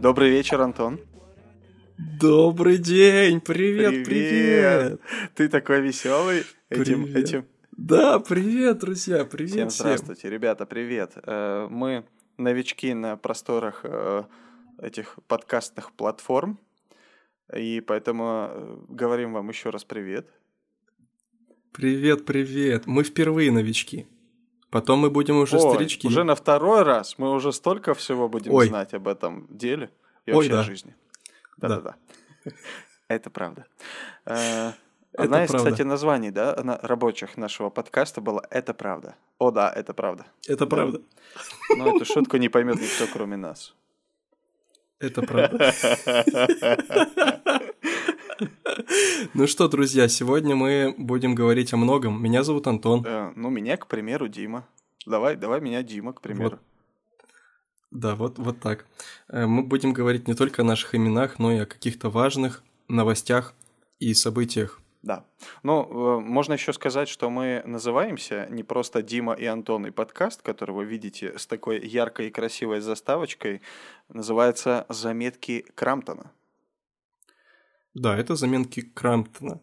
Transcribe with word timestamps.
Добрый 0.00 0.30
вечер, 0.30 0.60
Антон. 0.60 1.00
Добрый 1.98 2.78
день, 2.78 3.40
привет, 3.40 4.04
привет. 4.06 5.00
Ты 5.34 5.48
такой 5.48 5.80
веселый 5.82 6.44
этим, 6.70 7.04
Привет. 7.04 7.16
этим. 7.16 7.46
Да, 7.72 8.18
привет, 8.20 8.78
друзья, 8.78 9.24
привет 9.24 9.50
Всем 9.50 9.68
всем. 9.68 9.84
здравствуйте, 9.86 10.30
ребята, 10.30 10.64
привет. 10.66 11.12
Э, 11.24 11.66
Мы 11.70 12.04
новички 12.38 12.94
на 12.94 13.16
просторах 13.16 13.80
э, 13.84 14.24
этих 14.78 15.18
подкастных 15.26 15.92
платформ, 15.92 16.58
и 17.54 17.80
поэтому 17.80 18.48
э, 18.50 18.76
говорим 18.88 19.32
вам 19.32 19.48
еще 19.48 19.70
раз 19.70 19.84
привет. 19.84 20.28
Привет, 21.72 22.24
привет. 22.26 22.86
Мы 22.86 23.02
впервые 23.04 23.50
новички. 23.50 24.06
Потом 24.70 25.00
мы 25.00 25.10
будем 25.10 25.38
уже 25.38 25.56
Ой, 25.56 25.74
старички. 25.74 26.06
Уже 26.06 26.24
на 26.24 26.34
второй 26.34 26.82
раз 26.82 27.18
мы 27.18 27.30
уже 27.32 27.52
столько 27.52 27.94
всего 27.94 28.28
будем 28.28 28.52
Ой. 28.52 28.68
знать 28.68 28.94
об 28.94 29.06
этом 29.06 29.46
деле 29.50 29.90
и 30.24 30.30
Ой, 30.30 30.36
вообще 30.36 30.50
да. 30.52 30.62
жизни. 30.62 30.94
Да. 31.58 31.68
Да-да-да. 31.68 31.96
Это 33.08 33.30
правда. 33.30 33.66
Э, 34.24 34.72
Одна 35.14 35.44
из, 35.44 35.50
кстати, 35.50 35.82
названий, 35.82 36.30
да, 36.30 36.54
рабочих 36.82 37.36
нашего 37.36 37.68
подкаста 37.68 38.22
была 38.22 38.42
«Это 38.50 38.72
правда». 38.72 39.14
О, 39.38 39.50
да, 39.50 39.70
это 39.70 39.92
правда. 39.92 40.24
Это 40.48 40.66
правда. 40.66 41.02
Но 41.76 41.96
эту 41.96 42.04
шутку 42.06 42.38
не 42.38 42.48
поймет 42.48 42.76
никто, 42.76 43.06
кроме 43.12 43.36
нас. 43.36 43.74
Это 45.02 45.22
правда. 45.22 45.74
Ну 49.34 49.46
что, 49.46 49.68
друзья, 49.68 50.08
сегодня 50.08 50.56
мы 50.56 50.94
будем 50.98 51.34
говорить 51.34 51.72
о 51.72 51.76
многом. 51.76 52.20
Меня 52.22 52.42
зовут 52.42 52.66
Антон. 52.66 53.04
Э, 53.06 53.32
Ну, 53.36 53.50
меня, 53.50 53.76
к 53.76 53.86
примеру, 53.86 54.26
Дима. 54.28 54.66
Давай, 55.06 55.36
давай 55.36 55.60
меня 55.60 55.82
Дима, 55.82 56.12
к 56.12 56.20
примеру. 56.20 56.58
Да, 57.90 58.14
вот, 58.16 58.38
вот 58.38 58.58
так. 58.60 58.86
Э, 59.28 59.46
Мы 59.46 59.62
будем 59.62 59.92
говорить 59.92 60.26
не 60.28 60.34
только 60.34 60.62
о 60.62 60.64
наших 60.64 60.94
именах, 60.94 61.38
но 61.38 61.52
и 61.52 61.58
о 61.58 61.66
каких-то 61.66 62.10
важных 62.10 62.62
новостях 62.88 63.54
и 64.00 64.12
событиях. 64.14 64.80
Да. 65.02 65.24
Ну, 65.64 65.82
э, 65.82 66.20
можно 66.20 66.52
еще 66.54 66.72
сказать, 66.72 67.08
что 67.08 67.28
мы 67.30 67.62
называемся 67.66 68.46
не 68.50 68.62
просто 68.62 69.02
Дима 69.02 69.34
и 69.34 69.44
Антон 69.46 69.86
и 69.86 69.90
подкаст, 69.90 70.42
который 70.42 70.74
вы 70.76 70.84
видите 70.84 71.36
с 71.38 71.46
такой 71.46 71.84
яркой 71.84 72.28
и 72.28 72.30
красивой 72.30 72.80
заставочкой, 72.80 73.62
называется 74.08 74.86
«Заметки 74.88 75.64
Крамптона». 75.74 76.30
Да, 77.94 78.16
это 78.16 78.36
заметки 78.36 78.80
Крамптона. 78.80 79.60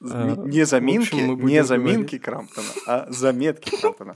Н- 0.00 0.48
Не 0.50 0.64
заминки, 0.66 1.14
общем, 1.14 1.28
не 1.28 1.36
говорить- 1.36 1.64
заминки 1.66 2.18
Крамптона, 2.18 2.68
а 2.86 3.06
заметки 3.12 3.70
Крамптона. 3.80 4.14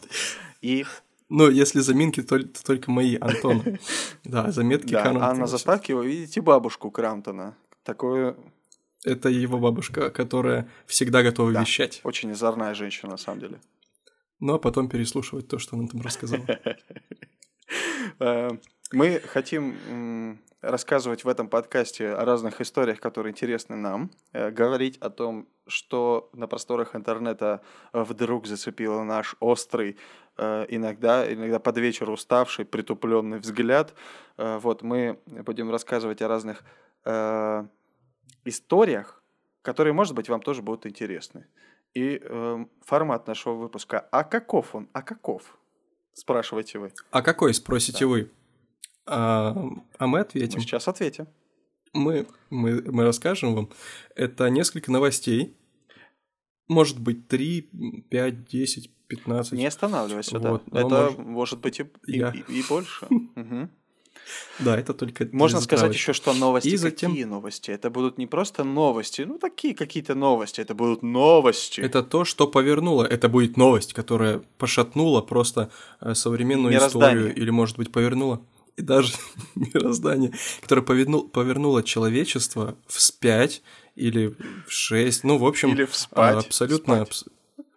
И 0.63 0.85
Ну, 1.29 1.49
если 1.49 1.81
заминки, 1.81 2.23
то, 2.23 2.39
то 2.39 2.65
только 2.65 2.91
мои, 2.91 3.17
Антон. 3.21 3.63
Да, 4.25 4.51
заметки 4.51 4.93
да, 4.93 5.03
Крамптона. 5.03 5.31
а 5.31 5.35
на 5.35 5.47
заставке 5.47 5.95
вы 5.95 6.07
видите 6.07 6.41
бабушку 6.41 6.91
Крамптона. 6.91 7.55
Такую 7.85 8.37
Это 9.05 9.29
его 9.29 9.59
бабушка, 9.59 10.11
которая 10.11 10.69
всегда 10.87 11.23
готова 11.23 11.53
Да. 11.53 11.61
вещать. 11.63 12.01
очень 12.05 12.31
озорная 12.33 12.75
женщина, 12.75 13.13
на 13.13 13.17
самом 13.19 13.41
деле. 13.41 13.61
Ну, 14.41 14.55
а 14.55 14.59
потом 14.59 14.89
переслушивать 14.89 15.49
то, 15.49 15.59
что 15.59 15.77
она 15.77 15.89
там 15.89 16.01
рассказала. 16.01 16.45
Э, 18.19 18.51
Мы 18.93 19.21
хотим 19.21 20.39
рассказывать 20.61 21.25
в 21.25 21.29
этом 21.29 21.49
подкасте 21.49 22.11
о 22.11 22.25
разных 22.27 22.61
историях, 22.61 23.01
которые 23.01 23.31
интересны 23.31 23.77
нам, 23.77 24.11
э, 24.33 24.51
говорить 24.51 24.99
о 24.99 25.09
том, 25.09 25.49
что 25.67 26.29
на 26.35 26.47
просторах 26.47 26.95
интернета 26.95 27.63
э, 27.95 28.03
вдруг 28.03 28.47
зацепило 28.47 29.03
наш 29.05 29.37
острый, 29.41 29.97
иногда, 30.39 31.31
иногда 31.33 31.59
под 31.59 31.77
вечер 31.79 32.11
уставший, 32.11 32.65
притупленный 32.65 33.39
взгляд. 33.39 33.95
Вот 34.39 34.83
мы 34.83 35.19
будем 35.27 35.71
рассказывать 35.71 36.23
о 36.23 36.29
разных 36.29 36.65
историях, 38.45 39.23
которые, 39.63 39.93
может 39.93 40.15
быть, 40.15 40.29
вам 40.29 40.41
тоже 40.43 40.63
будут 40.63 40.87
интересны. 40.87 41.47
И 41.95 42.21
э, 42.23 42.65
формат 42.85 43.27
нашего 43.27 43.55
выпуска 43.55 44.01
«А 44.13 44.25
каков 44.25 44.75
он? 44.75 44.89
А 44.93 45.03
каков?» 45.03 45.59
Спрашиваете 46.15 46.79
вы. 46.79 46.93
А 47.11 47.23
какой, 47.23 47.55
спросите 47.55 48.05
вы? 48.07 48.31
А, 49.07 49.51
а 49.99 50.07
мы 50.07 50.19
Мы 50.19 50.21
ответим. 50.21 50.61
сейчас 50.61 50.89
ответим. 50.89 51.27
Мы, 51.95 52.27
мы, 52.51 52.83
мы 52.83 53.05
расскажем 53.05 53.55
вам. 53.55 53.71
Это 54.15 54.49
несколько 54.51 54.91
новостей. 54.93 55.57
Может 56.69 56.99
быть, 57.01 57.29
3, 57.29 58.03
5, 58.11 58.45
10, 58.45 58.91
15. 59.09 59.53
Не 59.53 59.67
останавливайся, 59.67 60.39
да. 60.39 60.51
Вот, 60.53 60.71
но 60.73 60.79
Это 60.81 60.89
может- 60.89 61.19
может 61.19 61.61
быть 61.61 61.81
и, 61.81 61.83
и- 62.07 62.19
Я. 62.19 62.31
и- 62.31 62.45
и 62.61 62.63
больше. 62.69 63.07
Мгм. 63.11 63.71
Да, 64.59 64.79
это 64.79 64.95
только 64.95 65.29
Можно 65.33 65.61
сказать 65.61 65.93
еще, 65.95 66.13
что 66.13 66.33
новости 66.33 66.69
И 66.69 66.77
затем- 66.77 67.11
какие 67.11 67.25
новости? 67.25 67.71
Это 67.71 67.91
будут 67.91 68.19
не 68.19 68.27
просто 68.27 68.65
новости, 68.65 69.23
ну 69.23 69.39
такие 69.39 69.75
какие-то 69.75 70.15
новости, 70.15 70.61
это 70.61 70.75
будут 70.75 71.03
новости. 71.03 71.81
Это 71.81 72.03
то, 72.03 72.25
что 72.25 72.47
повернуло. 72.47 73.05
Это 73.05 73.29
будет 73.29 73.57
новость, 73.57 73.93
которая 73.95 74.43
пошатнула 74.59 75.21
просто 75.23 75.71
э, 76.01 76.15
современную 76.15 76.73
Мироздание. 76.73 77.19
историю 77.19 77.35
или, 77.43 77.51
может 77.51 77.77
быть, 77.77 77.91
повернула 77.93 78.41
и 78.77 78.83
даже 78.83 79.15
мироздание, 79.55 80.33
которое 80.61 80.83
поверну- 80.83 81.29
повернуло 81.29 81.83
человечество 81.83 82.77
вспять 82.87 83.63
или 83.97 84.35
в 84.67 84.71
шесть, 84.73 85.25
ну, 85.25 85.37
в 85.39 85.45
общем, 85.47 85.71
Или 85.71 85.85
вспать. 85.85 86.35
а, 86.37 86.39
абсолютно... 86.39 87.05
Спать. 87.05 87.25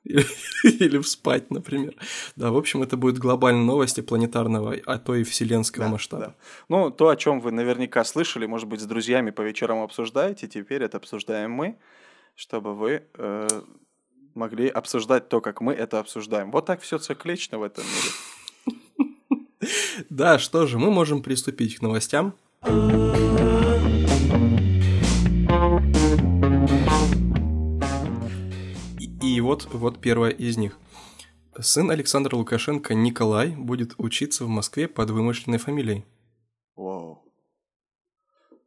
Или 0.63 0.99
вспать, 0.99 1.49
например. 1.51 1.95
Да, 2.35 2.51
в 2.51 2.57
общем, 2.57 2.83
это 2.83 2.95
будут 2.95 3.17
глобальные 3.17 3.66
новости 3.66 4.01
планетарного, 4.01 4.75
а 4.85 4.97
то 4.99 5.16
и 5.16 5.23
вселенского 5.23 5.85
Да, 5.85 5.91
масштаба. 5.91 6.23
да. 6.25 6.35
Ну, 6.69 6.91
то, 6.91 7.09
о 7.09 7.16
чем 7.16 7.39
вы 7.41 7.51
наверняка 7.51 8.03
слышали, 8.03 8.45
может 8.45 8.67
быть, 8.67 8.81
с 8.81 8.85
друзьями 8.85 9.31
по 9.31 9.41
вечерам 9.41 9.79
обсуждаете, 9.81 10.47
теперь 10.47 10.83
это 10.83 10.97
обсуждаем 10.97 11.51
мы, 11.51 11.77
чтобы 12.35 12.75
вы 12.75 13.03
э, 13.16 13.47
могли 14.35 14.67
обсуждать 14.67 15.27
то, 15.27 15.41
как 15.41 15.59
мы 15.61 15.73
это 15.73 15.99
обсуждаем. 15.99 16.51
Вот 16.51 16.66
так 16.67 16.81
все 16.81 16.99
циклично 16.99 17.57
в 17.59 17.63
этом 17.63 17.83
мире. 17.83 18.09
Да, 20.09 20.37
что 20.37 20.67
же, 20.67 20.77
мы 20.77 20.91
можем 20.91 21.23
приступить 21.23 21.77
к 21.77 21.81
новостям. 21.81 22.35
Вот, 29.45 29.67
вот 29.72 30.00
первая 30.00 30.31
из 30.31 30.57
них. 30.57 30.78
Сын 31.59 31.89
Александра 31.89 32.35
Лукашенко 32.35 32.94
Николай 32.94 33.50
будет 33.56 33.94
учиться 33.97 34.44
в 34.45 34.50
Москве 34.50 34.88
под 34.88 35.09
вымышленной 35.11 35.57
фамилией. 35.57 36.03
Вау. 36.75 37.23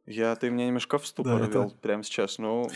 Я, 0.05 0.35
ты 0.35 0.49
меня 0.49 0.65
немножко 0.65 0.97
в 0.97 1.05
ступор 1.05 1.39
Да, 1.39 1.45
это- 1.45 1.59
ввел 1.59 1.71
прямо 1.81 2.03
сейчас. 2.03 2.39
Ну, 2.39 2.67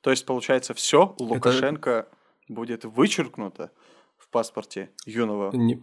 то 0.00 0.10
есть, 0.10 0.24
получается, 0.24 0.72
все 0.72 1.14
Лукашенко 1.18 2.08
будет 2.48 2.84
вычеркнуто 2.84 3.70
в 4.16 4.28
паспорте 4.28 4.90
юного. 5.04 5.54
Не- 5.54 5.82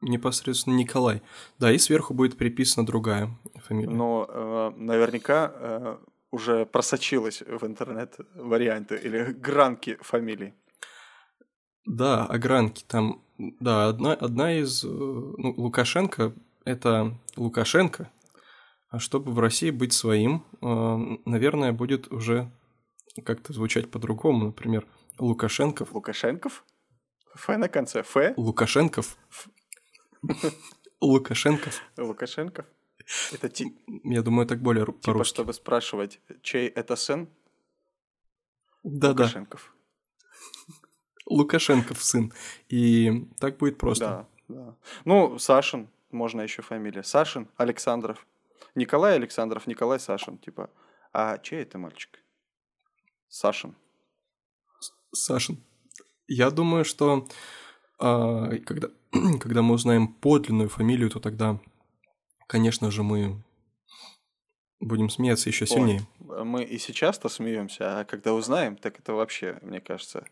непосредственно 0.00 0.74
Николай. 0.76 1.20
Да, 1.58 1.70
и 1.72 1.78
сверху 1.78 2.14
будет 2.14 2.38
приписана 2.38 2.86
другая 2.86 3.30
фамилия. 3.66 3.90
Но 3.90 4.26
э, 4.28 4.72
наверняка 4.76 5.52
э, 5.54 5.96
уже 6.32 6.66
просочилась 6.66 7.42
в 7.42 7.64
интернет 7.64 8.16
варианты 8.34 8.96
или 8.96 9.32
гранки 9.32 9.96
фамилий. 10.00 10.54
Да, 11.84 12.26
огранки 12.26 12.84
там, 12.86 13.22
да, 13.38 13.88
одна, 13.88 14.14
одна 14.14 14.58
из, 14.58 14.84
э, 14.84 14.88
ну, 14.88 15.54
Лукашенко, 15.56 16.32
это 16.64 17.18
Лукашенко, 17.36 18.10
а 18.88 18.98
чтобы 18.98 19.32
в 19.32 19.38
России 19.38 19.70
быть 19.70 19.92
своим, 19.92 20.44
э, 20.60 21.18
наверное, 21.26 21.72
будет 21.72 22.10
уже 22.12 22.50
как-то 23.24 23.52
звучать 23.52 23.90
по-другому, 23.90 24.46
например, 24.46 24.86
Лукашенков, 25.18 25.92
Лукашенков? 25.92 26.64
Ф 27.34 27.48
на 27.48 27.68
конце. 27.68 28.00
Ф? 28.00 28.16
Лукашенков, 28.36 29.18
Лукашенков, 31.00 31.82
Лукашенков? 31.98 32.64
Это 33.32 33.48
ти- 33.48 33.74
я 34.04 34.22
думаю, 34.22 34.46
так 34.46 34.60
более 34.60 34.84
типа, 34.86 34.98
по-русски. 35.02 35.34
чтобы 35.34 35.52
спрашивать, 35.52 36.20
чей 36.42 36.68
это 36.68 36.96
сын? 36.96 37.28
Да-да, 38.82 39.24
Лукашенков. 39.24 39.74
Лукашенков 41.26 42.02
сын, 42.02 42.32
и 42.68 43.26
так 43.38 43.58
будет 43.58 43.78
просто. 43.78 44.04
Да, 44.04 44.26
да. 44.48 44.76
Ну, 45.04 45.38
Сашин, 45.38 45.88
можно 46.10 46.42
еще 46.42 46.62
фамилия. 46.62 47.02
Сашин, 47.02 47.48
Александров. 47.56 48.26
Николай 48.74 49.16
Александров, 49.16 49.66
Николай 49.66 50.00
Сашин. 50.00 50.38
Типа, 50.38 50.68
а 51.12 51.38
чей 51.38 51.62
это 51.62 51.78
мальчик? 51.78 52.18
Сашин. 53.28 53.74
Сашин, 55.12 55.62
я 56.26 56.50
думаю, 56.50 56.84
что 56.84 57.28
а, 57.98 58.48
когда, 58.66 58.88
когда 59.40 59.62
мы 59.62 59.74
узнаем 59.74 60.08
подлинную 60.08 60.68
фамилию, 60.68 61.10
то 61.10 61.20
тогда, 61.20 61.60
конечно 62.52 62.90
же, 62.90 63.02
мы 63.02 63.42
будем 64.78 65.08
смеяться 65.08 65.48
еще 65.48 65.66
сильнее. 65.66 66.02
Ой, 66.28 66.44
мы 66.44 66.62
и 66.62 66.76
сейчас-то 66.76 67.30
смеемся, 67.30 68.00
а 68.00 68.04
когда 68.04 68.34
узнаем, 68.34 68.76
так 68.76 68.98
это 68.98 69.14
вообще, 69.14 69.58
мне 69.62 69.80
кажется... 69.80 70.24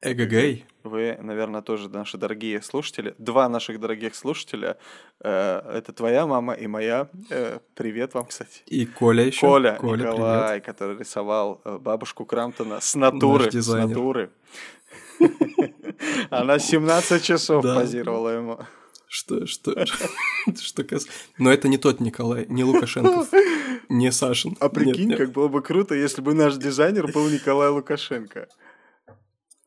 Эгэгэй. 0.00 0.64
Вы, 0.84 1.18
наверное, 1.20 1.60
тоже 1.60 1.88
наши 1.88 2.18
дорогие 2.18 2.62
слушатели. 2.62 3.16
Два 3.18 3.48
наших 3.48 3.80
дорогих 3.80 4.14
слушателя. 4.14 4.76
Э, 5.20 5.60
это 5.78 5.92
твоя 5.92 6.24
мама 6.24 6.52
и 6.52 6.68
моя. 6.68 7.08
Э, 7.30 7.58
привет 7.74 8.14
вам, 8.14 8.26
кстати. 8.26 8.62
И 8.66 8.86
Коля 8.86 9.24
еще. 9.24 9.40
Коля, 9.40 9.76
Коля 9.80 10.04
Николай, 10.04 10.48
привет. 10.50 10.64
который 10.66 10.98
рисовал 10.98 11.60
э, 11.64 11.78
бабушку 11.78 12.26
Крамтона 12.26 12.80
с 12.80 12.94
натуры. 12.94 13.50
С 13.50 13.66
натуры. 13.66 14.30
Она 16.30 16.60
17 16.60 17.24
часов 17.24 17.64
позировала 17.64 18.28
ему. 18.28 18.60
Что, 19.08 19.46
что, 19.46 19.74
что 20.60 20.84
кас... 20.84 21.06
Но 21.38 21.50
это 21.50 21.68
не 21.68 21.78
тот 21.78 21.98
Николай, 22.00 22.46
не 22.48 22.62
Лукашенков, 22.62 23.30
не 23.88 24.12
Сашин. 24.12 24.56
А 24.60 24.68
прикинь, 24.68 25.16
как 25.16 25.32
было 25.32 25.48
бы 25.48 25.62
круто, 25.62 25.94
если 25.94 26.20
бы 26.20 26.34
наш 26.34 26.56
дизайнер 26.56 27.10
был 27.10 27.28
Николай 27.30 27.70
Лукашенко. 27.70 28.48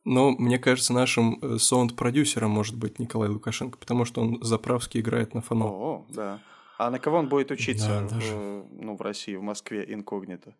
Но 0.04 0.30
мне 0.30 0.58
кажется, 0.58 0.92
нашим 0.92 1.38
э, 1.42 1.58
саунд-продюсером 1.58 2.50
может 2.50 2.76
быть 2.76 2.98
Николай 2.98 3.28
Лукашенко, 3.28 3.78
потому 3.78 4.04
что 4.04 4.20
он 4.20 4.42
заправски 4.42 4.98
играет 4.98 5.34
на 5.34 5.42
фоно. 5.42 5.66
О, 5.66 6.06
да. 6.08 6.40
А 6.78 6.90
на 6.90 6.98
кого 6.98 7.18
он 7.18 7.28
будет 7.28 7.50
учиться 7.52 7.86
да, 7.86 8.08
даже. 8.08 8.34
в, 8.34 8.66
ну, 8.72 8.96
в 8.96 9.00
России, 9.00 9.36
в 9.36 9.42
Москве, 9.42 9.84
инкогнито? 9.86 10.54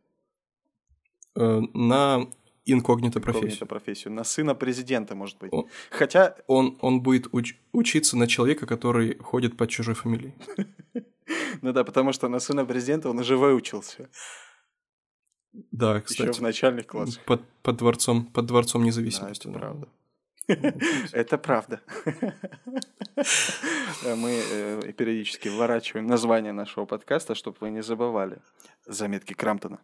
Э, 1.35 1.61
на 1.75 2.29
инкогнито 2.65 3.21
профессию. 3.21 3.51
Инкогнито 3.51 3.67
профессию. 3.67 4.13
На 4.13 4.25
сына 4.25 4.55
президента, 4.55 5.15
может 5.15 5.39
быть. 5.39 5.53
Он, 5.53 5.69
Хотя... 5.91 6.37
Он, 6.47 6.79
он 6.81 7.01
будет 7.03 7.27
уч- 7.29 7.57
учиться 7.73 8.17
на 8.17 8.27
человека, 8.27 8.67
который 8.67 9.19
ходит 9.19 9.57
под 9.57 9.71
чужой 9.71 9.95
фамилией. 9.95 10.35
Ну 11.63 11.73
да, 11.73 11.85
потому 11.85 12.13
что 12.13 12.29
на 12.29 12.41
сына 12.41 12.65
президента 12.67 13.09
он 13.09 13.19
уже 13.19 13.37
выучился. 13.37 14.11
Да, 15.71 16.01
кстати. 16.01 16.29
Еще 16.29 16.33
в 16.33 16.43
начальных 16.43 16.87
классах. 16.87 17.25
Под, 17.25 17.43
под, 17.63 17.77
дворцом, 17.77 18.27
под 18.27 18.47
дворцом 18.47 18.83
независимости. 18.83 19.47
Да, 19.47 19.53
это 19.53 19.59
правда. 19.59 19.89
Это 21.13 21.39
правда. 21.39 21.81
Мы 24.05 24.43
э, 24.51 24.93
периодически 24.93 25.49
вворачиваем 25.49 26.07
название 26.07 26.53
нашего 26.53 26.87
подкаста, 26.87 27.35
чтобы 27.35 27.57
вы 27.61 27.71
не 27.71 27.83
забывали. 27.83 28.39
Заметки 28.87 29.35
Крамптона. 29.35 29.79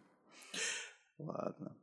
Ладно. 1.17 1.75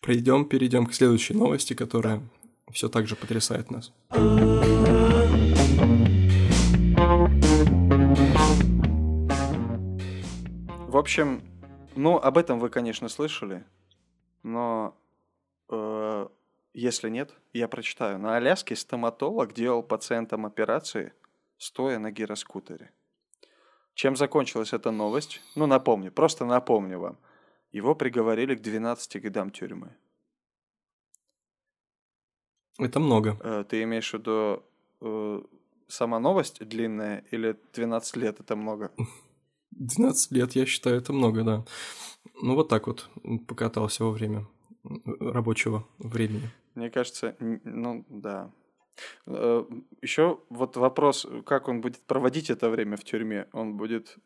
Пройдем, 0.00 0.44
перейдем 0.44 0.86
к 0.86 0.94
следующей 0.94 1.34
новости, 1.34 1.74
которая 1.74 2.20
все 2.72 2.88
так 2.88 3.06
же 3.06 3.16
потрясает 3.16 3.70
нас. 3.70 3.92
В 10.86 10.96
общем, 10.96 11.42
ну, 11.96 12.16
об 12.16 12.38
этом 12.38 12.58
вы, 12.60 12.70
конечно, 12.70 13.08
слышали, 13.08 13.64
но 14.42 14.96
э, 15.68 16.28
если 16.72 17.10
нет, 17.10 17.34
я 17.52 17.68
прочитаю. 17.68 18.18
На 18.18 18.36
Аляске 18.36 18.76
стоматолог 18.76 19.52
делал 19.52 19.82
пациентам 19.82 20.46
операции, 20.46 21.12
стоя 21.58 21.98
на 21.98 22.10
гироскутере. 22.10 22.90
Чем 23.94 24.16
закончилась 24.16 24.72
эта 24.72 24.92
новость? 24.92 25.42
Ну, 25.56 25.66
напомню, 25.66 26.12
просто 26.12 26.44
напомню 26.44 27.00
вам. 27.00 27.18
Его 27.72 27.94
приговорили 27.94 28.54
к 28.54 28.60
12 28.62 29.22
годам 29.22 29.50
тюрьмы. 29.50 29.96
Это 32.78 33.00
много. 33.00 33.36
Э, 33.40 33.64
ты 33.68 33.82
имеешь 33.82 34.10
в 34.10 34.14
виду 34.14 34.62
э, 35.00 35.42
сама 35.88 36.18
новость 36.20 36.66
длинная 36.66 37.24
или 37.30 37.56
12 37.74 38.16
лет 38.16 38.40
это 38.40 38.56
много? 38.56 38.92
12 39.70 40.32
лет, 40.32 40.52
я 40.52 40.66
считаю, 40.66 40.96
это 40.96 41.12
много, 41.12 41.42
да. 41.44 41.64
Ну, 42.42 42.54
вот 42.54 42.68
так 42.68 42.86
вот 42.86 43.10
покатался 43.46 44.04
во 44.04 44.10
время 44.12 44.46
рабочего 45.20 45.86
времени. 45.98 46.50
Мне 46.74 46.90
кажется, 46.90 47.36
ну, 47.40 48.04
да. 48.08 48.50
Э, 49.26 49.64
Еще 50.00 50.40
вот 50.48 50.76
вопрос, 50.76 51.26
как 51.44 51.68
он 51.68 51.80
будет 51.80 52.00
проводить 52.06 52.50
это 52.50 52.70
время 52.70 52.96
в 52.96 53.04
тюрьме? 53.04 53.48
Он 53.52 53.76
будет 53.76 54.16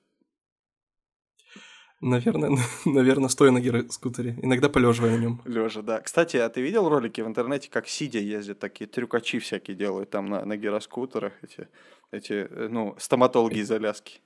Наверное, 2.02 2.58
наверное, 2.84 3.28
стоя 3.28 3.52
на 3.52 3.60
гироскутере, 3.60 4.37
иногда 4.43 4.69
полеживая 4.69 5.16
на 5.16 5.20
нем. 5.20 5.40
Лежа, 5.44 5.82
да. 5.82 6.00
Кстати, 6.00 6.37
а 6.37 6.49
ты 6.49 6.60
видел 6.60 6.88
ролики 6.88 7.20
в 7.20 7.26
интернете, 7.28 7.70
как 7.70 7.87
сидя 7.87 8.19
ездят, 8.19 8.58
такие 8.58 8.88
трюкачи 8.88 9.38
всякие 9.38 9.76
делают 9.76 10.10
там 10.10 10.26
на, 10.26 10.44
на 10.44 10.56
гироскутерах, 10.56 11.32
эти, 11.43 11.69
эти, 12.10 12.49
э, 12.50 12.69
ну, 12.69 12.96
стоматологи 12.99 13.58
из 13.58 13.70
Аляски. 13.70 14.20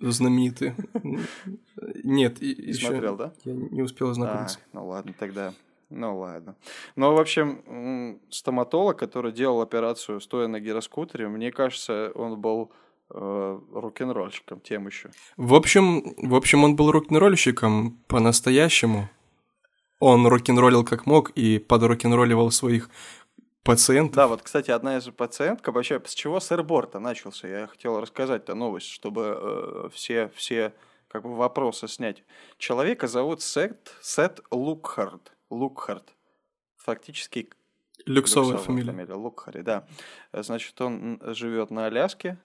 Знаменитые. 0.00 0.76
Нет, 2.04 2.40
и 2.40 2.72
смотрел, 2.72 3.16
да? 3.16 3.32
Я 3.44 3.54
не 3.54 3.82
успел 3.82 4.10
ознакомиться. 4.10 4.58
А, 4.60 4.76
ну 4.76 4.86
ладно, 4.86 5.14
тогда. 5.18 5.52
Ну 5.90 6.18
ладно. 6.18 6.54
Ну, 6.96 7.12
в 7.12 7.20
общем, 7.20 8.20
стоматолог, 8.30 8.98
который 8.98 9.32
делал 9.32 9.60
операцию 9.60 10.20
стоя 10.20 10.46
на 10.46 10.60
гироскутере, 10.60 11.28
мне 11.28 11.50
кажется, 11.50 12.12
он 12.14 12.40
был 12.40 12.70
рок-н-ролльщиком, 13.12 14.60
тем 14.60 14.86
еще. 14.86 15.10
В 15.36 15.54
общем, 15.54 16.14
в 16.16 16.34
общем, 16.34 16.64
он 16.64 16.76
был 16.76 16.90
рок-н-ролльщиком 16.90 17.98
по-настоящему. 18.08 19.08
Он 19.98 20.26
рок-н-роллил 20.26 20.84
как 20.84 21.06
мог 21.06 21.30
и 21.30 21.58
подрок-н-ролливал 21.58 22.50
своих 22.50 22.90
пациентов. 23.62 24.16
Да, 24.16 24.26
вот, 24.26 24.42
кстати, 24.42 24.70
одна 24.70 24.96
из 24.96 25.04
пациенток, 25.04 25.74
вообще, 25.74 26.00
с 26.04 26.14
чего 26.14 26.40
сэр-борта 26.40 26.98
начался? 26.98 27.46
Я 27.46 27.66
хотел 27.66 28.00
рассказать-то 28.00 28.54
новость, 28.54 28.88
чтобы 28.88 29.38
э, 29.40 29.88
все, 29.92 30.30
все 30.34 30.72
как 31.08 31.22
бы 31.22 31.36
вопросы 31.36 31.88
снять. 31.88 32.24
Человека 32.58 33.06
зовут 33.06 33.42
Сет, 33.42 33.94
Сет 34.00 34.40
Лукхард. 34.50 35.32
Лукхард. 35.50 36.14
Фактически 36.78 37.50
Люксовая, 38.06 38.52
люксовая 38.52 38.58
фамилия. 38.58 38.92
фамилия. 38.92 39.14
Лукхари, 39.14 39.62
да. 39.62 39.86
Значит, 40.32 40.80
он 40.80 41.20
живет 41.22 41.70
на 41.70 41.86
Аляске, 41.86 42.38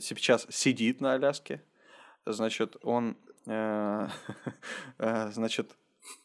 сейчас 0.00 0.46
сидит 0.50 1.00
на 1.00 1.14
Аляске, 1.14 1.62
значит, 2.26 2.76
он, 2.82 3.16
э, 3.46 4.08
э, 4.98 5.30
значит, 5.32 5.76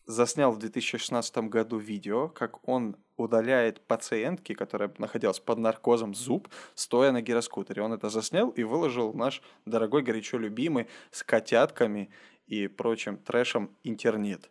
заснял 0.06 0.52
в 0.52 0.60
2016 0.60 1.38
году 1.50 1.78
видео, 1.78 2.28
как 2.30 2.68
он 2.68 2.98
удаляет 3.18 3.82
пациентки, 3.82 4.54
которая 4.54 4.92
находилась 4.98 5.40
под 5.40 5.60
наркозом 5.60 6.16
зуб, 6.16 6.48
стоя 6.76 7.12
на 7.12 7.22
гироскутере. 7.22 7.82
Он 7.82 7.94
это 7.94 8.10
заснял 8.10 8.50
и 8.50 8.64
выложил 8.64 9.14
наш 9.14 9.42
дорогой, 9.66 10.02
горячо 10.02 10.38
любимый, 10.38 10.88
с 11.12 11.24
котятками 11.24 12.10
и 12.48 12.68
прочим 12.68 13.18
трэшем 13.18 13.76
интернет. 13.84 14.50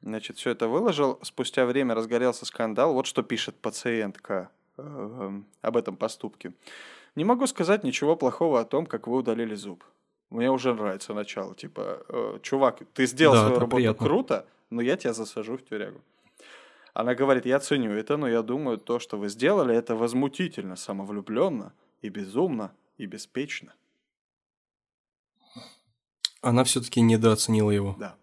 Значит, 0.00 0.36
все 0.36 0.50
это 0.50 0.68
выложил. 0.68 1.18
Спустя 1.22 1.64
время 1.64 1.94
разгорелся 1.94 2.44
скандал. 2.44 2.92
Вот 2.92 3.06
что 3.06 3.22
пишет 3.22 3.56
пациентка 3.60 4.50
э, 4.76 5.40
об 5.62 5.76
этом 5.76 5.96
поступке. 5.96 6.52
Не 7.16 7.24
могу 7.24 7.46
сказать 7.46 7.84
ничего 7.84 8.16
плохого 8.16 8.60
о 8.60 8.64
том, 8.64 8.86
как 8.86 9.06
вы 9.06 9.16
удалили 9.16 9.54
зуб. 9.54 9.84
Мне 10.30 10.50
уже 10.50 10.74
нравится 10.74 11.14
начало. 11.14 11.54
Типа, 11.54 12.04
э, 12.08 12.38
чувак, 12.42 12.82
ты 12.92 13.06
сделал 13.06 13.34
да, 13.34 13.40
свою 13.40 13.60
работу 13.60 13.76
приятно. 13.76 14.06
круто, 14.06 14.46
но 14.70 14.82
я 14.82 14.96
тебя 14.96 15.12
засажу 15.12 15.56
в 15.56 15.64
тюрягу. 15.64 16.00
Она 16.92 17.14
говорит, 17.14 17.46
я 17.46 17.60
ценю 17.60 17.92
это, 17.92 18.16
но 18.16 18.28
я 18.28 18.42
думаю, 18.42 18.78
то, 18.78 18.98
что 18.98 19.16
вы 19.16 19.28
сделали, 19.28 19.74
это 19.74 19.94
возмутительно, 19.96 20.76
самовлюбленно 20.76 21.72
и 22.02 22.08
безумно 22.08 22.72
и 22.98 23.06
беспечно. 23.06 23.74
Она 26.40 26.64
все-таки 26.64 27.00
недооценила 27.00 27.70
его. 27.70 27.96
Да. 27.98 28.16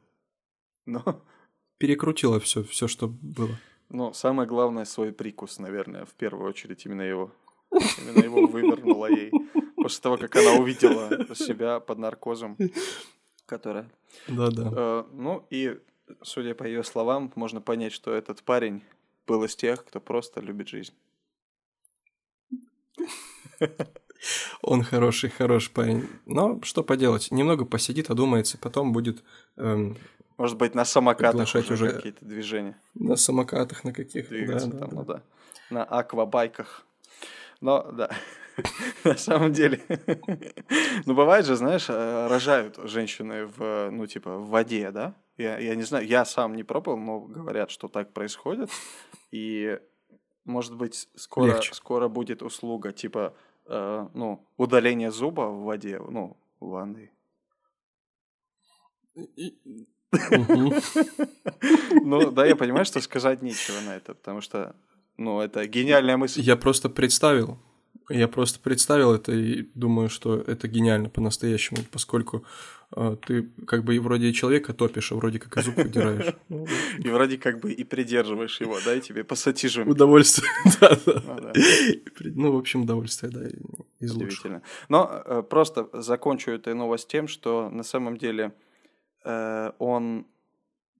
Но... 0.85 1.21
Перекрутила 1.77 2.39
все, 2.39 2.63
все, 2.63 2.87
что 2.87 3.07
было. 3.07 3.57
Ну, 3.89 4.13
самое 4.13 4.47
главное, 4.47 4.85
свой 4.85 5.11
прикус, 5.11 5.57
наверное, 5.59 6.05
в 6.05 6.13
первую 6.13 6.47
очередь 6.47 6.85
именно 6.85 7.01
его. 7.01 7.31
Именно 7.71 8.23
его 8.23 8.47
вывернула 8.47 9.07
ей. 9.07 9.31
После 9.75 10.01
того, 10.01 10.17
как 10.17 10.35
она 10.35 10.53
увидела 10.53 11.33
себя 11.35 11.79
под 11.79 11.97
наркозом, 11.97 12.57
которая... 13.45 13.89
Да-да. 14.27 14.71
Э, 14.75 15.03
ну 15.13 15.45
и, 15.49 15.79
судя 16.21 16.53
по 16.53 16.63
ее 16.63 16.83
словам, 16.83 17.31
можно 17.35 17.61
понять, 17.61 17.93
что 17.93 18.13
этот 18.13 18.43
парень 18.43 18.83
был 19.25 19.43
из 19.43 19.55
тех, 19.55 19.85
кто 19.85 19.99
просто 19.99 20.41
любит 20.41 20.67
жизнь. 20.67 20.93
Он 24.61 24.83
хороший, 24.83 25.29
хороший 25.29 25.71
парень. 25.71 26.07
Но 26.25 26.59
что 26.61 26.83
поделать, 26.83 27.31
немного 27.31 27.65
посидит, 27.65 28.09
одумается, 28.09 28.57
потом 28.57 28.93
будет... 28.93 29.23
Эм, 29.57 29.97
Может 30.37 30.57
быть, 30.57 30.75
на 30.75 30.85
самокатах 30.85 31.47
уже, 31.55 31.73
уже 31.73 31.91
какие-то 31.91 32.23
движения. 32.25 32.79
На 32.93 33.15
самокатах 33.15 33.83
на 33.83 33.93
каких? 33.93 34.29
Двигаться 34.29 34.67
да, 34.67 34.77
там, 34.77 34.89
да. 34.89 34.95
ну 34.95 35.05
да. 35.05 35.23
На 35.69 35.83
аквабайках. 35.83 36.85
Но, 37.61 37.91
да, 37.91 38.09
на 39.03 39.17
самом 39.17 39.53
деле. 39.53 39.81
ну, 41.05 41.13
бывает 41.13 41.45
же, 41.45 41.55
знаешь, 41.55 41.89
э, 41.89 42.27
рожают 42.27 42.77
женщины 42.83 43.45
в, 43.45 43.89
ну, 43.91 44.07
типа, 44.07 44.37
в 44.37 44.49
воде, 44.49 44.91
да? 44.91 45.15
Я, 45.37 45.59
я 45.59 45.75
не 45.75 45.83
знаю, 45.83 46.05
я 46.05 46.25
сам 46.25 46.55
не 46.55 46.63
пробовал, 46.63 46.97
но 46.97 47.19
говорят, 47.19 47.71
что 47.71 47.87
так 47.87 48.13
происходит. 48.13 48.69
И, 49.31 49.79
может 50.43 50.75
быть, 50.75 51.07
скоро, 51.15 51.61
скоро 51.61 52.07
будет 52.07 52.41
услуга, 52.41 52.91
типа, 52.91 53.33
э, 53.67 54.07
ну, 54.13 54.45
удаление 54.57 55.11
зуба 55.11 55.41
в 55.41 55.63
воде, 55.63 55.99
ну, 55.99 56.37
в 56.59 56.67
ванной. 56.69 57.11
Ну, 62.03 62.31
да, 62.31 62.45
я 62.45 62.55
понимаю, 62.55 62.85
что 62.85 62.99
сказать 63.01 63.41
нечего 63.41 63.79
на 63.81 63.95
это, 63.95 64.13
потому 64.13 64.41
что, 64.41 64.75
ну, 65.21 65.41
это 65.41 65.65
гениальная 65.67 66.17
мысль. 66.17 66.41
Я 66.41 66.55
просто 66.55 66.89
представил, 66.89 67.59
я 68.09 68.27
просто 68.27 68.59
представил 68.59 69.13
это 69.13 69.31
и 69.31 69.69
думаю, 69.75 70.09
что 70.09 70.35
это 70.35 70.67
гениально 70.67 71.09
по-настоящему, 71.09 71.79
поскольку 71.91 72.43
э, 72.95 73.15
ты 73.25 73.49
как 73.65 73.83
бы 73.83 73.95
и 73.95 73.99
вроде 73.99 74.27
и 74.27 74.33
человека 74.33 74.73
топишь, 74.73 75.11
а 75.11 75.15
вроде 75.15 75.39
как 75.39 75.57
и 75.57 75.61
зуб 75.61 75.77
выдираешь. 75.77 76.33
И 76.99 77.09
вроде 77.09 77.37
как 77.37 77.59
бы 77.59 77.71
и 77.71 77.83
придерживаешь 77.83 78.61
его, 78.61 78.77
да, 78.85 78.95
и 78.95 79.01
тебе 79.01 79.23
пассатижем. 79.23 79.87
Удовольствие, 79.87 80.49
да, 80.81 80.99
да. 81.05 81.53
Ну, 82.19 82.51
в 82.51 82.57
общем, 82.57 82.81
удовольствие, 82.81 83.31
да, 83.31 83.47
из 83.99 84.15
Удивительно. 84.15 84.61
Но 84.89 85.23
э, 85.25 85.43
просто 85.43 85.89
закончу 85.93 86.51
эту 86.51 86.75
новость 86.75 87.07
тем, 87.07 87.27
что 87.27 87.69
на 87.69 87.83
самом 87.83 88.17
деле 88.17 88.53
э, 89.23 89.71
он 89.79 90.25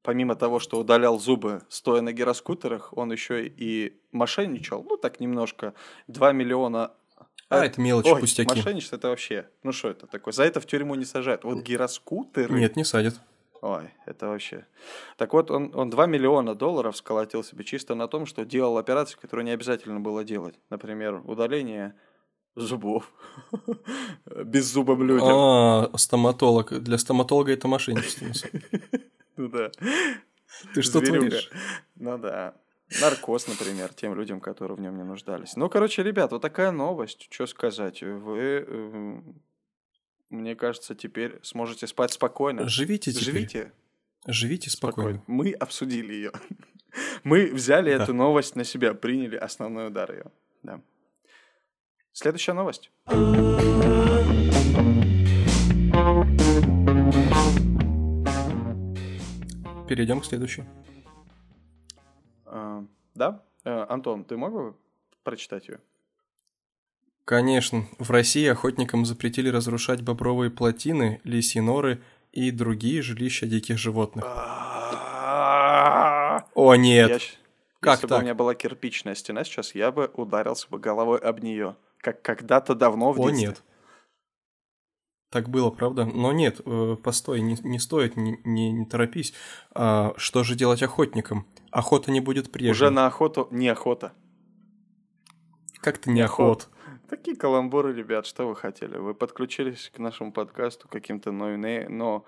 помимо 0.04 0.36
того, 0.36 0.60
что 0.60 0.80
удалял 0.80 1.20
зубы, 1.20 1.62
стоя 1.70 2.02
на 2.02 2.12
гироскутерах, 2.12 2.96
он 2.98 3.12
еще 3.12 3.46
и 3.46 4.00
мошенничал. 4.12 4.84
Ну, 4.84 4.98
так 4.98 5.20
немножко. 5.20 5.74
2 6.08 6.32
миллиона 6.32 6.92
а, 7.50 7.66
это 7.66 7.82
мелочи, 7.82 8.08
Ой, 8.08 8.22
пустяки. 8.22 8.48
мошенничество 8.50 8.96
это 8.96 9.10
вообще... 9.10 9.50
Ну 9.64 9.74
что 9.74 9.90
это 9.90 10.08
такое? 10.08 10.32
За 10.32 10.44
это 10.44 10.62
в 10.62 10.66
тюрьму 10.66 10.96
не 10.96 11.04
сажают. 11.04 11.44
Вот 11.44 11.64
гироскутеры... 11.64 12.58
Нет, 12.58 12.78
не 12.78 12.86
садят. 12.86 13.20
Ой, 13.62 13.90
это 14.06 14.28
вообще... 14.28 14.66
Так 15.18 15.34
вот, 15.34 15.52
он, 15.52 15.72
он 15.76 15.90
2 15.90 16.06
миллиона 16.06 16.56
долларов 16.56 16.96
сколотил 16.96 17.44
себе 17.44 17.66
чисто 17.66 17.94
на 17.94 18.08
том, 18.08 18.26
что 18.26 18.46
делал 18.46 18.78
операции, 18.78 19.18
которые 19.18 19.44
не 19.44 19.52
обязательно 19.52 20.00
было 20.00 20.24
делать. 20.24 20.56
Например, 20.70 21.22
удаление 21.26 21.94
зубов 22.56 23.12
беззубым 24.46 25.04
людям. 25.04 25.28
А, 25.30 25.92
стоматолог. 25.96 26.82
Для 26.82 26.98
стоматолога 26.98 27.52
это 27.52 27.68
мошенничество. 27.68 28.28
Ну 29.38 29.50
да. 29.50 29.72
Ты 30.74 30.82
что 30.82 31.02
творишь? 31.02 31.50
Ну 31.96 32.18
да. 32.18 32.56
Наркоз, 33.00 33.48
например, 33.48 33.94
тем 33.94 34.16
людям, 34.16 34.42
которые 34.42 34.76
в 34.76 34.82
нем 34.82 34.98
не 34.98 35.04
нуждались. 35.04 35.56
Ну, 35.56 35.70
короче, 35.70 36.04
ребят, 36.04 36.32
вот 36.32 36.42
такая 36.42 36.72
новость. 36.72 37.28
Что 37.30 37.48
сказать? 37.48 38.02
Вы, 38.02 38.66
э, 38.68 39.22
мне 40.30 40.56
кажется, 40.56 40.94
теперь 40.94 41.40
сможете 41.42 41.88
спать 41.88 42.12
спокойно. 42.12 42.68
Живите 42.68 43.12
теперь. 43.12 43.24
Живите. 43.24 43.72
Живите 44.28 44.70
спокойно. 44.70 45.20
спокойно. 45.20 45.24
Мы 45.28 45.54
обсудили 45.54 46.14
ее. 46.14 46.32
Мы 47.24 47.46
взяли 47.46 47.96
да. 47.96 48.04
эту 48.04 48.14
новость 48.14 48.56
на 48.56 48.66
себя, 48.66 48.94
приняли 48.94 49.38
основной 49.38 49.88
удар 49.88 50.12
ее. 50.12 50.26
Да. 50.64 50.82
Следующая 52.12 52.54
новость. 52.54 52.92
Перейдем 59.92 60.22
к 60.22 60.26
следующей. 60.26 60.64
Да? 62.46 63.44
Э, 63.66 63.86
Антон, 63.90 64.24
ты 64.24 64.38
мог 64.38 64.54
бы 64.54 64.74
прочитать 65.26 65.68
ее? 65.68 65.80
Конечно. 67.26 67.84
В 68.00 68.10
России 68.10 68.48
охотникам 68.48 69.04
запретили 69.06 69.50
разрушать 69.50 70.02
бобровые 70.02 70.50
плотины, 70.50 71.20
лисьи 71.26 71.60
норы 71.60 72.02
и 72.32 72.52
другие 72.52 73.02
жилища 73.02 73.48
диких 73.48 73.78
животных. 73.78 74.24
О, 76.56 76.76
нет. 76.78 77.38
Как 77.82 77.96
Если 77.96 78.08
так? 78.08 78.20
бы 78.20 78.22
у 78.22 78.22
меня 78.22 78.34
была 78.34 78.56
кирпичная 78.56 79.16
стена 79.16 79.44
сейчас, 79.44 79.76
я 79.76 79.92
бы 79.92 80.10
ударился 80.14 80.68
бы 80.70 80.80
головой 80.80 81.20
об 81.20 81.44
нее, 81.44 81.76
как 81.98 82.22
когда-то 82.22 82.76
давно 82.76 83.12
в 83.12 83.18
детстве. 83.18 83.34
О, 83.34 83.50
нет. 83.50 83.62
Так 85.32 85.48
было, 85.48 85.70
правда? 85.70 86.04
Но 86.04 86.34
нет, 86.34 86.60
э, 86.66 86.98
постой, 87.02 87.40
не, 87.40 87.58
не 87.64 87.80
стоит, 87.80 88.18
не, 88.18 88.38
не, 88.44 88.70
не 88.74 88.86
торопись. 88.86 89.34
А, 89.74 90.14
что 90.18 90.44
же 90.44 90.56
делать 90.56 90.84
охотникам? 90.84 91.48
Охота 91.72 92.12
не 92.12 92.20
будет 92.20 92.52
прежней. 92.52 92.72
Уже 92.72 92.90
на 92.90 93.08
охоту 93.08 93.48
не 93.50 93.70
охота. 93.70 94.12
Как-то 95.80 96.12
не 96.12 96.20
охот. 96.20 96.68
Такие 97.10 97.38
каламбуры, 97.38 97.94
ребят, 97.94 98.26
что 98.26 98.46
вы 98.46 98.58
хотели? 98.58 98.98
Вы 98.98 99.14
подключились 99.14 99.90
к 99.96 100.00
нашему 100.00 100.34
подкасту 100.34 100.90
каким-то 100.90 101.32
ноюне, 101.32 101.88
но... 101.90 102.26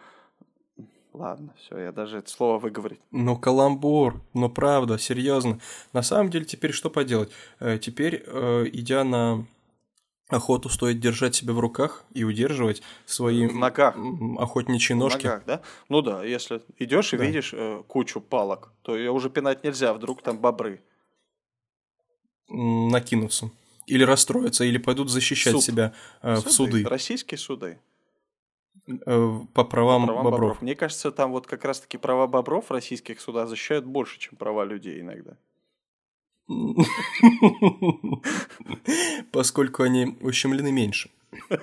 Ладно, 1.11 1.53
все, 1.59 1.77
я 1.77 1.91
даже 1.91 2.19
это 2.19 2.29
слово 2.29 2.57
выговорить. 2.57 2.99
Ну, 3.11 3.37
каламбур, 3.37 4.21
ну 4.33 4.49
правда, 4.49 4.97
серьезно. 4.97 5.59
На 5.91 6.03
самом 6.03 6.31
деле, 6.31 6.45
теперь 6.45 6.71
что 6.71 6.89
поделать? 6.89 7.31
Э, 7.59 7.77
теперь, 7.77 8.23
э, 8.25 8.65
идя 8.71 9.03
на 9.03 9.45
охоту 10.29 10.69
стоит 10.69 10.99
держать 10.99 11.35
себя 11.35 11.53
в 11.53 11.59
руках 11.59 12.05
и 12.13 12.23
удерживать 12.23 12.81
свои 13.05 13.47
в 13.47 13.55
ногах. 13.55 13.95
охотничьи 14.37 14.95
ножки. 14.95 15.21
В 15.21 15.23
ногах, 15.25 15.43
да? 15.45 15.61
Ну 15.89 16.01
да, 16.01 16.23
если 16.23 16.61
идешь 16.79 17.13
и 17.13 17.17
да. 17.17 17.25
видишь 17.25 17.53
э, 17.53 17.83
кучу 17.87 18.21
палок, 18.21 18.71
то 18.81 18.95
ее 18.97 19.11
уже 19.11 19.29
пинать 19.29 19.63
нельзя, 19.63 19.93
вдруг 19.93 20.21
там 20.21 20.39
бобры. 20.39 20.81
Накинутся. 22.49 23.51
Или 23.85 24.03
расстроятся, 24.03 24.63
или 24.63 24.77
пойдут 24.77 25.09
защищать 25.09 25.53
Суд. 25.53 25.63
себя 25.63 25.93
э, 26.21 26.35
суды. 26.37 26.49
в 26.49 26.51
суды. 26.51 26.83
Российские 26.85 27.37
суды. 27.37 27.79
Э, 28.87 29.39
по 29.53 29.63
правам, 29.63 30.01
по 30.01 30.07
правам 30.07 30.23
бобров. 30.23 30.23
бобров. 30.23 30.61
Мне 30.61 30.75
кажется, 30.75 31.11
там 31.11 31.31
вот 31.31 31.47
как 31.47 31.65
раз-таки 31.65 31.97
права 31.97 32.27
бобров 32.27 32.67
в 32.67 32.71
российских 32.71 33.19
судах 33.21 33.49
защищают 33.49 33.85
больше, 33.85 34.19
чем 34.19 34.37
права 34.37 34.63
людей 34.65 35.01
иногда. 35.01 35.37
Поскольку 39.31 39.83
они 39.83 40.17
ущемлены 40.21 40.71
меньше. 40.71 41.09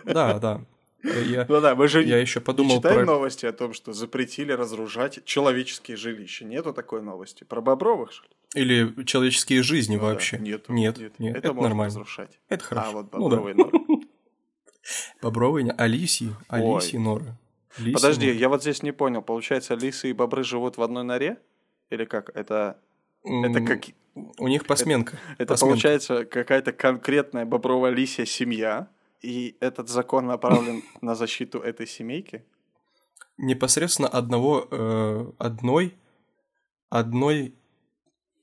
Да, 0.05 0.39
да. 0.39 0.65
Я, 1.03 1.47
ну 1.49 1.61
да, 1.61 1.75
мы 1.75 1.89
же 1.89 2.03
я 2.03 2.19
еще 2.19 2.41
подумал 2.41 2.77
не 2.77 2.79
читаем 2.79 3.07
про... 3.07 3.15
новости 3.15 3.47
о 3.47 3.53
том, 3.53 3.73
что 3.73 3.93
запретили 3.93 4.53
разрушать 4.53 5.25
человеческие 5.25 5.97
жилища. 5.97 6.45
Нету 6.45 6.75
такой 6.75 7.01
новости. 7.01 7.45
Про 7.45 7.63
бобровых, 7.63 8.13
что 8.13 8.27
ли? 8.27 8.35
Или 8.55 9.05
человеческие 9.05 9.63
жизни 9.63 9.97
ну, 9.97 10.03
вообще. 10.03 10.37
Да. 10.37 10.43
Нет, 10.43 10.69
нет, 10.69 10.99
нет, 10.99 11.19
нет. 11.19 11.37
Это, 11.37 11.49
это 11.49 11.55
можно 11.55 11.69
нормально. 11.69 11.91
разрушать. 11.91 12.39
Это 12.49 12.65
хорошо. 12.65 12.89
А 12.89 12.93
вот 12.93 13.11
бобровые 13.11 13.55
ну, 13.55 13.65
да. 13.65 13.79
норы. 13.79 14.03
Бобровые, 15.23 15.75
а 15.77 15.87
лисьи, 15.87 16.31
а 16.49 16.59
лисьи 16.59 16.99
норы. 16.99 17.37
Подожди, 17.77 18.27
норы. 18.27 18.39
я 18.39 18.49
вот 18.49 18.63
здесь 18.63 18.83
не 18.83 18.93
понял. 18.93 19.23
Получается, 19.23 19.75
лисы 19.75 20.11
и 20.11 20.13
бобры 20.13 20.45
живут 20.45 20.77
в 20.77 20.83
одной 20.83 21.05
норе? 21.05 21.39
Или 21.91 22.05
как? 22.05 22.31
Это, 22.35 22.79
это 23.25 23.61
как 23.61 23.85
у 24.39 24.49
них 24.49 24.67
посменка. 24.67 25.19
Это, 25.33 25.33
это 25.43 25.55
посменка. 25.55 25.67
получается 25.67 26.25
какая-то 26.25 26.73
конкретная 26.73 27.45
бобровая 27.45 27.93
лисья 27.93 28.25
семья, 28.25 28.89
и 29.23 29.57
этот 29.61 29.89
закон 29.89 30.27
направлен 30.27 30.83
на 31.01 31.15
защиту 31.15 31.61
этой 31.61 31.87
семейки? 31.87 32.45
Непосредственно 33.37 34.09
одного, 34.09 34.67
э, 34.71 35.33
одной, 35.39 35.95
одной, 36.91 37.55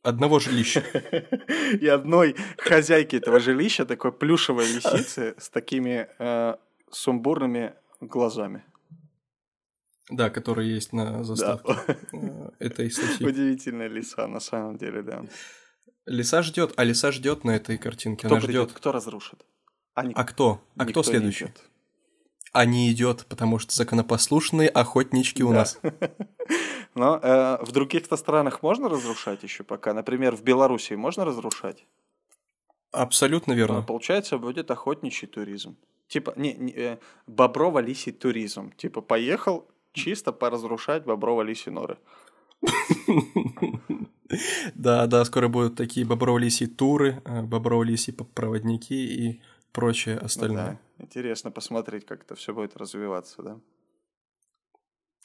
одного 0.01 0.39
жилища. 0.39 0.83
И 1.79 1.87
одной 1.87 2.35
хозяйки 2.57 3.15
этого 3.15 3.39
жилища, 3.39 3.85
такой 3.85 4.11
плюшевой 4.11 4.65
лисицы 4.65 5.35
с 5.37 5.49
такими 5.49 6.07
э, 6.17 6.55
сумбурными 6.89 7.73
глазами. 8.01 8.63
Да, 10.09 10.29
который 10.29 10.67
есть 10.67 10.93
на 10.93 11.23
заставке 11.23 11.75
да. 11.87 11.97
Э, 12.13 12.49
этой 12.59 12.89
статьи. 12.89 13.27
Удивительная 13.27 13.87
лиса, 13.87 14.27
на 14.27 14.39
самом 14.39 14.77
деле, 14.77 15.01
да. 15.03 15.25
Лиса 16.05 16.41
ждет, 16.41 16.73
а 16.77 16.83
лиса 16.85 17.11
ждет 17.11 17.43
на 17.43 17.55
этой 17.55 17.77
картинке. 17.77 18.27
Кто 18.27 18.35
Она 18.35 18.45
ждет. 18.45 18.71
Кто 18.71 18.91
разрушит? 18.91 19.45
А, 19.95 20.03
а 20.13 20.23
кто? 20.23 20.61
А 20.77 20.85
кто 20.85 21.03
следующий? 21.03 21.45
Не 21.45 21.51
а 22.57 22.65
не 22.65 22.91
идет, 22.91 23.25
потому 23.27 23.59
что 23.59 23.75
законопослушные 23.75 24.69
охотнички 24.69 25.43
у 25.43 25.49
да. 25.49 25.55
нас. 25.55 25.79
Но 26.95 27.19
э, 27.21 27.63
в 27.63 27.71
других-то 27.71 28.17
странах 28.17 28.63
можно 28.63 28.89
разрушать 28.89 29.43
еще 29.43 29.63
пока? 29.63 29.93
Например, 29.93 30.35
в 30.35 30.43
Беларуси 30.43 30.93
можно 30.93 31.25
разрушать? 31.25 31.85
Абсолютно 32.91 33.53
верно. 33.53 33.75
Но, 33.77 33.83
получается, 33.83 34.37
будет 34.37 34.71
охотничий 34.71 35.27
туризм. 35.27 35.77
Типа, 36.07 36.33
не, 36.35 36.53
не 36.53 36.71
э, 36.71 36.97
боброво-лисий 37.27 38.13
туризм. 38.13 38.71
Типа, 38.71 39.01
поехал 39.01 39.67
чисто 39.97 40.31
поразрушать 40.31 41.03
боброво-лисий 41.05 41.71
норы. 41.71 41.97
Да, 44.75 45.07
да, 45.07 45.23
скоро 45.23 45.47
будут 45.47 45.75
такие 45.75 46.05
боброво-лисьи 46.05 46.67
туры, 46.67 47.21
э, 47.23 47.43
боброво-лисьи 47.43 48.13
проводники 48.13 48.93
и 48.93 49.41
прочее 49.71 50.17
остальное. 50.17 50.79
Да, 50.97 51.03
интересно 51.05 51.49
посмотреть, 51.49 52.05
как 52.05 52.23
это 52.23 52.35
все 52.35 52.53
будет 52.53 52.75
развиваться, 52.75 53.41
да. 53.41 53.59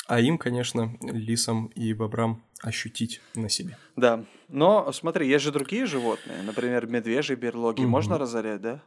А 0.07 0.21
им, 0.21 0.39
конечно, 0.39 0.97
лисам 1.01 1.67
и 1.75 1.93
бобрам 1.95 2.43
ощутить 2.61 3.21
на 3.35 3.49
себе. 3.49 3.77
Да, 3.97 4.25
но 4.49 4.93
смотри, 4.93 5.29
есть 5.29 5.45
же 5.45 5.51
другие 5.51 5.87
животные, 5.87 6.43
например, 6.43 6.87
медвежьи 6.87 7.35
берлоги, 7.35 7.83
можно 7.83 8.19
разорять, 8.19 8.61
да? 8.61 8.83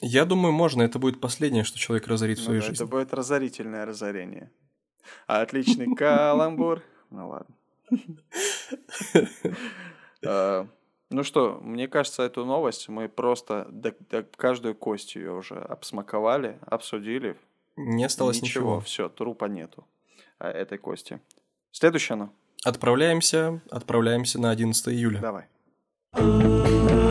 Я 0.00 0.24
думаю, 0.24 0.52
можно. 0.52 0.82
Это 0.82 0.98
будет 0.98 1.20
последнее, 1.20 1.64
что 1.64 1.78
человек 1.78 2.06
разорит 2.06 2.38
ну, 2.38 2.42
в 2.42 2.44
своей 2.44 2.60
да, 2.60 2.66
жизни. 2.66 2.84
Это 2.84 2.90
будет 2.90 3.14
разорительное 3.14 3.86
разорение. 3.86 4.50
Отличный 5.26 5.94
каламбур. 5.94 6.82
Ну 7.10 7.28
ладно. 7.28 7.54
А, 10.24 10.66
ну 11.10 11.22
что, 11.22 11.60
мне 11.62 11.86
кажется, 11.86 12.24
эту 12.24 12.44
новость 12.44 12.88
мы 12.88 13.08
просто 13.08 13.68
до, 13.70 13.94
до 14.10 14.24
каждую 14.24 14.74
кость 14.74 15.14
ее 15.14 15.32
уже 15.32 15.54
обсмаковали, 15.54 16.58
обсудили. 16.66 17.36
Не 17.76 18.04
осталось 18.04 18.42
ничего. 18.42 18.80
Все, 18.80 19.08
трупа 19.08 19.44
нету. 19.44 19.86
э, 20.40 20.48
этой 20.48 20.78
кости. 20.78 21.20
Следующее 21.70 22.14
оно. 22.14 22.32
Отправляемся, 22.64 23.60
отправляемся 23.70 24.40
на 24.40 24.50
11 24.50 24.88
июля. 24.88 25.20
Давай. 25.20 27.04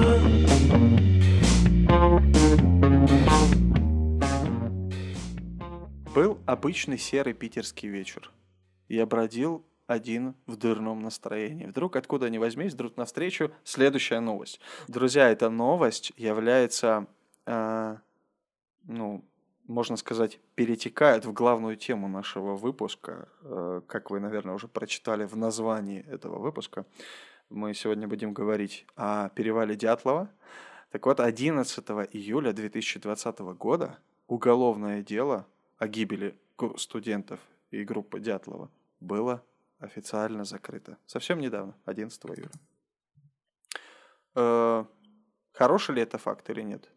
Был 6.16 6.40
обычный 6.46 6.98
серый 6.98 7.34
питерский 7.34 7.90
вечер. 7.90 8.32
Я 8.88 9.06
бродил 9.06 9.66
один 9.86 10.34
в 10.46 10.56
дурном 10.56 11.02
настроении. 11.02 11.66
Вдруг, 11.66 11.98
откуда 11.98 12.30
ни 12.30 12.38
возьмись, 12.38 12.72
вдруг 12.72 12.96
навстречу 12.96 13.52
следующая 13.66 14.22
новость. 14.22 14.62
Друзья, 14.88 15.30
эта 15.30 15.50
новость 15.50 16.14
является, 16.16 17.08
э, 17.46 17.98
ну, 18.84 19.26
можно 19.68 19.98
сказать, 19.98 20.40
перетекает 20.56 21.26
в 21.26 21.34
главную 21.34 21.76
тему 21.76 22.08
нашего 22.08 22.56
выпуска. 22.56 23.28
Э, 23.42 23.82
как 23.86 24.10
вы, 24.10 24.22
наверное, 24.22 24.56
уже 24.56 24.70
прочитали 24.70 25.26
в 25.26 25.36
названии 25.36 26.00
этого 26.10 26.40
выпуска, 26.40 26.86
мы 27.50 27.74
сегодня 27.74 28.08
будем 28.08 28.32
говорить 28.32 28.86
о 28.96 29.28
перевале 29.36 29.76
Дятлова. 29.76 30.30
Так 30.92 31.08
вот, 31.08 31.20
11 31.20 31.86
июля 32.14 32.54
2020 32.54 33.40
года 33.58 33.98
уголовное 34.28 35.04
дело 35.04 35.46
о 35.86 35.88
гибели 35.88 36.36
студентов 36.78 37.40
и 37.70 37.84
группы 37.84 38.20
Дятлова 38.20 38.70
было 39.00 39.44
официально 39.80 40.44
закрыто. 40.44 40.98
Совсем 41.06 41.40
недавно, 41.40 41.76
11 41.86 42.26
июля. 42.26 42.50
Э, 44.36 44.86
хороший 45.54 45.96
ли 45.96 46.02
это 46.02 46.18
факт 46.18 46.50
или 46.50 46.64
нет? 46.64 46.90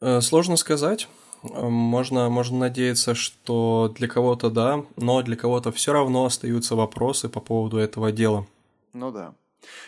Э, 0.00 0.20
сложно 0.20 0.56
сказать. 0.56 1.08
Э, 1.42 1.68
можно, 1.68 2.28
можно 2.28 2.58
надеяться, 2.58 3.14
что 3.14 3.92
для 3.96 4.06
кого-то 4.06 4.50
да, 4.50 4.84
но 4.96 5.22
для 5.22 5.36
кого-то 5.36 5.72
все 5.72 5.92
равно 5.92 6.24
остаются 6.24 6.76
вопросы 6.76 7.28
по 7.28 7.40
поводу 7.40 7.78
этого 7.78 8.12
дела. 8.12 8.46
Ну 8.92 9.10
да. 9.10 9.34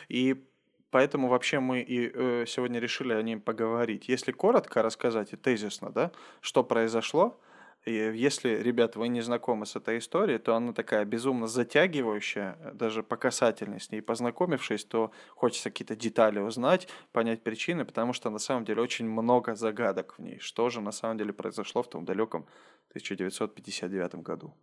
И 0.08 0.47
поэтому 0.90 1.28
вообще 1.28 1.60
мы 1.60 1.80
и 1.80 2.10
э, 2.12 2.44
сегодня 2.46 2.80
решили 2.80 3.12
о 3.12 3.22
ней 3.22 3.36
поговорить. 3.36 4.08
Если 4.08 4.32
коротко 4.32 4.82
рассказать 4.82 5.32
и 5.32 5.36
тезисно, 5.36 5.90
да, 5.90 6.12
что 6.40 6.64
произошло, 6.64 7.40
и 7.84 7.92
если, 7.92 8.50
ребят, 8.50 8.96
вы 8.96 9.08
не 9.08 9.22
знакомы 9.22 9.64
с 9.64 9.76
этой 9.76 9.98
историей, 9.98 10.38
то 10.38 10.54
она 10.54 10.72
такая 10.72 11.04
безумно 11.04 11.46
затягивающая, 11.46 12.58
э, 12.60 12.72
даже 12.74 13.02
по 13.02 13.16
касательной 13.16 13.80
с 13.80 13.90
ней 13.90 14.02
познакомившись, 14.02 14.84
то 14.84 15.10
хочется 15.34 15.70
какие-то 15.70 15.96
детали 15.96 16.38
узнать, 16.38 16.88
понять 17.12 17.42
причины, 17.42 17.84
потому 17.84 18.12
что 18.12 18.30
на 18.30 18.38
самом 18.38 18.64
деле 18.64 18.82
очень 18.82 19.08
много 19.08 19.54
загадок 19.54 20.18
в 20.18 20.22
ней. 20.22 20.38
Что 20.38 20.68
же 20.68 20.80
на 20.80 20.92
самом 20.92 21.18
деле 21.18 21.32
произошло 21.32 21.82
в 21.82 21.88
том 21.88 22.04
далеком 22.04 22.46
1959 22.90 24.16
году? 24.16 24.54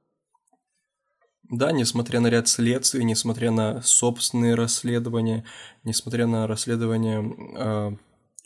Да, 1.50 1.72
несмотря 1.72 2.20
на 2.20 2.28
ряд 2.28 2.48
следствий, 2.48 3.04
несмотря 3.04 3.52
на 3.52 3.82
собственные 3.82 4.56
расследования, 4.56 5.44
несмотря 5.84 6.28
на 6.28 6.48
расследования 6.48 7.24
э, 7.58 7.96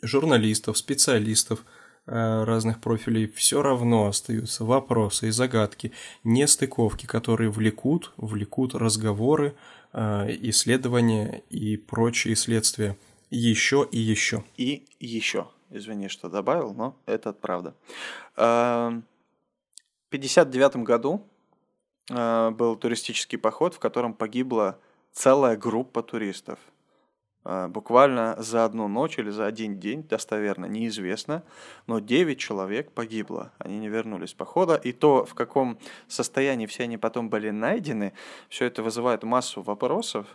журналистов, 0.02 0.78
специалистов– 0.78 1.64
Э, 2.12 2.42
разных 2.42 2.80
профилей, 2.80 3.28
все 3.28 3.62
равно 3.62 4.06
остаются 4.06 4.64
вопросы 4.64 5.28
и 5.28 5.30
загадки, 5.30 5.92
нестыковки, 6.24 7.06
которые 7.06 7.50
влекут, 7.50 8.12
влекут 8.16 8.74
разговоры, 8.74 9.54
э, 9.92 10.26
исследования 10.48 11.44
и 11.50 11.76
прочие 11.76 12.34
следствия. 12.34 12.96
Еще 13.30 13.86
и 13.92 13.98
еще. 13.98 14.42
И 14.56 14.86
еще. 14.98 15.46
Извини, 15.70 16.08
что 16.08 16.28
добавил, 16.28 16.74
но 16.74 16.96
это 17.06 17.32
правда. 17.32 17.76
В 18.34 19.02
1959 20.08 20.84
году 20.84 21.22
был 22.10 22.76
туристический 22.76 23.38
поход, 23.38 23.74
в 23.74 23.78
котором 23.78 24.14
погибла 24.14 24.78
целая 25.12 25.56
группа 25.56 26.02
туристов– 26.02 26.58
а, 27.42 27.68
буквально 27.68 28.36
за 28.38 28.64
одну 28.64 28.86
ночь 28.88 29.18
или 29.18 29.30
за 29.30 29.46
один 29.46 29.80
день, 29.80 30.02
достоверно, 30.02 30.66
неизвестно, 30.66 31.42
но 31.86 31.98
9 31.98 32.38
человек 32.38 32.92
погибло. 32.92 33.52
Они 33.58 33.78
не 33.78 33.88
вернулись 33.88 34.30
с 34.30 34.34
похода. 34.34 34.74
И 34.74 34.92
то, 34.92 35.24
в 35.24 35.34
каком 35.34 35.78
состоянии 36.06 36.66
все 36.66 36.84
они 36.84 36.98
потом 36.98 37.30
были 37.30 37.50
найдены, 37.50 38.12
все 38.48 38.66
это 38.66 38.82
вызывает 38.82 39.22
массу 39.22 39.62
вопросов. 39.62 40.26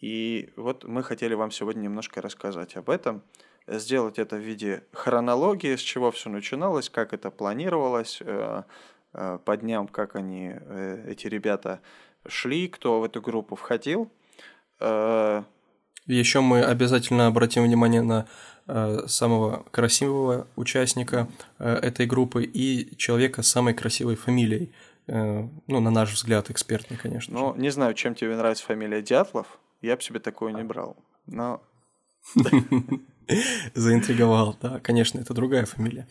И 0.00 0.50
вот 0.56 0.84
мы 0.84 1.02
хотели 1.02 1.34
вам 1.34 1.50
сегодня 1.50 1.82
немножко 1.82 2.20
рассказать 2.20 2.76
об 2.76 2.90
этом, 2.90 3.22
сделать 3.66 4.18
это 4.18 4.36
в 4.36 4.40
виде 4.40 4.84
хронологии, 4.92 5.76
с 5.76 5.80
чего 5.80 6.10
все 6.10 6.28
начиналось, 6.28 6.90
как 6.90 7.14
это 7.14 7.30
планировалось, 7.30 8.18
э, 8.20 8.26
э, 8.26 8.62
по 9.12 9.56
дням, 9.56 9.88
как 9.88 10.16
они, 10.16 10.52
э, 10.54 11.04
эти 11.08 11.26
ребята 11.26 11.80
шли, 12.26 12.68
кто 12.68 13.00
в 13.00 13.04
эту 13.04 13.20
группу 13.20 13.56
входил 13.56 14.10
еще 16.06 16.40
мы 16.40 16.62
обязательно 16.62 17.26
обратим 17.26 17.62
внимание 17.62 18.02
на 18.02 18.26
э, 18.66 19.06
самого 19.06 19.64
красивого 19.70 20.46
участника 20.56 21.28
э, 21.58 21.72
этой 21.74 22.06
группы 22.06 22.44
и 22.44 22.96
человека 22.96 23.42
с 23.42 23.48
самой 23.48 23.74
красивой 23.74 24.16
фамилией. 24.16 24.72
Э, 25.06 25.46
ну, 25.66 25.80
на 25.80 25.90
наш 25.90 26.12
взгляд, 26.12 26.50
экспертный, 26.50 26.96
конечно. 26.96 27.34
Ну, 27.34 27.54
не 27.56 27.70
знаю, 27.70 27.94
чем 27.94 28.14
тебе 28.14 28.36
нравится 28.36 28.64
фамилия 28.64 29.02
Дятлов. 29.02 29.46
Я 29.80 29.96
бы 29.96 30.02
себе 30.02 30.20
такое 30.20 30.52
не 30.52 30.62
брал. 30.62 30.96
Но 31.26 31.62
Заинтриговал, 33.74 34.56
да, 34.60 34.80
конечно, 34.80 35.18
это 35.18 35.34
другая 35.34 35.66
фамилия. 35.66 36.06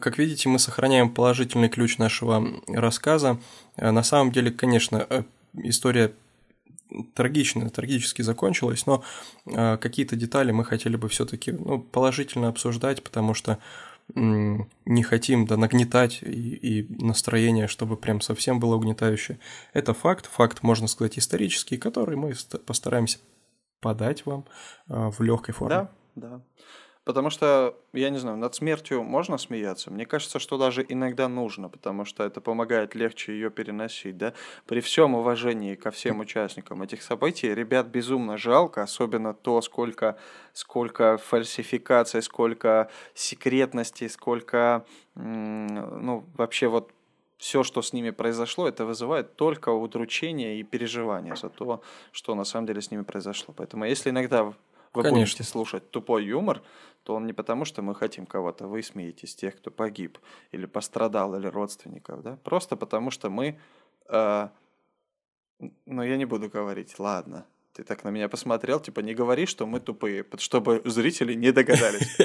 Как 0.00 0.18
видите, 0.18 0.48
мы 0.48 0.58
сохраняем 0.58 1.10
положительный 1.10 1.68
ключ 1.68 1.98
нашего 1.98 2.44
рассказа. 2.68 3.38
Э, 3.76 3.90
на 3.90 4.02
самом 4.02 4.32
деле, 4.32 4.50
конечно, 4.50 5.06
э, 5.08 5.22
история 5.54 6.12
трагично, 7.14 7.68
трагически 7.70 8.22
закончилось, 8.22 8.86
но 8.86 9.02
э, 9.46 9.76
какие-то 9.78 10.16
детали 10.16 10.52
мы 10.52 10.64
хотели 10.64 10.96
бы 10.96 11.08
все-таки 11.08 11.52
ну, 11.52 11.80
положительно 11.80 12.48
обсуждать, 12.48 13.02
потому 13.02 13.34
что 13.34 13.58
не 14.14 15.02
хотим 15.02 15.46
да, 15.46 15.56
нагнетать 15.56 16.22
и, 16.22 16.54
и 16.54 17.04
настроение, 17.04 17.66
чтобы 17.66 17.96
прям 17.96 18.20
совсем 18.20 18.60
было 18.60 18.76
угнетающее. 18.76 19.40
Это 19.72 19.94
факт, 19.94 20.26
факт, 20.26 20.62
можно 20.62 20.86
сказать, 20.86 21.18
исторический, 21.18 21.76
который 21.76 22.14
мы 22.14 22.32
постараемся 22.66 23.18
подать 23.80 24.24
вам 24.24 24.44
в 24.86 25.20
легкой 25.20 25.54
форме. 25.54 25.74
Да, 25.74 25.90
да. 26.14 26.40
Потому 27.06 27.30
что, 27.30 27.78
я 27.92 28.10
не 28.10 28.18
знаю, 28.18 28.36
над 28.36 28.56
смертью 28.56 29.04
можно 29.04 29.38
смеяться? 29.38 29.92
Мне 29.92 30.06
кажется, 30.06 30.40
что 30.40 30.58
даже 30.58 30.84
иногда 30.88 31.28
нужно, 31.28 31.68
потому 31.68 32.04
что 32.04 32.24
это 32.24 32.40
помогает 32.40 32.96
легче 32.96 33.32
ее 33.32 33.48
переносить, 33.48 34.18
да? 34.18 34.32
При 34.66 34.80
всем 34.80 35.14
уважении 35.14 35.76
ко 35.76 35.92
всем 35.92 36.18
участникам 36.18 36.82
этих 36.82 37.02
событий, 37.02 37.54
ребят 37.54 37.86
безумно 37.86 38.36
жалко, 38.36 38.82
особенно 38.82 39.34
то, 39.34 39.62
сколько, 39.62 40.18
сколько 40.52 41.16
фальсификаций, 41.18 42.22
сколько 42.22 42.90
секретности, 43.14 44.08
сколько, 44.08 44.84
ну, 45.14 46.24
вообще 46.34 46.66
вот 46.66 46.90
все, 47.38 47.62
что 47.62 47.82
с 47.82 47.92
ними 47.92 48.10
произошло, 48.10 48.66
это 48.66 48.84
вызывает 48.84 49.36
только 49.36 49.68
удручение 49.68 50.58
и 50.58 50.64
переживание 50.64 51.36
за 51.36 51.50
то, 51.50 51.82
что 52.10 52.34
на 52.34 52.42
самом 52.42 52.66
деле 52.66 52.80
с 52.80 52.90
ними 52.90 53.02
произошло. 53.02 53.54
Поэтому 53.56 53.84
если 53.84 54.10
иногда 54.10 54.52
вы 54.96 55.02
Конечно. 55.02 55.20
будете 55.20 55.44
слушать 55.44 55.90
тупой 55.90 56.24
юмор, 56.24 56.62
то 57.02 57.14
он 57.14 57.26
не 57.26 57.32
потому, 57.32 57.64
что 57.64 57.82
мы 57.82 57.94
хотим 57.94 58.26
кого-то 58.26 58.66
высмеять 58.66 59.22
из 59.22 59.34
тех, 59.34 59.56
кто 59.56 59.70
погиб 59.70 60.18
или 60.52 60.66
пострадал, 60.66 61.36
или 61.36 61.46
родственников, 61.46 62.22
да, 62.22 62.36
просто 62.42 62.76
потому 62.76 63.10
что 63.10 63.30
мы, 63.30 63.58
э, 64.08 64.48
ну 65.86 66.02
я 66.02 66.16
не 66.16 66.24
буду 66.24 66.48
говорить, 66.48 66.98
ладно, 66.98 67.46
ты 67.74 67.84
так 67.84 68.04
на 68.04 68.08
меня 68.10 68.28
посмотрел, 68.28 68.80
типа 68.80 69.00
не 69.00 69.14
говори, 69.14 69.46
что 69.46 69.66
мы 69.66 69.80
тупые, 69.80 70.24
чтобы 70.38 70.82
зрители 70.84 71.34
не 71.34 71.52
догадались. 71.52 72.16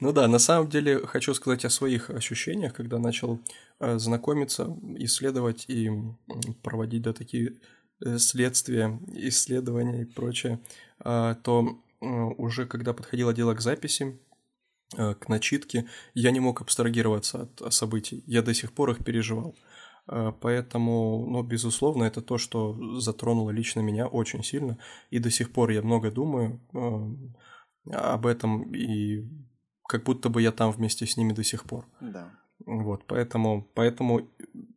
Ну 0.00 0.12
да, 0.12 0.28
на 0.28 0.38
самом 0.38 0.68
деле 0.68 1.06
хочу 1.06 1.34
сказать 1.34 1.64
о 1.64 1.70
своих 1.70 2.10
ощущениях, 2.10 2.74
когда 2.74 2.98
начал 2.98 3.38
э, 3.78 3.98
знакомиться, 3.98 4.76
исследовать 4.96 5.66
и 5.68 5.90
проводить 6.62 7.02
да, 7.02 7.12
такие 7.12 7.54
следствия, 8.18 9.00
исследования 9.12 10.02
и 10.02 10.04
прочее, 10.04 10.60
а, 10.98 11.34
то 11.34 11.78
Э, 12.00 12.06
уже 12.06 12.66
когда 12.66 12.92
подходило 12.92 13.32
дело 13.32 13.54
к 13.54 13.60
записи, 13.60 14.18
э, 14.96 15.14
к 15.14 15.28
начитке, 15.28 15.86
я 16.14 16.30
не 16.30 16.40
мог 16.40 16.60
абстрагироваться 16.60 17.42
от 17.42 17.74
событий. 17.74 18.22
Я 18.26 18.42
до 18.42 18.54
сих 18.54 18.72
пор 18.72 18.90
их 18.90 19.04
переживал. 19.04 19.54
Э, 20.08 20.32
поэтому, 20.40 21.26
ну, 21.28 21.42
безусловно, 21.42 22.04
это 22.04 22.20
то, 22.20 22.38
что 22.38 23.00
затронуло 23.00 23.50
лично 23.50 23.80
меня 23.80 24.06
очень 24.06 24.44
сильно. 24.44 24.78
И 25.10 25.18
до 25.18 25.30
сих 25.30 25.52
пор 25.52 25.70
я 25.70 25.82
много 25.82 26.10
думаю 26.10 26.60
об 27.92 28.26
этом, 28.26 28.74
и 28.74 29.24
как 29.88 30.02
будто 30.02 30.28
бы 30.28 30.42
я 30.42 30.50
там 30.50 30.72
вместе 30.72 31.06
с 31.06 31.16
ними 31.16 31.32
до 31.32 31.44
сих 31.44 31.64
пор. 31.64 31.86
Да. 32.00 32.32
Вот, 32.66 33.04
поэтому, 33.06 33.66
поэтому 33.74 34.28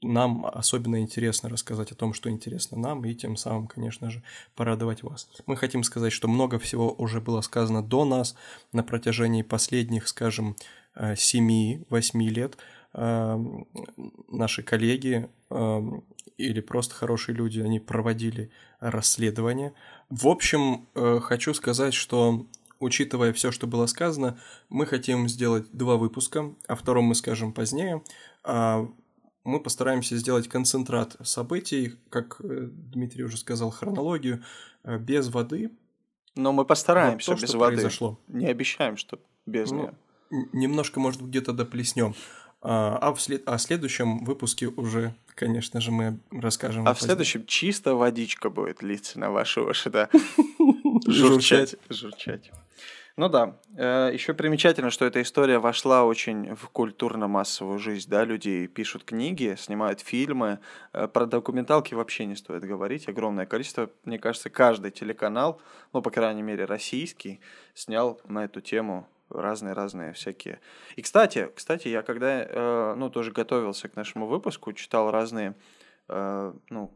нам 0.03 0.45
особенно 0.45 1.01
интересно 1.01 1.49
рассказать 1.49 1.91
о 1.91 1.95
том, 1.95 2.13
что 2.13 2.29
интересно 2.29 2.77
нам, 2.77 3.03
и 3.03 3.15
тем 3.15 3.35
самым, 3.35 3.67
конечно 3.67 4.11
же, 4.11 4.21
порадовать 4.55 5.01
вас. 5.01 5.27
Мы 5.47 5.57
хотим 5.57 5.83
сказать, 5.83 6.13
что 6.13 6.27
много 6.27 6.59
всего 6.59 6.93
уже 6.93 7.19
было 7.19 7.41
сказано 7.41 7.81
до 7.81 8.05
нас 8.05 8.35
на 8.71 8.83
протяжении 8.83 9.41
последних, 9.41 10.07
скажем, 10.07 10.55
7-8 10.95 11.85
э, 11.89 12.29
лет. 12.29 12.57
наши 12.93 14.63
коллеги 14.63 15.29
или 16.37 16.61
просто 16.61 16.95
хорошие 16.95 17.35
люди, 17.35 17.59
они 17.59 17.79
проводили 17.79 18.49
расследование. 18.79 19.73
В 20.09 20.27
общем, 20.27 20.87
э, 20.95 21.19
хочу 21.21 21.53
сказать, 21.53 21.93
что 21.93 22.45
учитывая 22.79 23.33
все, 23.33 23.51
что 23.51 23.67
было 23.67 23.85
сказано, 23.85 24.39
мы 24.69 24.85
хотим 24.85 25.27
сделать 25.27 25.69
два 25.71 25.97
выпуска, 25.97 26.53
о 26.67 26.75
втором 26.75 27.05
мы 27.05 27.15
скажем 27.15 27.53
позднее. 27.53 28.03
А 28.43 28.87
мы 29.43 29.59
постараемся 29.59 30.17
сделать 30.17 30.47
концентрат 30.47 31.15
событий, 31.23 31.95
как 32.09 32.39
э, 32.41 32.67
Дмитрий 32.71 33.23
уже 33.23 33.37
сказал, 33.37 33.71
хронологию, 33.71 34.43
э, 34.83 34.97
без 34.97 35.29
воды. 35.29 35.71
Но 36.35 36.51
мы 36.51 36.65
постараемся 36.65 37.35
то, 37.35 37.41
без 37.41 37.53
воды. 37.53 37.75
Произошло. 37.75 38.19
Не 38.27 38.47
обещаем, 38.47 38.97
что 38.97 39.19
без 39.45 39.71
ну, 39.71 39.81
нее. 39.81 39.93
Немножко, 40.53 40.99
может, 40.99 41.21
где-то 41.21 41.53
доплеснем. 41.53 42.15
А, 42.61 42.97
а 43.01 43.13
в, 43.13 43.21
след... 43.21 43.45
в 43.45 43.57
следующем 43.57 44.25
выпуске 44.25 44.67
уже, 44.67 45.15
конечно 45.35 45.79
же, 45.79 45.91
мы 45.91 46.19
расскажем. 46.31 46.87
А 46.87 46.93
в 46.93 47.01
следующем 47.01 47.45
чисто 47.45 47.95
водичка 47.95 48.49
будет 48.49 48.83
литься 48.83 49.17
на 49.19 49.31
ваши 49.31 49.61
уши, 49.61 49.89
да. 49.89 50.09
Журчать. 51.07 51.75
Журчать. 51.89 52.51
Ну 53.19 53.27
да, 53.27 53.59
э, 53.75 54.11
еще 54.13 54.33
примечательно, 54.33 54.91
что 54.91 55.03
эта 55.03 55.21
история 55.21 55.59
вошла 55.59 56.05
очень 56.05 56.55
в 56.55 56.69
культурно-массовую 56.69 57.77
жизнь, 57.77 58.09
да, 58.09 58.23
люди 58.23 58.65
пишут 58.67 59.03
книги, 59.03 59.55
снимают 59.57 59.99
фильмы, 59.99 60.59
э, 60.93 61.05
про 61.09 61.25
документалки 61.25 61.93
вообще 61.93 62.25
не 62.25 62.37
стоит 62.37 62.63
говорить, 62.63 63.09
огромное 63.09 63.45
количество, 63.45 63.89
мне 64.05 64.19
кажется, 64.19 64.49
каждый 64.49 64.91
телеканал, 64.91 65.59
ну, 65.91 66.01
по 66.01 66.11
крайней 66.11 66.43
мере, 66.43 66.63
российский, 66.63 67.41
снял 67.73 68.21
на 68.23 68.45
эту 68.45 68.61
тему 68.61 69.05
разные-разные 69.29 70.13
всякие. 70.13 70.61
И, 70.95 71.01
кстати, 71.01 71.49
кстати, 71.53 71.89
я 71.89 72.03
когда, 72.03 72.45
э, 72.47 72.93
ну, 72.95 73.09
тоже 73.09 73.33
готовился 73.33 73.89
к 73.89 73.97
нашему 73.97 74.27
выпуску, 74.27 74.71
читал 74.71 75.11
разные, 75.11 75.55
ну, 76.07 76.91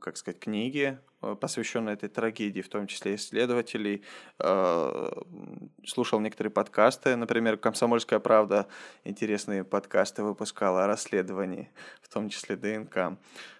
как 0.00 0.16
сказать, 0.16 0.40
книги, 0.40 0.98
э, 1.22 1.36
посвященные 1.40 1.94
этой 1.94 2.08
трагедии, 2.08 2.60
в 2.60 2.68
том 2.68 2.86
числе 2.86 3.14
исследователей, 3.14 4.02
э, 4.40 5.10
слушал 5.86 6.20
некоторые 6.20 6.50
подкасты, 6.50 7.14
например, 7.16 7.56
«Комсомольская 7.56 8.18
правда» 8.18 8.66
интересные 9.04 9.64
подкасты 9.64 10.22
выпускала 10.22 10.84
о 10.84 10.86
расследовании, 10.86 11.70
в 12.02 12.12
том 12.12 12.28
числе 12.28 12.56
ДНК. 12.56 13.18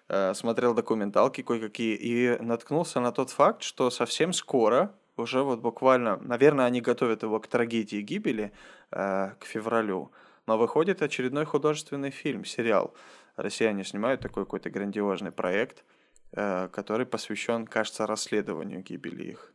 Э, 0.08 0.34
смотрел 0.34 0.74
документалки 0.74 1.42
кое-какие 1.42 1.96
и 1.96 2.42
наткнулся 2.42 3.00
на 3.00 3.12
тот 3.12 3.30
факт, 3.30 3.62
что 3.62 3.90
совсем 3.90 4.32
скоро 4.32 4.92
уже 5.16 5.42
вот 5.42 5.60
буквально, 5.60 6.16
наверное, 6.16 6.66
они 6.66 6.80
готовят 6.80 7.22
его 7.22 7.38
к 7.38 7.46
трагедии 7.46 8.00
гибели, 8.00 8.52
к 8.90 9.38
февралю, 9.42 10.10
но 10.46 10.58
выходит 10.58 11.02
очередной 11.02 11.44
художественный 11.44 12.10
фильм, 12.10 12.44
сериал. 12.44 12.94
Россияне 13.36 13.84
снимают 13.84 14.20
такой 14.20 14.44
какой-то 14.44 14.70
грандиозный 14.70 15.32
проект, 15.32 15.84
э, 16.32 16.68
который 16.68 17.06
посвящен, 17.06 17.66
кажется, 17.66 18.06
расследованию 18.06 18.82
гибели 18.82 19.24
их. 19.24 19.52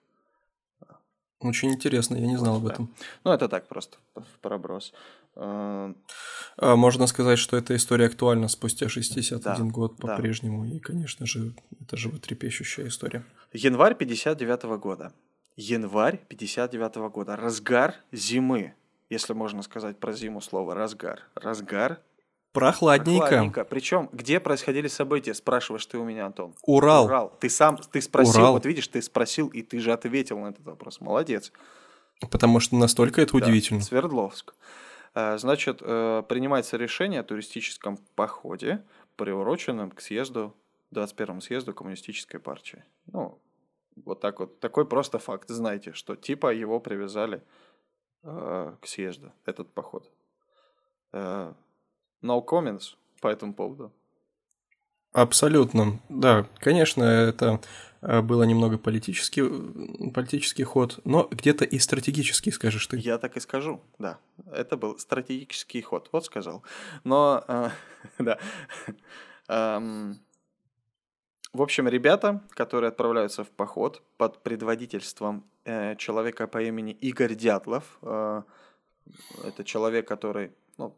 Очень 1.40 1.72
интересно, 1.72 2.16
я 2.16 2.28
не 2.28 2.36
знал 2.36 2.60
вот, 2.60 2.66
об 2.66 2.74
этом. 2.74 2.86
Да. 2.86 3.06
Ну, 3.24 3.32
это 3.32 3.48
так 3.48 3.68
просто, 3.68 3.98
проброс. 4.42 4.94
Э, 5.36 5.94
а 6.58 6.76
можно 6.76 7.08
сказать, 7.08 7.40
что 7.40 7.56
эта 7.56 7.76
история 7.76 8.08
актуальна 8.08 8.50
спустя 8.50 8.90
61 8.90 9.42
да, 9.42 9.74
год 9.74 9.98
по-прежнему, 9.98 10.66
да. 10.66 10.76
и, 10.76 10.80
конечно 10.80 11.26
же, 11.26 11.54
это 11.82 11.96
животрепещущая 11.96 12.88
история. 12.88 13.24
Январь 13.54 13.96
59 13.96 14.64
-го 14.66 14.78
года 14.78 15.14
январь 15.60 16.20
59 16.30 16.98
-го 16.98 17.10
года, 17.10 17.36
разгар 17.36 17.96
зимы, 18.12 18.74
если 19.10 19.34
можно 19.34 19.62
сказать 19.62 19.98
про 20.00 20.14
зиму 20.14 20.42
слово 20.42 20.74
разгар. 20.74 21.24
Разгар. 21.36 22.00
Прохладненько. 22.52 23.28
Прохладненько. 23.28 23.66
Причем, 23.66 24.10
где 24.12 24.40
происходили 24.40 24.88
события, 24.88 25.34
спрашиваешь 25.34 25.86
ты 25.86 25.98
у 25.98 26.04
меня, 26.04 26.26
Антон. 26.26 26.56
Урал. 26.64 27.06
Урал. 27.06 27.38
Ты 27.40 27.50
сам, 27.50 27.78
ты 27.78 28.02
спросил, 28.02 28.42
Урал. 28.42 28.54
вот 28.54 28.66
видишь, 28.66 28.88
ты 28.88 29.02
спросил, 29.02 29.50
и 29.50 29.62
ты 29.62 29.80
же 29.80 29.94
ответил 29.94 30.40
на 30.40 30.48
этот 30.48 30.66
вопрос. 30.66 31.00
Молодец. 31.00 31.52
Потому 32.32 32.60
что 32.60 32.76
настолько 32.76 33.22
это 33.22 33.34
да. 33.34 33.46
удивительно. 33.46 33.82
Свердловск. 33.82 34.56
Э, 35.14 35.38
значит, 35.38 35.82
э, 35.82 36.24
принимается 36.28 36.78
решение 36.78 37.22
о 37.22 37.24
туристическом 37.24 37.98
походе, 38.16 38.84
приуроченном 39.16 39.92
к 39.92 40.02
съезду, 40.02 40.56
21 40.92 41.42
съезду 41.42 41.74
коммунистической 41.74 42.40
партии. 42.40 42.84
Ну, 43.06 43.40
вот 44.06 44.22
так 44.22 44.40
вот. 44.40 44.60
Такой 44.60 44.86
просто 44.88 45.20
факт. 45.20 45.50
Знаете, 45.50 45.94
что 45.94 46.16
типа 46.16 46.54
его 46.54 46.80
привязали 46.80 47.44
э, 48.24 48.76
к 48.82 48.88
съезду, 48.88 49.32
этот 49.46 49.72
поход. 49.72 50.10
No 52.22 52.44
comments 52.46 52.96
по 53.22 53.28
этому 53.28 53.54
поводу. 53.54 53.92
Абсолютно. 55.12 56.00
Да, 56.10 56.46
конечно, 56.60 57.04
это 57.04 57.60
э, 58.02 58.22
было 58.22 58.44
немного 58.44 58.78
политический, 58.78 59.42
политический 60.12 60.64
ход, 60.64 61.00
но 61.04 61.28
где-то 61.32 61.66
и 61.66 61.80
стратегический, 61.80 62.52
скажешь 62.52 62.86
ты. 62.86 62.98
Я 62.98 63.18
так 63.18 63.36
и 63.36 63.40
скажу, 63.40 63.82
да. 63.98 64.20
Это 64.52 64.78
был 64.78 65.00
стратегический 65.00 65.82
ход, 65.82 66.10
вот 66.12 66.26
сказал. 66.26 66.64
Но, 67.04 67.44
э, 67.48 67.70
да. 68.20 68.38
Эм, 69.48 70.20
в 71.54 71.62
общем, 71.64 71.88
ребята, 71.88 72.44
которые 72.52 72.90
отправляются 72.90 73.44
в 73.44 73.50
поход 73.50 74.04
под 74.18 74.44
предводительством 74.44 75.44
э, 75.66 75.96
человека 75.96 76.46
по 76.46 76.62
имени 76.62 76.92
Игорь 76.92 77.34
Дятлов, 77.34 77.98
э, 78.04 78.44
это 79.44 79.64
человек, 79.64 80.08
который, 80.08 80.52
ну, 80.78 80.96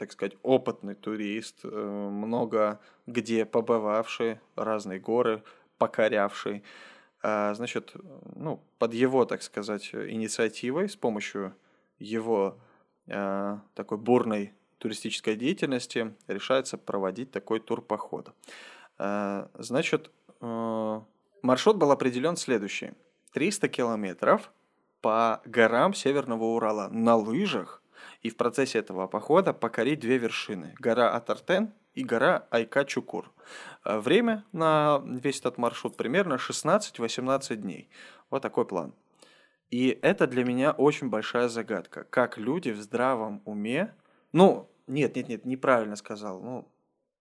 так 0.00 0.12
сказать, 0.12 0.38
опытный 0.42 0.94
турист, 0.94 1.60
э, 1.62 1.68
много 1.68 2.80
где 3.06 3.44
побывавший, 3.44 4.40
разные 4.56 4.98
горы 4.98 5.42
покорявший. 5.76 6.62
Э, 7.22 7.52
значит, 7.54 7.94
ну, 8.34 8.62
под 8.78 8.94
его, 8.94 9.26
так 9.26 9.42
сказать, 9.42 9.94
инициативой, 9.94 10.88
с 10.88 10.96
помощью 10.96 11.54
его 11.98 12.58
э, 13.08 13.58
такой 13.74 13.98
бурной 13.98 14.54
туристической 14.78 15.36
деятельности 15.36 16.14
решается 16.28 16.78
проводить 16.78 17.30
такой 17.30 17.60
тур 17.60 17.82
похода. 17.82 18.32
Э, 18.98 19.48
значит, 19.58 20.10
э, 20.40 21.00
маршрут 21.42 21.76
был 21.76 21.90
определен 21.90 22.36
следующий. 22.36 22.92
300 23.34 23.68
километров 23.68 24.50
по 25.02 25.42
горам 25.44 25.92
Северного 25.92 26.44
Урала 26.44 26.88
на 26.88 27.16
лыжах 27.16 27.79
и 28.22 28.30
в 28.30 28.36
процессе 28.36 28.78
этого 28.78 29.06
похода 29.06 29.52
покорить 29.52 30.00
две 30.00 30.18
вершины. 30.18 30.74
Гора 30.78 31.14
Атартен 31.14 31.72
и 31.94 32.04
гора 32.04 32.46
Айка-Чукур. 32.50 33.26
Э, 33.84 33.98
время 33.98 34.44
на 34.52 35.02
весь 35.04 35.40
этот 35.40 35.58
маршрут 35.58 35.96
примерно 35.96 36.34
16-18 36.34 37.56
дней. 37.56 37.88
Вот 38.30 38.42
такой 38.42 38.66
план. 38.66 38.94
И 39.70 39.98
это 40.02 40.26
для 40.26 40.44
меня 40.44 40.72
очень 40.72 41.08
большая 41.08 41.48
загадка. 41.48 42.04
Как 42.04 42.38
люди 42.38 42.70
в 42.70 42.80
здравом 42.80 43.40
уме... 43.44 43.94
Ну, 44.32 44.68
нет, 44.86 45.16
нет, 45.16 45.28
нет, 45.28 45.44
неправильно 45.44 45.96
сказал. 45.96 46.40
Ну, 46.40 46.68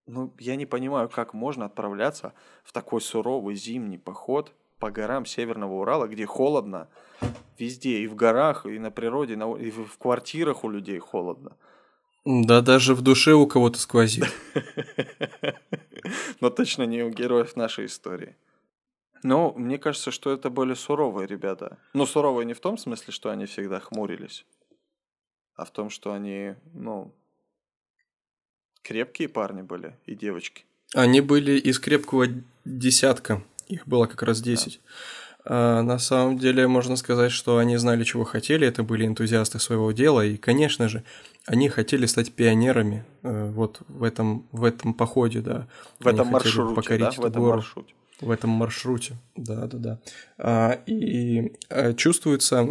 ну, 0.08 0.34
я 0.40 0.56
не 0.56 0.66
понимаю, 0.66 1.08
как 1.10 1.34
можно 1.34 1.66
отправляться 1.66 2.34
в 2.64 2.72
такой 2.72 3.02
суровый 3.02 3.56
зимний 3.56 4.00
поход 4.00 4.54
по 4.80 4.92
горам 4.92 5.26
Северного 5.26 5.74
Урала, 5.74 6.08
где 6.08 6.26
холодно 6.26 6.88
везде, 7.58 8.00
и 8.00 8.08
в 8.08 8.16
горах, 8.16 8.66
и 8.66 8.80
на 8.80 8.92
природе, 8.92 9.34
и 9.34 9.72
в 9.72 9.98
квартирах 9.98 10.64
у 10.64 10.70
людей 10.70 11.00
холодно. 11.00 11.56
Да 12.26 12.62
даже 12.62 12.96
в 12.96 13.02
душе 13.02 13.34
у 13.34 13.48
кого-то 13.48 13.80
сквозит. 13.80 14.26
Но 16.40 16.50
точно 16.50 16.84
не 16.84 17.04
у 17.04 17.10
героев 17.10 17.56
нашей 17.56 17.86
истории. 17.86 18.36
Но 19.24 19.54
мне 19.54 19.78
кажется, 19.78 20.12
что 20.12 20.32
это 20.32 20.50
были 20.50 20.74
суровые 20.74 21.28
ребята. 21.28 21.78
Но 21.94 22.06
суровые 22.06 22.46
не 22.46 22.54
в 22.54 22.60
том 22.60 22.78
смысле, 22.78 23.12
что 23.12 23.30
они 23.30 23.46
всегда 23.46 23.80
хмурились, 23.80 24.46
а 25.56 25.66
в 25.66 25.72
том, 25.72 25.90
что 25.90 26.14
они, 26.14 26.56
ну, 26.74 27.14
Крепкие 28.90 29.30
парни 29.30 29.62
были 29.62 29.96
и 30.06 30.16
девочки. 30.16 30.66
Они 30.96 31.22
были 31.22 31.60
из 31.60 31.80
крепкого 31.80 32.28
десятка. 32.66 33.44
Их 33.70 33.88
было 33.88 34.06
как 34.06 34.24
раз 34.24 34.42
10. 34.42 34.82
Да. 35.46 35.82
На 35.82 35.98
самом 36.00 36.38
деле 36.38 36.68
можно 36.68 36.96
сказать, 36.96 37.32
что 37.32 37.58
они 37.58 37.78
знали, 37.78 38.04
чего 38.04 38.24
хотели. 38.24 38.68
Это 38.68 38.84
были 38.84 39.06
энтузиасты 39.06 39.60
своего 39.60 39.92
дела. 39.92 40.26
И, 40.26 40.36
конечно 40.38 40.90
же, 40.90 41.04
они 41.46 41.70
хотели 41.70 42.06
стать 42.06 42.34
пионерами 42.34 43.06
э, 43.24 43.50
вот 43.50 43.82
в 43.88 44.04
этом, 44.04 44.46
в 44.52 44.64
этом 44.64 44.94
походе, 44.94 45.40
да. 45.40 45.68
В 46.00 46.08
они 46.08 46.20
этом 46.20 46.28
маршруте, 46.28 46.76
покорить 46.76 47.16
да? 47.16 47.22
В 47.22 47.26
этом 47.26 47.42
гору. 47.42 47.56
маршруте. 47.56 47.94
В 48.20 48.32
этом 48.32 48.50
маршруте, 48.50 49.16
да, 49.38 49.66
да, 49.68 49.78
да. 49.78 50.00
А, 50.38 50.72
и 50.86 51.54
а, 51.70 51.94
чувствуется 51.94 52.68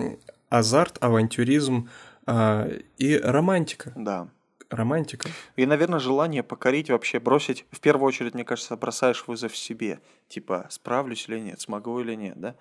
азарт, 0.51 0.99
авантюризм 1.01 1.89
а, 2.27 2.71
и 2.99 3.17
романтика. 3.17 3.93
Да 3.97 4.29
романтика. 4.71 5.29
И, 5.57 5.67
наверное, 5.67 5.99
желание 5.99 6.43
покорить, 6.43 6.91
вообще 6.91 7.19
бросить, 7.19 7.67
в 7.71 7.81
первую 7.81 8.07
очередь, 8.09 8.35
мне 8.35 8.45
кажется, 8.45 8.77
бросаешь 8.77 9.27
вызов 9.27 9.57
себе. 9.57 10.01
Типа, 10.29 10.67
справлюсь 10.71 11.29
или 11.29 11.39
нет, 11.41 11.61
смогу 11.61 12.01
или 12.01 12.15
нет, 12.15 12.39
да? 12.39 12.57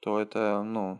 То 0.00 0.20
это, 0.20 0.62
ну, 0.62 0.98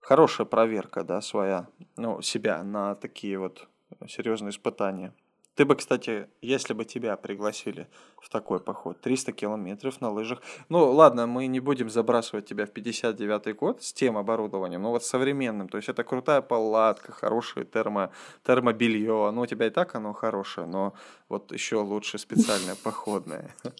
хорошая 0.00 0.46
проверка, 0.46 1.04
да, 1.04 1.20
своя, 1.20 1.68
ну, 1.96 2.22
себя 2.22 2.62
на 2.62 2.94
такие 2.94 3.38
вот 3.38 3.68
серьезные 4.08 4.50
испытания. 4.50 5.12
Ты 5.54 5.64
бы, 5.64 5.76
кстати, 5.76 6.26
если 6.42 6.74
бы 6.74 6.84
тебя 6.84 7.16
пригласили 7.16 7.86
в 8.20 8.28
такой 8.28 8.58
поход, 8.58 9.00
300 9.00 9.32
километров 9.32 10.00
на 10.00 10.10
лыжах. 10.10 10.42
Ну, 10.68 10.90
ладно, 10.90 11.26
мы 11.26 11.46
не 11.46 11.60
будем 11.60 11.88
забрасывать 11.88 12.46
тебя 12.46 12.66
в 12.66 12.70
59-й 12.70 13.52
год 13.52 13.82
с 13.82 13.92
тем 13.92 14.18
оборудованием, 14.18 14.82
но 14.82 14.90
вот 14.90 15.04
современным. 15.04 15.68
То 15.68 15.76
есть 15.76 15.88
это 15.88 16.02
крутая 16.02 16.42
палатка, 16.42 17.12
хорошее 17.12 17.66
термо, 17.66 18.10
термобелье. 18.44 19.30
Ну, 19.30 19.42
у 19.42 19.46
тебя 19.46 19.66
и 19.66 19.70
так 19.70 19.94
оно 19.94 20.12
хорошее, 20.12 20.66
но 20.66 20.94
вот 21.28 21.52
еще 21.52 21.76
лучше 21.76 22.18
специальное 22.18 22.76
походное. 22.82 23.54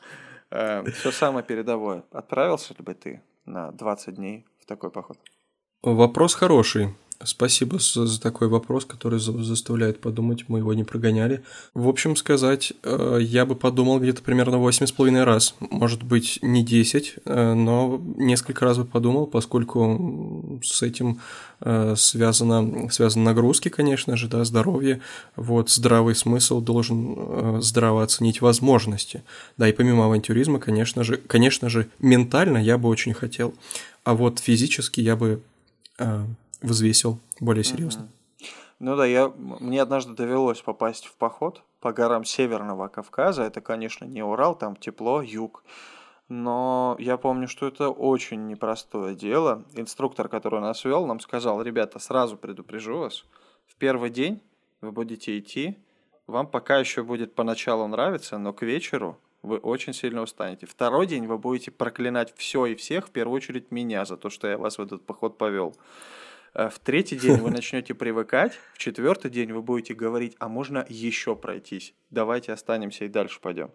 Э, 0.50 0.84
Все 0.92 1.10
самое 1.10 1.44
передовое. 1.44 2.04
Отправился 2.12 2.74
ли 2.74 2.84
бы 2.84 2.94
ты 2.94 3.22
на 3.44 3.72
20 3.72 4.14
дней 4.14 4.46
в 4.60 4.66
такой 4.66 4.90
поход? 4.90 5.18
Вопрос 5.82 6.34
хороший. 6.34 6.94
Спасибо 7.22 7.78
за 7.78 8.20
такой 8.20 8.48
вопрос, 8.48 8.84
который 8.84 9.20
заставляет 9.20 10.00
подумать, 10.00 10.44
мы 10.48 10.58
его 10.58 10.74
не 10.74 10.84
прогоняли. 10.84 11.42
В 11.72 11.88
общем 11.88 12.16
сказать, 12.16 12.72
э, 12.82 13.18
я 13.20 13.46
бы 13.46 13.54
подумал 13.54 14.00
где-то 14.00 14.20
примерно 14.20 14.56
8,5 14.56 15.22
раз. 15.24 15.54
Может 15.60 16.02
быть, 16.02 16.40
не 16.42 16.64
10, 16.64 17.14
э, 17.24 17.54
но 17.54 18.00
несколько 18.16 18.64
раз 18.64 18.78
бы 18.78 18.84
подумал, 18.84 19.26
поскольку 19.26 20.60
с 20.62 20.82
этим 20.82 21.20
э, 21.60 21.94
связано, 21.96 22.90
связаны 22.90 23.24
нагрузки, 23.24 23.68
конечно 23.68 24.16
же, 24.16 24.28
да, 24.28 24.44
здоровье. 24.44 25.00
Вот, 25.36 25.70
здравый 25.70 26.16
смысл 26.16 26.60
должен 26.60 27.62
здраво 27.62 28.02
оценить 28.02 28.40
возможности. 28.40 29.22
Да, 29.56 29.68
и 29.68 29.72
помимо 29.72 30.06
авантюризма, 30.06 30.58
конечно 30.58 31.04
же, 31.04 31.16
конечно 31.16 31.70
же, 31.70 31.88
ментально 32.00 32.58
я 32.58 32.76
бы 32.76 32.88
очень 32.88 33.14
хотел. 33.14 33.54
А 34.02 34.14
вот 34.14 34.40
физически 34.40 35.00
я 35.00 35.16
бы 35.16 35.40
взвесил 36.64 37.18
более 37.40 37.64
серьезно. 37.64 38.08
Ну 38.80 38.96
да, 38.96 39.06
я, 39.06 39.28
мне 39.28 39.80
однажды 39.80 40.14
довелось 40.14 40.60
попасть 40.60 41.06
в 41.06 41.14
поход 41.14 41.62
по 41.80 41.92
горам 41.92 42.24
Северного 42.24 42.88
Кавказа. 42.88 43.42
Это, 43.44 43.60
конечно, 43.60 44.04
не 44.04 44.22
Урал, 44.22 44.56
там 44.56 44.76
тепло, 44.76 45.22
юг. 45.22 45.62
Но 46.28 46.96
я 46.98 47.16
помню, 47.16 47.48
что 47.48 47.66
это 47.66 47.90
очень 47.90 48.46
непростое 48.46 49.14
дело. 49.14 49.64
Инструктор, 49.74 50.28
который 50.28 50.60
нас 50.60 50.84
вел, 50.84 51.06
нам 51.06 51.20
сказал, 51.20 51.62
ребята, 51.62 51.98
сразу 51.98 52.36
предупрежу 52.36 52.98
вас, 52.98 53.24
в 53.66 53.76
первый 53.76 54.10
день 54.10 54.40
вы 54.80 54.90
будете 54.92 55.38
идти, 55.38 55.78
вам 56.26 56.46
пока 56.46 56.78
еще 56.78 57.02
будет 57.02 57.34
поначалу 57.34 57.86
нравиться, 57.86 58.38
но 58.38 58.52
к 58.52 58.62
вечеру 58.62 59.18
вы 59.42 59.58
очень 59.58 59.92
сильно 59.92 60.22
устанете. 60.22 60.66
Второй 60.66 61.06
день 61.06 61.26
вы 61.26 61.36
будете 61.36 61.70
проклинать 61.70 62.34
все 62.36 62.66
и 62.66 62.74
всех, 62.74 63.08
в 63.08 63.10
первую 63.10 63.36
очередь 63.36 63.70
меня, 63.70 64.04
за 64.06 64.16
то, 64.16 64.30
что 64.30 64.48
я 64.48 64.56
вас 64.56 64.78
в 64.78 64.82
этот 64.82 65.04
поход 65.04 65.36
повел. 65.36 65.76
Э, 66.54 66.68
в 66.68 66.78
третий 66.78 67.16
день 67.16 67.36
вы 67.36 67.50
начнете 67.50 67.94
привыкать, 67.94 68.58
в 68.74 68.78
четвертый 68.78 69.30
день 69.30 69.52
вы 69.52 69.62
будете 69.62 69.94
говорить, 69.94 70.36
а 70.38 70.48
можно 70.48 70.84
еще 70.88 71.34
пройтись, 71.34 71.94
давайте 72.10 72.52
останемся 72.52 73.04
и 73.04 73.08
дальше 73.08 73.40
пойдем. 73.40 73.70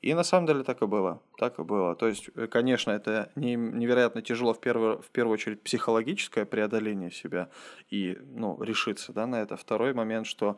И 0.00 0.14
на 0.14 0.24
самом 0.24 0.46
деле 0.46 0.64
так 0.64 0.82
и 0.82 0.86
было, 0.86 1.22
так 1.38 1.58
и 1.58 1.62
было. 1.62 1.94
То 1.94 2.08
есть, 2.08 2.30
э, 2.34 2.46
конечно, 2.46 2.90
это 2.90 3.30
невероятно 3.36 4.22
тяжело 4.22 4.54
в 4.54 4.60
первую, 4.60 5.02
в 5.02 5.10
первую 5.10 5.34
очередь 5.34 5.62
психологическое 5.62 6.44
преодоление 6.44 7.10
себя 7.10 7.50
и 7.90 8.18
ну, 8.20 8.60
решиться 8.62 9.12
да, 9.12 9.26
на 9.26 9.42
это. 9.42 9.56
Второй 9.56 9.92
момент, 9.92 10.26
что 10.26 10.56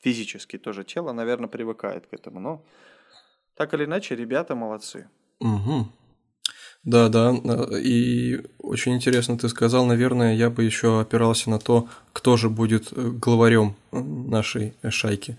физически 0.00 0.58
тоже 0.58 0.84
тело, 0.84 1.12
наверное, 1.12 1.48
привыкает 1.48 2.06
к 2.06 2.14
этому. 2.14 2.40
Но 2.40 2.64
так 3.56 3.74
или 3.74 3.84
иначе, 3.84 4.14
ребята 4.14 4.54
молодцы. 4.54 5.08
Угу. 5.40 5.88
Да, 6.86 7.08
да, 7.08 7.34
и 7.76 8.42
очень 8.60 8.94
интересно 8.94 9.36
ты 9.36 9.48
сказал, 9.48 9.86
наверное, 9.86 10.36
я 10.36 10.50
бы 10.50 10.62
еще 10.62 11.00
опирался 11.00 11.50
на 11.50 11.58
то, 11.58 11.88
кто 12.12 12.36
же 12.36 12.48
будет 12.48 12.92
э, 12.92 13.10
главарем 13.10 13.74
э, 13.90 13.98
нашей 14.00 14.72
шайки. 14.88 15.36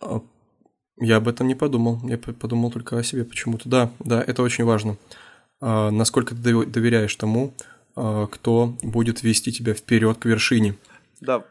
А, 0.00 0.22
я 0.98 1.16
об 1.16 1.28
этом 1.28 1.48
не 1.48 1.54
подумал, 1.54 2.00
я 2.08 2.16
подумал 2.16 2.70
только 2.70 2.96
о 2.98 3.02
себе 3.02 3.26
почему-то. 3.26 3.68
Да, 3.68 3.90
да, 3.98 4.22
это 4.26 4.42
очень 4.42 4.64
важно. 4.64 4.96
А, 5.60 5.90
насколько 5.90 6.34
ты 6.34 6.64
доверяешь 6.64 7.14
тому, 7.14 7.52
а, 7.94 8.26
кто 8.26 8.74
будет 8.82 9.22
вести 9.22 9.52
тебя 9.52 9.74
вперед 9.74 10.16
к 10.16 10.24
вершине. 10.24 10.76
Да, 11.20 11.44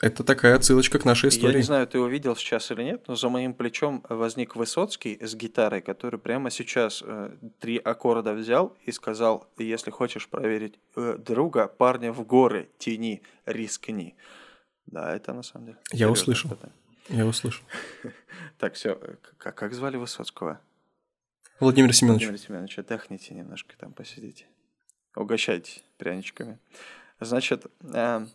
это 0.00 0.24
такая 0.24 0.56
отсылочка 0.56 0.98
к 0.98 1.04
нашей 1.04 1.28
истории. 1.28 1.52
Я 1.52 1.58
не 1.58 1.64
знаю, 1.64 1.86
ты 1.86 1.98
его 1.98 2.06
видел 2.06 2.34
сейчас 2.34 2.70
или 2.70 2.82
нет, 2.82 3.06
но 3.06 3.16
за 3.16 3.28
моим 3.28 3.52
плечом 3.52 4.04
возник 4.08 4.56
Высоцкий 4.56 5.18
с 5.20 5.34
гитарой, 5.34 5.82
который 5.82 6.18
прямо 6.18 6.50
сейчас 6.50 7.02
э, 7.04 7.36
три 7.58 7.76
аккорда 7.76 8.32
взял 8.32 8.76
и 8.84 8.92
сказал, 8.92 9.46
если 9.58 9.90
хочешь 9.90 10.28
проверить 10.28 10.78
э, 10.96 11.16
друга, 11.18 11.68
парня 11.68 12.12
в 12.12 12.24
горы 12.24 12.70
тяни, 12.78 13.22
рискни. 13.44 14.16
Да, 14.86 15.14
это 15.14 15.34
на 15.34 15.42
самом 15.42 15.66
деле. 15.66 15.78
Я 15.92 16.10
услышал. 16.10 16.50
Это. 16.50 16.72
Я 17.08 17.26
услышал. 17.26 17.64
Так, 18.58 18.74
все. 18.74 18.98
Как, 19.38 19.54
как 19.54 19.72
звали 19.72 19.96
Высоцкого? 19.96 20.60
Владимир 21.60 21.94
Семенович. 21.94 22.22
Владимир 22.22 22.38
Семенович, 22.38 22.78
отдохните 22.78 23.34
немножко 23.34 23.74
там, 23.78 23.92
посидите. 23.92 24.46
Угощайтесь 25.14 25.82
пряничками. 25.98 26.58
Значит, 27.20 27.66
э, 27.82 28.26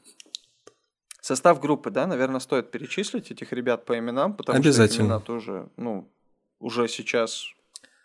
Состав 1.26 1.60
группы, 1.60 1.90
да, 1.90 2.06
наверное, 2.06 2.40
стоит 2.40 2.70
перечислить 2.70 3.32
этих 3.32 3.52
ребят 3.52 3.84
по 3.84 3.98
именам, 3.98 4.36
потому 4.36 4.62
что 4.62 4.86
имена 4.86 5.20
тоже, 5.20 5.70
ну, 5.76 6.08
уже 6.60 6.88
сейчас 6.88 7.48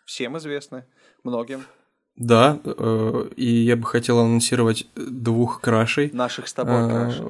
всем 0.05 0.39
известны, 0.39 0.85
многим. 1.23 1.63
Да, 2.15 2.59
э, 2.63 3.29
и 3.35 3.45
я 3.45 3.75
бы 3.75 3.85
хотел 3.85 4.17
анонсировать 4.17 4.87
двух 4.95 5.61
крашей. 5.61 6.09
Наших 6.13 6.47
с 6.47 6.53
тобой 6.53 6.83
э, 6.83 6.89
крашей. 6.89 7.25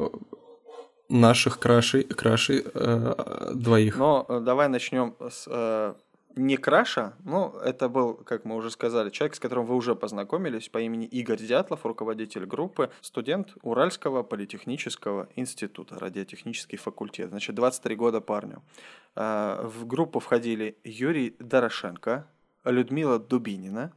Наших 1.09 1.59
крашей, 1.59 2.03
крашей 2.03 2.63
э, 2.73 3.51
двоих. 3.53 3.97
Но 3.97 4.25
давай 4.29 4.69
начнем 4.69 5.13
с 5.19 5.93
не 6.35 6.57
Краша, 6.57 7.13
но 7.23 7.59
это 7.63 7.89
был, 7.89 8.15
как 8.15 8.45
мы 8.45 8.55
уже 8.55 8.71
сказали, 8.71 9.09
человек, 9.09 9.35
с 9.35 9.39
которым 9.39 9.65
вы 9.65 9.75
уже 9.75 9.95
познакомились, 9.95 10.69
по 10.69 10.79
имени 10.79 11.05
Игорь 11.05 11.39
Дятлов, 11.39 11.85
руководитель 11.85 12.45
группы, 12.45 12.91
студент 13.01 13.53
Уральского 13.61 14.23
политехнического 14.23 15.29
института, 15.35 15.99
радиотехнический 15.99 16.77
факультет. 16.77 17.29
Значит, 17.29 17.55
23 17.55 17.95
года 17.95 18.21
парню. 18.21 18.61
А, 19.15 19.63
в 19.63 19.85
группу 19.85 20.19
входили 20.19 20.77
Юрий 20.83 21.35
Дорошенко, 21.39 22.27
Людмила 22.63 23.19
Дубинина, 23.19 23.93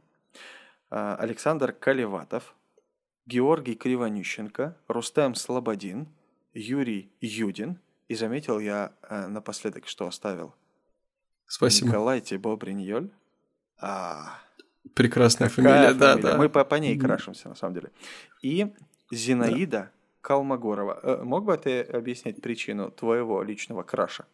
а, 0.89 1.15
Александр 1.15 1.71
Каливатов, 1.71 2.55
Георгий 3.25 3.75
Кривонющенко, 3.75 4.77
Рустем 4.87 5.35
Слободин, 5.35 6.07
Юрий 6.53 7.11
Юдин. 7.21 7.79
И 8.07 8.13
заметил 8.13 8.59
я 8.59 8.93
э, 9.01 9.25
напоследок, 9.25 9.87
что 9.87 10.05
оставил– 10.05 10.53
Спасибо. 11.47 11.89
Николай 11.89 12.21
Тибо 12.21 12.55
Бриньоль. 12.55 13.09
А, 13.79 14.39
Прекрасная 14.93 15.49
фамилия, 15.49 15.87
фамилия, 15.87 15.93
да, 15.93 16.15
да. 16.15 16.37
Мы 16.37 16.49
по, 16.49 16.63
по 16.63 16.75
ней 16.75 16.97
крашимся, 16.97 17.49
на 17.49 17.55
самом 17.55 17.73
деле. 17.73 17.91
И 18.41 18.67
Зинаида 19.11 19.77
да. 19.77 19.89
Калмогорова. 20.21 20.99
Э, 21.03 21.23
мог 21.23 21.45
бы 21.45 21.57
ты 21.57 21.81
объяснить 21.81 22.41
причину 22.41 22.91
твоего 22.91 23.43
личного 23.43 23.83
краша? 23.83 24.25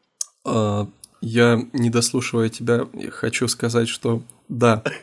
А, 0.45 0.88
я, 1.21 1.62
не 1.74 1.89
дослушивая 1.89 2.50
тебя, 2.50 2.88
хочу 3.12 3.47
сказать, 3.47 3.88
что 3.88 4.21
да. 4.50 4.84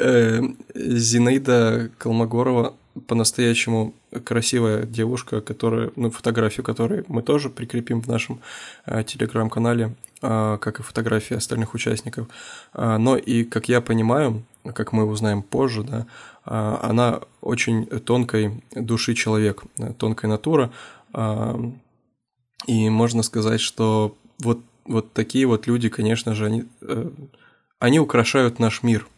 Э, 0.00 0.40
Зинаида 0.74 1.90
Калмогорова 1.98 2.74
по-настоящему 3.06 3.94
красивая 4.24 4.84
девушка, 4.84 5.40
которая, 5.40 5.90
ну, 5.96 6.10
фотографию 6.10 6.64
которой 6.64 7.04
мы 7.08 7.22
тоже 7.22 7.50
прикрепим 7.50 8.00
в 8.00 8.08
нашем 8.08 8.40
э, 8.86 9.02
телеграм-канале, 9.04 9.94
как 10.20 10.80
и 10.80 10.82
фотографии 10.82 11.36
остальных 11.36 11.74
участников. 11.74 12.28
Э, 12.74 12.96
но 12.98 13.16
и, 13.16 13.44
как 13.44 13.68
я 13.68 13.80
понимаю, 13.80 14.42
как 14.74 14.92
мы 14.92 15.04
узнаем 15.04 15.42
позже, 15.42 15.82
да, 15.84 16.06
э, 16.44 16.78
она 16.82 17.20
очень 17.40 17.86
тонкой 17.86 18.62
души 18.74 19.14
человек, 19.14 19.62
тонкая 19.98 20.30
натура. 20.30 20.70
И 22.66 22.90
можно 22.90 23.22
сказать, 23.22 23.60
что 23.60 24.16
вот, 24.40 24.60
вот 24.84 25.12
такие 25.12 25.46
вот 25.46 25.66
люди, 25.66 25.88
конечно 25.88 26.34
же, 26.34 26.46
они, 26.46 26.64
э, 26.82 27.10
они 27.78 28.00
украшают 28.00 28.58
наш 28.58 28.82
мир– 28.82 29.06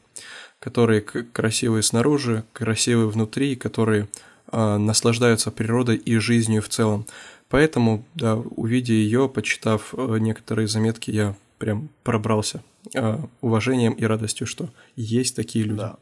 которые 0.58 1.00
красивые 1.00 1.82
снаружи, 1.82 2.44
красивые 2.52 3.08
внутри, 3.08 3.56
которые 3.56 4.08
наслаждаются 4.52 5.50
природой 5.50 5.96
и 5.96 6.18
жизнью 6.18 6.60
в 6.60 6.68
целом. 6.68 7.06
Поэтому, 7.50 8.04
да, 8.14 8.36
увидя 8.36 8.94
ее, 8.94 9.28
почитав 9.28 9.92
э, 9.94 10.18
некоторые 10.18 10.68
заметки, 10.68 11.10
я 11.10 11.34
прям 11.58 11.88
пробрался 12.04 12.62
э, 12.94 13.18
уважением 13.40 13.92
и 13.92 14.04
радостью, 14.04 14.46
что 14.46 14.70
есть 14.96 15.36
такие 15.36 15.64
люди. 15.64 15.80
Да. 15.80 15.96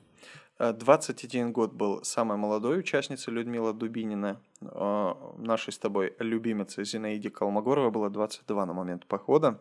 21 0.59 1.53
год 1.53 1.73
был 1.73 2.03
самой 2.03 2.37
молодой 2.37 2.81
участницей 2.81 3.33
Людмила 3.33 3.73
Дубинина. 3.73 4.41
Нашей 4.61 5.73
с 5.73 5.79
тобой 5.79 6.15
любимицы 6.19 6.85
Зинаиде 6.85 7.31
Калмогоровой 7.31 7.93
было 7.93 8.11
22 8.11 8.67
на 8.67 8.73
момент 8.73 9.07
похода. 9.07 9.61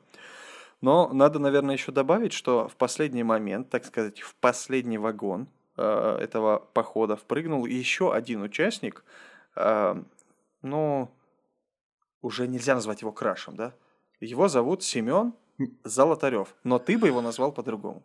Но 0.81 1.09
надо, 1.11 1.39
наверное, 1.39 1.75
еще 1.75 1.91
добавить, 1.91 2.33
что 2.33 2.67
в 2.67 2.75
последний 2.75 3.23
момент, 3.23 3.69
так 3.69 3.85
сказать, 3.85 4.21
в 4.21 4.35
последний 4.35 4.97
вагон 4.97 5.47
э, 5.75 6.17
этого 6.21 6.63
похода 6.73 7.15
впрыгнул 7.15 7.65
еще 7.65 8.13
один 8.13 8.43
участник. 8.43 9.03
Э, 9.55 9.95
ну, 10.61 11.09
уже 12.21 12.47
нельзя 12.47 12.75
назвать 12.75 13.01
его 13.01 13.11
крашем, 13.11 13.55
да? 13.55 13.73
Его 14.19 14.47
зовут 14.47 14.83
Семен 14.83 15.33
Золотарев, 15.83 16.55
но 16.63 16.79
ты 16.79 16.97
бы 16.97 17.07
его 17.07 17.21
назвал 17.21 17.51
по-другому. 17.51 18.03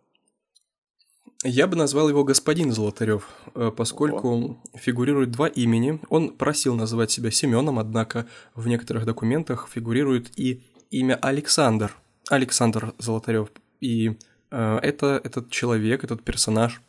Я 1.44 1.66
бы 1.66 1.76
назвал 1.76 2.08
его 2.08 2.22
господин 2.22 2.70
Золотарев, 2.72 3.28
э, 3.54 3.72
поскольку 3.76 4.28
Ого. 4.28 4.56
фигурирует 4.74 5.32
два 5.32 5.48
имени. 5.48 6.00
Он 6.08 6.30
просил 6.30 6.76
называть 6.76 7.10
себя 7.10 7.32
Семеном, 7.32 7.78
однако 7.80 8.26
в 8.54 8.68
некоторых 8.68 9.04
документах 9.06 9.68
фигурирует 9.68 10.38
и 10.38 10.62
имя 10.90 11.16
Александр. 11.16 11.96
Александр 12.28 12.94
Золотарев. 12.98 13.50
И 13.80 14.16
э, 14.52 14.78
это, 14.82 15.20
этот 15.24 15.50
человек, 15.50 16.04
этот 16.04 16.22
персонаж 16.22 16.80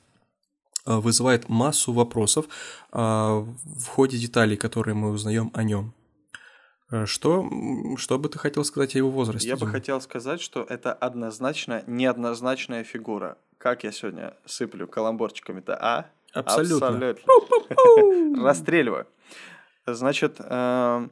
э, 0.85 0.95
вызывает 0.95 1.49
массу 1.49 1.91
вопросов 1.91 2.45
э, 2.91 2.97
в 2.97 3.87
ходе 3.87 4.19
деталей, 4.19 4.55
которые 4.55 4.93
мы 4.93 5.09
узнаем 5.09 5.49
о 5.55 5.63
нем. 5.63 5.95
Э, 6.93 7.05
что, 7.07 7.49
что 7.97 8.19
бы 8.19 8.29
ты 8.29 8.37
хотел 8.37 8.63
сказать 8.63 8.93
о 8.93 8.99
его 8.99 9.09
возрасте? 9.09 9.47
Я 9.47 9.55
Дима? 9.55 9.65
бы 9.65 9.71
хотел 9.71 9.99
сказать, 9.99 10.39
что 10.39 10.63
это 10.63 10.93
однозначно 10.93 11.83
неоднозначная 11.87 12.83
фигура. 12.83 13.37
Как 13.57 13.83
я 13.83 13.91
сегодня 13.91 14.35
сыплю 14.45 14.87
каламборчиками-то, 14.87 15.75
а? 15.75 16.05
Абсолютно. 16.33 16.87
Абсолютно. 16.89 18.43
Расстреливаю. 18.43 19.07
Значит, 19.87 20.35
э, 20.39 21.07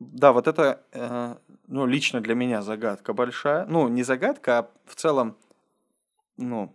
да, 0.00 0.32
вот 0.32 0.48
это, 0.48 0.80
э, 0.92 1.36
ну, 1.66 1.86
лично 1.86 2.22
для 2.22 2.34
меня 2.34 2.62
загадка 2.62 3.12
большая. 3.12 3.66
Ну, 3.66 3.88
не 3.88 4.04
загадка, 4.04 4.58
а 4.58 4.70
в 4.86 4.94
целом, 4.94 5.36
ну, 6.38 6.74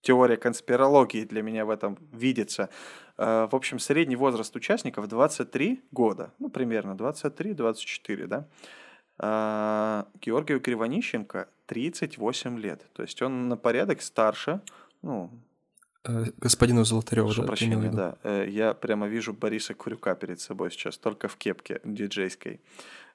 теория 0.00 0.38
конспирологии 0.38 1.24
для 1.24 1.42
меня 1.42 1.66
в 1.66 1.70
этом 1.70 1.98
видится. 2.12 2.70
Э, 3.22 3.48
в 3.48 3.54
общем, 3.54 3.78
средний 3.78 4.16
возраст 4.16 4.56
участников 4.56 5.06
23 5.06 5.80
года, 5.92 6.32
ну, 6.40 6.48
примерно 6.48 6.92
23-24, 6.96 8.26
да. 8.26 8.48
Э, 9.18 10.04
Георгию 10.20 10.60
Кривонищенко 10.60 11.48
38 11.66 12.58
лет, 12.58 12.84
то 12.92 13.02
есть 13.02 13.22
он 13.22 13.48
на 13.48 13.56
порядок 13.56 14.02
старше, 14.02 14.60
ну, 15.02 15.30
э, 16.04 16.24
господину 16.36 16.84
Золотареву. 16.84 17.28
Прошу 17.28 17.42
да, 17.42 17.46
прощения, 17.46 17.90
да. 17.90 18.42
Я 18.44 18.74
прямо 18.74 19.06
вижу 19.06 19.32
Бориса 19.32 19.74
Курюка 19.74 20.16
перед 20.16 20.40
собой 20.40 20.72
сейчас, 20.72 20.98
только 20.98 21.28
в 21.28 21.36
кепке 21.36 21.80
диджейской. 21.84 22.60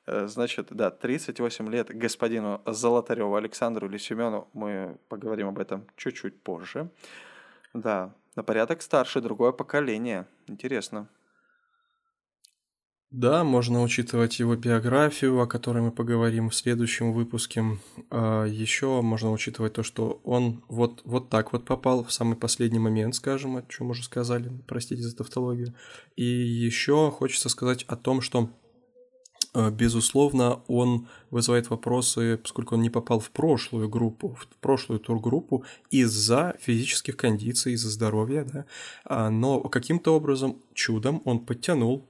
Значит, 0.10 0.68
да, 0.72 0.90
38 0.90 1.70
лет 1.70 1.90
господину 1.90 2.62
Золотареву 2.66 3.36
Александру 3.36 3.90
или 3.90 3.98
Семену, 3.98 4.48
мы 4.54 4.98
поговорим 5.10 5.50
об 5.50 5.60
этом 5.60 5.86
чуть-чуть 5.98 6.42
позже. 6.42 6.90
Да, 7.74 8.14
на 8.38 8.44
порядок 8.44 8.82
старше, 8.82 9.20
другое 9.20 9.52
поколение. 9.52 10.26
Интересно. 10.48 11.10
Да, 13.10 13.46
можно 13.46 13.82
учитывать 13.84 14.38
его 14.40 14.56
биографию, 14.56 15.40
о 15.40 15.48
которой 15.48 15.82
мы 15.82 15.92
поговорим 15.92 16.50
в 16.50 16.56
следующем 16.56 17.14
выпуске. 17.14 17.64
А 18.12 18.44
еще 18.44 19.02
можно 19.02 19.32
учитывать 19.32 19.74
то, 19.74 19.84
что 19.84 20.20
он 20.26 20.64
вот, 20.68 21.02
вот 21.06 21.30
так 21.30 21.54
вот 21.54 21.66
попал 21.66 22.04
в 22.04 22.12
самый 22.12 22.36
последний 22.36 22.80
момент, 22.80 23.16
скажем, 23.16 23.56
о 23.56 23.64
чем 23.64 23.92
уже 23.92 24.04
сказали, 24.04 24.52
простите 24.68 25.04
за 25.04 25.16
тавтологию. 25.16 25.74
И 26.18 26.26
еще 26.26 27.10
хочется 27.10 27.48
сказать 27.48 27.86
о 27.88 27.96
том, 27.96 28.20
что 28.20 28.50
безусловно, 29.72 30.62
он 30.68 31.08
вызывает 31.32 31.70
вопросы, 31.70 32.38
поскольку 32.38 32.76
он 32.76 32.82
не 32.82 32.90
попал 32.90 33.20
в 33.20 33.32
прошлую 33.32 33.90
группу, 33.90 34.30
в 34.30 34.48
прошлую 34.58 35.00
тургруппу 35.00 35.64
из-за 35.90 36.56
физических 36.60 37.18
кондиций, 37.18 37.74
из-за 37.74 37.90
здоровья, 37.90 38.44
да, 38.44 38.66
а, 39.06 39.30
но 39.30 39.60
каким-то 39.62 40.16
образом, 40.16 40.58
чудом, 40.74 41.22
он 41.26 41.40
подтянул 41.40 42.08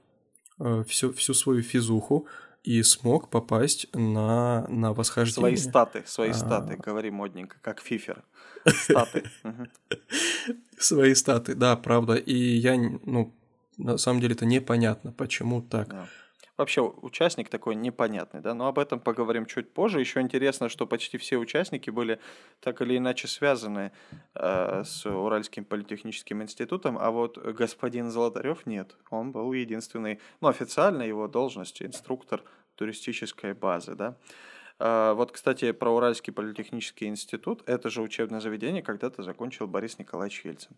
э, 0.58 0.84
всю, 0.86 1.12
всю 1.12 1.34
свою 1.34 1.62
физуху 1.62 2.26
и 2.64 2.82
смог 2.82 3.30
попасть 3.30 3.88
на, 3.94 4.66
на 4.68 4.92
восхождение. 4.92 5.56
Свои 5.56 5.70
статы, 5.70 6.02
свои 6.06 6.30
а... 6.30 6.34
статы, 6.34 6.76
говори 6.76 7.10
модненько, 7.10 7.56
как 7.62 7.80
фифер. 7.80 8.24
Статы. 8.66 9.30
Свои 10.78 11.14
статы, 11.14 11.54
да, 11.54 11.76
правда. 11.76 12.14
И 12.14 12.34
я, 12.34 12.76
ну, 12.76 13.32
на 13.78 13.96
самом 13.96 14.20
деле 14.20 14.34
это 14.34 14.44
непонятно, 14.44 15.12
почему 15.12 15.62
так 15.62 15.94
вообще 16.58 16.82
участник 16.82 17.48
такой 17.48 17.76
непонятный, 17.76 18.40
да, 18.40 18.52
но 18.52 18.66
об 18.66 18.78
этом 18.78 19.00
поговорим 19.00 19.46
чуть 19.46 19.72
позже. 19.72 20.00
Еще 20.00 20.20
интересно, 20.20 20.68
что 20.68 20.86
почти 20.86 21.16
все 21.16 21.38
участники 21.38 21.88
были 21.88 22.18
так 22.60 22.82
или 22.82 22.98
иначе 22.98 23.28
связаны 23.28 23.92
э, 24.34 24.82
с 24.84 25.06
Уральским 25.06 25.64
политехническим 25.64 26.42
институтом, 26.42 26.98
а 26.98 27.10
вот 27.10 27.38
господин 27.38 28.10
Золотарев 28.10 28.66
нет, 28.66 28.96
он 29.10 29.32
был 29.32 29.52
единственный, 29.52 30.20
ну, 30.40 30.48
официально 30.48 31.02
его 31.02 31.28
должность, 31.28 31.80
инструктор 31.80 32.42
туристической 32.74 33.54
базы, 33.54 33.94
да. 33.94 34.16
Э, 34.80 35.12
вот, 35.14 35.32
кстати, 35.32 35.72
про 35.72 35.90
Уральский 35.90 36.32
политехнический 36.32 37.06
институт, 37.06 37.62
это 37.66 37.88
же 37.88 38.02
учебное 38.02 38.40
заведение 38.40 38.82
когда-то 38.82 39.22
закончил 39.22 39.68
Борис 39.68 39.98
Николаевич 39.98 40.44
Ельцин. 40.44 40.76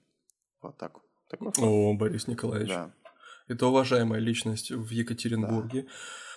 Вот 0.60 0.76
так. 0.76 0.98
Такой 1.28 1.52
О, 1.58 1.94
Борис 1.94 2.26
Николаевич. 2.26 2.68
Да. 2.68 2.90
Это 3.50 3.66
уважаемая 3.66 4.20
личность 4.20 4.70
в 4.70 4.90
Екатеринбурге. 4.90 5.82
Да. 5.82 5.88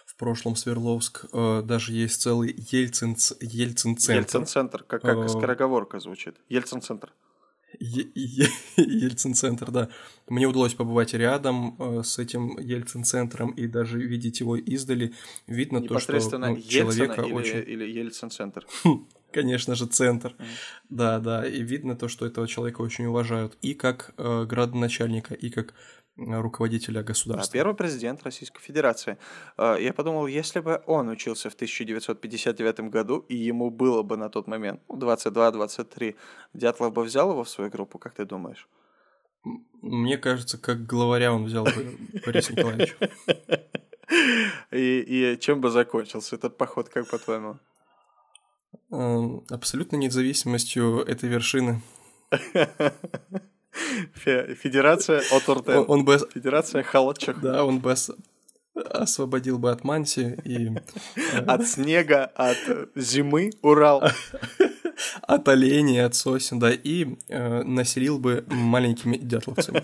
В 0.07 0.15
прошлом 0.15 0.55
Свердловск 0.55 1.25
э, 1.31 1.61
даже 1.63 1.93
есть 1.93 2.19
целый 2.19 2.55
Ельцин, 2.71 3.15
Ельцин-центр. 3.39 4.21
Ельцин-центр, 4.21 4.83
как, 4.83 5.03
как 5.03 5.17
э, 5.17 5.27
скороговорка 5.27 5.99
звучит. 5.99 6.35
Ельцин-центр. 6.49 7.13
Ельцин-центр, 7.79 9.71
да. 9.71 9.89
Мне 10.27 10.47
удалось 10.47 10.73
побывать 10.73 11.13
рядом 11.13 11.75
э, 11.79 12.03
с 12.03 12.17
этим 12.17 12.57
Ельцин-центром 12.57 13.51
и 13.51 13.67
даже 13.67 13.99
видеть 13.99 14.39
его 14.39 14.57
издали. 14.57 15.13
Видно 15.45 15.81
то, 15.81 15.99
что 15.99 16.13
ну, 16.13 16.59
человека 16.61 17.21
или, 17.21 17.33
очень... 17.33 17.59
или 17.59 17.85
Ельцин-центр? 17.85 18.65
Конечно 19.31 19.75
же, 19.75 19.85
центр. 19.85 20.35
Mm. 20.37 20.45
Да, 20.89 21.19
да. 21.19 21.45
И 21.45 21.61
видно 21.63 21.95
то, 21.95 22.07
что 22.07 22.25
этого 22.25 22.47
человека 22.47 22.81
очень 22.81 23.05
уважают. 23.05 23.57
И 23.61 23.73
как 23.73 24.13
э, 24.17 24.45
градоначальника, 24.45 25.33
и 25.33 25.49
как 25.49 25.73
руководителя 26.17 27.03
государства. 27.03 27.51
Да, 27.51 27.59
первый 27.59 27.75
президент 27.75 28.23
Российской 28.23 28.61
Федерации. 28.61 29.17
А, 29.57 29.75
я 29.75 29.93
подумал, 29.93 30.27
если 30.27 30.59
бы 30.59 30.81
он 30.85 31.09
учился 31.09 31.49
в 31.49 31.53
1959 31.53 32.91
году, 32.91 33.25
и 33.29 33.35
ему 33.35 33.69
было 33.69 34.03
бы 34.03 34.17
на 34.17 34.29
тот 34.29 34.47
момент 34.47 34.81
22-23, 34.89 36.15
ну, 36.53 36.59
Дятлов 36.59 36.93
бы 36.93 37.03
взял 37.03 37.31
его 37.31 37.43
в 37.43 37.49
свою 37.49 37.71
группу, 37.71 37.97
как 37.97 38.13
ты 38.13 38.25
думаешь? 38.25 38.67
Мне 39.81 40.17
кажется, 40.17 40.57
как 40.57 40.85
главаря 40.85 41.33
он 41.33 41.45
взял 41.45 41.65
бы 41.65 41.97
Бориса 42.25 42.53
Николаевича. 42.53 42.95
И, 44.71 45.33
и 45.33 45.39
чем 45.39 45.61
бы 45.61 45.69
закончился 45.69 46.35
этот 46.35 46.57
поход, 46.57 46.89
как 46.89 47.09
по-твоему? 47.09 47.57
Абсолютно 49.49 49.95
независимостью 49.95 50.99
этой 50.99 51.29
вершины. 51.29 51.81
Федерация 54.13 55.21
Отуртен. 55.31 55.85
Он 55.87 56.05
бы... 56.05 56.19
Федерация 56.33 56.83
Холодчих. 56.83 57.39
Да, 57.41 57.65
он 57.65 57.79
бы 57.79 57.95
освободил 58.75 59.59
бы 59.59 59.71
от 59.71 59.83
манси 59.83 60.37
и... 60.43 60.71
Э, 61.15 61.39
от 61.45 61.67
снега, 61.67 62.25
от 62.35 62.57
зимы 62.95 63.51
Урал. 63.61 64.03
От 65.23 65.47
оленей, 65.47 66.05
от 66.05 66.13
сосен, 66.13 66.59
да, 66.59 66.71
и 66.71 67.17
э, 67.27 67.63
населил 67.63 68.19
бы 68.19 68.45
маленькими 68.47 69.17
дятловцами. 69.17 69.83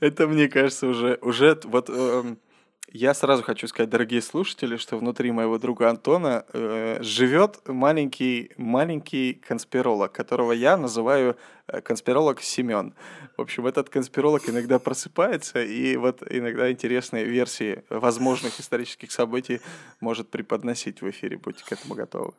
Это, 0.00 0.26
мне 0.26 0.48
кажется, 0.48 0.86
уже, 0.86 1.18
уже 1.20 1.60
вот 1.64 1.90
э, 1.90 2.36
я 2.92 3.14
сразу 3.14 3.42
хочу 3.42 3.66
сказать, 3.68 3.88
дорогие 3.88 4.20
слушатели, 4.20 4.76
что 4.76 4.98
внутри 4.98 5.32
моего 5.32 5.58
друга 5.58 5.88
Антона 5.88 6.44
э, 6.52 6.98
живет 7.00 7.60
маленький, 7.66 8.52
маленький 8.58 9.34
конспиролог, 9.34 10.12
которого 10.12 10.52
я 10.52 10.76
называю 10.76 11.36
э, 11.68 11.80
конспиролог 11.80 12.42
Семен. 12.42 12.94
В 13.38 13.42
общем, 13.42 13.66
этот 13.66 13.88
конспиролог 13.88 14.46
иногда 14.48 14.78
просыпается 14.78 15.62
и 15.62 15.96
вот 15.96 16.22
иногда 16.28 16.70
интересные 16.70 17.24
версии 17.24 17.82
возможных 17.88 18.60
исторических 18.60 19.10
событий 19.10 19.60
может 20.00 20.28
преподносить 20.30 21.00
в 21.00 21.08
эфире. 21.08 21.38
Будьте 21.38 21.64
к 21.64 21.72
этому 21.72 21.94
готовы. 21.94 22.34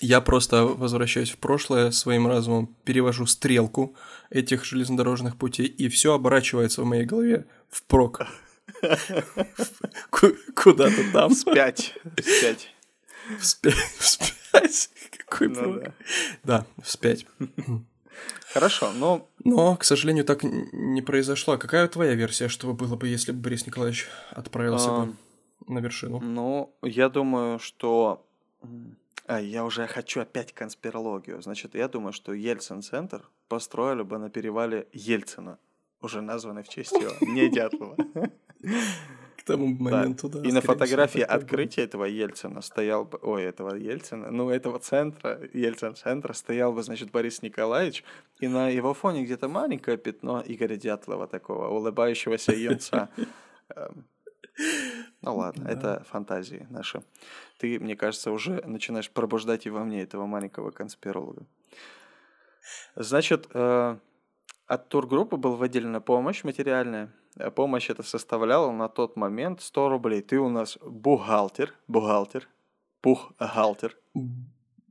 Я 0.00 0.20
просто 0.20 0.64
возвращаюсь 0.64 1.30
в 1.30 1.38
прошлое 1.38 1.92
своим 1.92 2.26
разумом, 2.26 2.74
перевожу 2.84 3.26
стрелку 3.26 3.94
этих 4.28 4.64
железнодорожных 4.64 5.36
путей, 5.36 5.66
и 5.66 5.88
все 5.88 6.14
оборачивается 6.14 6.82
в 6.82 6.86
моей 6.86 7.04
голове 7.04 7.46
в 7.70 7.84
прок. 7.84 8.26
Куда-то 10.54 11.12
там. 11.12 11.30
Вспять. 11.30 11.94
Вспять. 12.16 12.70
Вспять. 13.38 14.90
Какой 15.18 15.48
ну, 15.48 15.80
да. 15.80 15.92
да, 16.44 16.66
вспять. 16.82 17.26
Хорошо, 18.52 18.92
но... 18.92 19.28
Но, 19.42 19.76
к 19.76 19.84
сожалению, 19.84 20.24
так 20.24 20.42
не 20.44 21.02
произошло. 21.02 21.58
Какая 21.58 21.88
твоя 21.88 22.14
версия, 22.14 22.48
что 22.48 22.72
было 22.72 22.96
бы, 22.96 23.08
если 23.08 23.32
бы 23.32 23.40
Борис 23.40 23.66
Николаевич 23.66 24.06
отправился 24.30 24.90
а, 24.90 25.06
бы 25.06 25.16
на 25.66 25.80
вершину? 25.80 26.20
Ну, 26.20 26.74
я 26.82 27.08
думаю, 27.08 27.58
что... 27.58 28.24
А, 29.26 29.40
я 29.40 29.64
уже 29.64 29.86
хочу 29.86 30.20
опять 30.20 30.52
конспирологию. 30.52 31.42
Значит, 31.42 31.74
я 31.74 31.88
думаю, 31.88 32.12
что 32.12 32.32
Ельцин-центр 32.32 33.28
построили 33.48 34.02
бы 34.02 34.18
на 34.18 34.30
перевале 34.30 34.86
Ельцина, 34.92 35.58
уже 36.00 36.20
названный 36.20 36.62
в 36.62 36.68
честь 36.68 36.92
его, 37.00 37.12
не 37.20 37.48
Дятлова. 37.48 37.96
К 38.62 39.42
тому 39.46 39.66
моменту, 39.66 40.28
да. 40.28 40.40
И 40.40 40.52
на 40.52 40.60
фотографии 40.60 41.20
открытия 41.20 41.82
этого 41.82 42.04
Ельцина 42.04 42.62
стоял 42.62 43.04
бы, 43.04 43.18
ой, 43.20 43.42
этого 43.42 43.74
Ельцина, 43.74 44.30
ну, 44.30 44.48
этого 44.48 44.78
центра, 44.78 45.38
Ельцин-центра 45.52 46.32
стоял 46.32 46.72
бы, 46.72 46.82
значит, 46.82 47.10
Борис 47.10 47.42
Николаевич, 47.42 48.04
и 48.40 48.48
на 48.48 48.70
его 48.70 48.94
фоне 48.94 49.24
где-то 49.24 49.48
маленькое 49.48 49.98
пятно 49.98 50.42
Игоря 50.46 50.76
Дятлова 50.76 51.26
такого, 51.26 51.68
улыбающегося 51.68 52.52
юнца. 52.52 53.10
Эм, 53.76 54.06
ну 55.20 55.36
ладно, 55.36 55.68
это 55.68 56.04
фантазии 56.08 56.66
наши. 56.70 57.02
Ты, 57.58 57.78
мне 57.80 57.96
кажется, 57.96 58.30
уже 58.30 58.62
начинаешь 58.66 59.10
пробуждать 59.10 59.66
и 59.66 59.70
во 59.70 59.84
мне 59.84 60.02
этого 60.02 60.26
маленького 60.26 60.70
конспиролога. 60.70 61.46
Значит, 62.94 63.48
э, 63.52 63.98
от 64.66 64.88
тургруппы 64.88 65.36
была 65.36 65.56
выделена 65.56 66.00
помощь 66.00 66.44
материальная. 66.44 67.12
Э, 67.36 67.50
помощь 67.50 67.90
это 67.90 68.02
составляла 68.02 68.70
на 68.72 68.88
тот 68.88 69.16
момент 69.16 69.62
100 69.62 69.88
рублей. 69.88 70.22
Ты 70.22 70.38
у 70.38 70.48
нас 70.48 70.78
бухгалтер, 70.82 71.74
бухгалтер, 71.88 72.48
бухгалтер. 73.02 73.96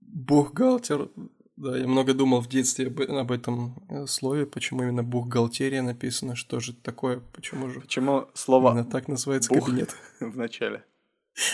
Бухгалтер, 0.01 1.09
да, 1.55 1.77
я 1.77 1.87
много 1.87 2.13
думал 2.13 2.41
в 2.41 2.47
детстве 2.47 2.87
об, 2.87 3.01
об 3.01 3.31
этом 3.31 3.83
э, 3.89 4.05
слове, 4.07 4.45
почему 4.45 4.83
именно 4.83 5.03
бухгалтерия 5.03 5.81
написано, 5.81 6.35
что 6.35 6.59
же 6.59 6.73
такое, 6.73 7.21
почему 7.33 7.69
же... 7.69 7.79
Почему 7.81 8.27
слово... 8.33 8.71
Именно 8.71 8.85
так 8.85 9.07
называется 9.07 9.53
бух 9.53 9.65
кабинет. 9.65 9.95
в 10.19 10.37
начале. 10.37 10.83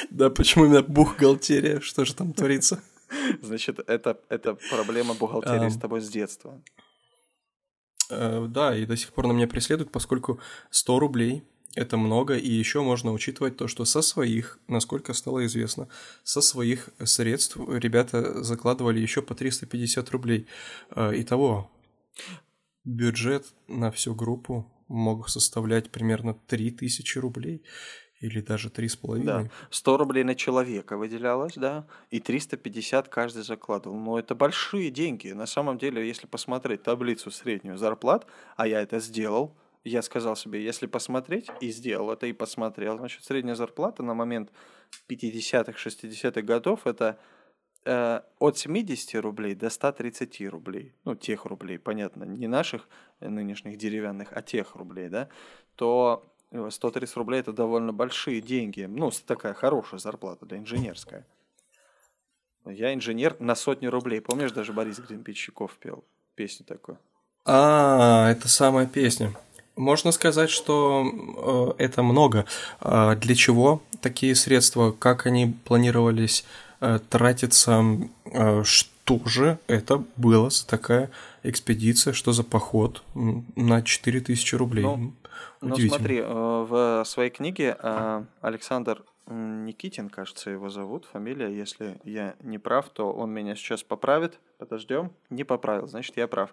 Да, 0.10 0.30
почему 0.30 0.66
именно 0.66 0.84
бухгалтерия, 0.84 1.80
что 1.80 2.06
же 2.06 2.16
там 2.16 2.34
творится? 2.34 2.82
Значит, 3.42 3.80
это, 3.88 4.20
это 4.30 4.58
проблема 4.70 5.14
бухгалтерии 5.16 5.70
с 5.70 5.78
тобой 5.78 6.02
с 6.02 6.10
детства. 6.10 6.62
Э, 8.10 8.48
да, 8.50 8.76
и 8.76 8.86
до 8.86 8.98
сих 8.98 9.14
пор 9.14 9.28
на 9.28 9.34
меня 9.34 9.48
преследует, 9.48 9.92
поскольку 9.92 10.40
100 10.72 11.00
рублей– 11.00 11.44
это 11.76 11.98
много, 11.98 12.36
и 12.36 12.50
еще 12.50 12.82
можно 12.82 13.14
учитывать 13.14 13.58
то, 13.58 13.68
что 13.68 13.86
со 13.86 14.02
своих, 14.02 14.60
насколько 14.68 15.14
стало 15.14 15.46
известно, 15.46 15.88
со 16.24 16.42
своих 16.42 16.90
средств 17.04 17.58
ребята 17.58 18.44
закладывали 18.44 19.00
еще 19.00 19.22
по 19.22 19.36
350 19.36 20.10
рублей. 20.10 20.48
Э, 20.96 21.12
итого, 21.14 21.72
бюджет 22.84 23.46
на 23.68 23.92
всю 23.92 24.16
группу 24.16 24.72
мог 24.88 25.30
составлять 25.30 25.92
примерно 25.92 26.34
3000 26.34 27.20
рублей. 27.20 27.64
Или 28.20 28.42
даже 28.42 28.70
три 28.70 28.90
с 28.90 28.98
половиной. 28.98 29.26
Да. 29.26 29.50
100 29.70 29.98
рублей 29.98 30.24
на 30.24 30.36
человека 30.36 30.98
выделялось, 30.98 31.54
да, 31.56 31.88
и 32.10 32.20
350 32.20 33.08
каждый 33.08 33.44
закладывал. 33.44 33.98
Но 33.98 34.20
это 34.20 34.36
большие 34.36 34.92
деньги. 34.92 35.30
На 35.30 35.46
самом 35.46 35.78
деле, 35.78 36.06
если 36.06 36.28
посмотреть 36.28 36.84
таблицу 36.84 37.32
среднюю 37.32 37.78
зарплат, 37.78 38.28
а 38.58 38.68
я 38.68 38.82
это 38.82 39.00
сделал, 39.00 39.56
я 39.86 40.02
сказал 40.02 40.36
себе, 40.36 40.64
если 40.64 40.88
посмотреть, 40.88 41.48
и 41.62 41.70
сделал 41.72 42.12
это, 42.12 42.28
и 42.28 42.34
посмотрел, 42.34 42.98
значит, 42.98 43.24
средняя 43.24 43.56
зарплата 43.56 44.04
на 44.04 44.14
момент 44.14 44.52
50-х, 45.08 45.72
60-х 45.72 46.42
годов 46.42 46.86
это 46.86 47.18
э, 47.86 48.22
от 48.40 48.58
70 48.58 49.22
рублей 49.22 49.56
до 49.56 49.70
130 49.70 50.42
рублей, 50.50 50.94
ну, 51.06 51.16
тех 51.16 51.46
рублей, 51.46 51.80
понятно, 51.80 52.26
не 52.26 52.48
наших 52.48 52.90
нынешних 53.22 53.78
деревянных, 53.78 54.30
а 54.34 54.42
тех 54.42 54.76
рублей, 54.76 55.08
да, 55.08 55.30
то 55.76 56.29
130 56.52 57.16
рублей 57.16 57.40
это 57.40 57.54
довольно 57.54 57.94
большие 57.94 58.42
деньги. 58.42 58.84
Ну, 58.90 59.12
такая 59.26 59.54
хорошая 59.54 60.00
зарплата, 60.00 60.46
да, 60.46 60.58
инженерская. 60.58 61.26
Я 62.66 62.94
инженер 62.94 63.36
на 63.40 63.56
сотню 63.56 63.90
рублей. 63.92 64.22
Помнишь, 64.22 64.52
даже 64.52 64.74
Борис 64.74 65.00
Гринпичиков 65.00 65.78
пел 65.78 66.04
песню 66.36 66.66
такую? 66.66 66.98
А, 67.46 68.30
это 68.30 68.48
самая 68.48 68.86
песня. 68.86 69.34
Можно 69.76 70.12
сказать, 70.12 70.50
что 70.50 71.76
э, 71.78 71.84
это 71.84 72.04
много. 72.04 72.46
Э, 72.82 73.16
для 73.16 73.36
чего 73.36 73.82
такие 74.02 74.36
средства? 74.36 74.92
Как 74.92 75.26
они 75.26 75.56
планировались 75.66 76.46
э, 76.82 77.00
тратиться? 77.10 77.84
Э, 78.26 78.64
что 78.64 79.20
же 79.26 79.58
это 79.68 80.04
было 80.18 80.50
за 80.50 80.68
такая 80.68 81.10
экспедиция? 81.44 82.14
Что 82.14 82.34
за 82.34 82.44
поход 82.44 83.04
на 83.16 83.82
4000 83.82 84.56
рублей? 84.56 84.84
Ну, 84.84 85.14
ну 85.62 85.76
смотри, 85.76 86.20
э, 86.20 86.26
в 86.26 87.04
своей 87.06 87.30
книге 87.30 87.78
э, 87.82 88.24
Александр 88.42 89.04
Никитин, 89.30 90.10
кажется, 90.10 90.50
его 90.50 90.70
зовут, 90.70 91.06
фамилия. 91.06 91.56
Если 91.56 92.00
я 92.04 92.36
не 92.42 92.58
прав, 92.58 92.90
то 92.90 93.14
он 93.14 93.32
меня 93.32 93.56
сейчас 93.56 93.84
поправит. 93.84 94.40
Подождем. 94.58 95.14
Не 95.30 95.44
поправил, 95.44 95.88
значит, 95.88 96.18
я 96.18 96.28
прав. 96.28 96.52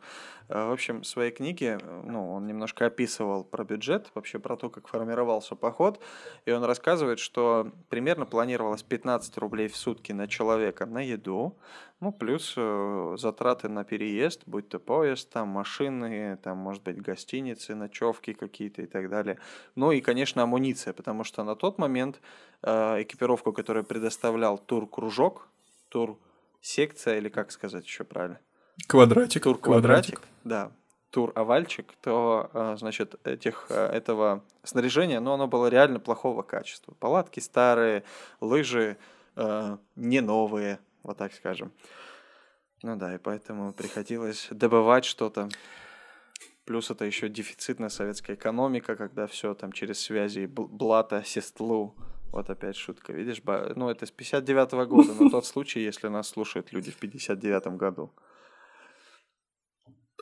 Э, 0.49 0.68
в 0.68 0.72
общем, 0.72 1.01
в 1.01 1.07
своей 1.07 1.32
книге, 1.32 1.78
ну, 2.05 2.32
он 2.32 2.47
немножко 2.47 2.87
описывал 2.87 3.45
про 3.45 3.64
бюджет, 3.64 4.11
вообще 4.14 4.39
про 4.39 4.57
то, 4.57 4.68
как 4.68 4.89
формировался 4.89 5.57
поход. 5.57 6.01
И 6.45 6.53
он 6.53 6.64
рассказывает, 6.64 7.18
что 7.18 7.72
примерно 7.89 8.26
планировалось 8.26 8.82
15 8.82 9.39
рублей 9.39 9.68
в 9.68 9.76
сутки 9.76 10.12
на 10.12 10.28
человека 10.28 10.84
на 10.84 11.01
еду, 11.01 11.57
ну, 12.01 12.12
плюс 12.12 12.55
э, 12.57 13.14
затраты 13.18 13.68
на 13.68 13.84
переезд, 13.84 14.42
будь 14.47 14.68
то 14.68 14.78
поезд, 14.78 15.30
там 15.30 15.49
машины, 15.49 16.38
там, 16.42 16.59
может 16.59 16.82
быть, 16.82 17.01
гостиницы, 17.01 17.74
ночевки 17.74 18.34
какие-то 18.34 18.82
и 18.82 18.86
так 18.86 19.09
далее. 19.09 19.38
Ну 19.76 19.92
и, 19.92 20.01
конечно, 20.01 20.42
амуниция, 20.42 20.92
потому 20.92 21.24
что 21.24 21.42
на 21.42 21.57
тот 21.57 21.78
момент 21.78 22.20
э, 22.62 23.03
экипировку, 23.03 23.53
которую 23.53 23.84
предоставлял 23.84 24.59
тур-кружок, 24.59 25.49
тур-секция, 25.88 27.16
или 27.16 27.30
как 27.30 27.51
сказать 27.51 27.86
еще 27.86 28.05
правильно? 28.05 28.40
Квадратик. 28.86 29.42
Тур-квадратик, 29.42 30.20
да 30.44 30.72
тур-овальчик, 31.12 31.94
то, 32.03 32.51
э, 32.53 32.76
значит, 32.78 33.14
этих, 33.24 33.70
этого 33.70 34.44
снаряжения, 34.64 35.18
но 35.20 35.32
оно 35.32 35.47
было 35.47 35.68
реально 35.68 35.99
плохого 35.99 36.42
качества. 36.42 36.92
Палатки 36.99 37.40
старые, 37.40 38.03
лыжи 38.42 38.99
э, 39.36 39.76
не 39.94 40.20
новые, 40.20 40.78
вот 41.07 41.17
так 41.17 41.33
скажем. 41.33 41.73
Ну 42.83 42.97
да, 42.97 43.15
и 43.15 43.19
поэтому 43.19 43.73
приходилось 43.73 44.49
добывать 44.51 45.05
что-то. 45.05 45.49
Плюс 46.65 46.91
это 46.91 47.05
еще 47.05 47.29
дефицитная 47.29 47.89
советская 47.89 48.37
экономика, 48.37 48.97
когда 48.97 49.27
все 49.27 49.55
там 49.55 49.73
через 49.73 50.01
связи 50.01 50.47
Блата, 50.47 51.23
Сестлу. 51.25 51.95
Вот 52.33 52.51
опять 52.51 52.77
шутка, 52.77 53.13
видишь? 53.13 53.41
Ну, 53.77 53.89
это 53.89 54.05
с 54.05 54.11
59 54.11 54.73
-го 54.73 54.87
года, 54.87 55.15
но 55.15 55.31
тот 55.31 55.47
случай, 55.47 55.81
если 55.81 56.09
нас 56.09 56.29
слушают 56.29 56.73
люди 56.73 56.91
в 56.91 56.97
59 56.97 57.79
году. 57.79 58.13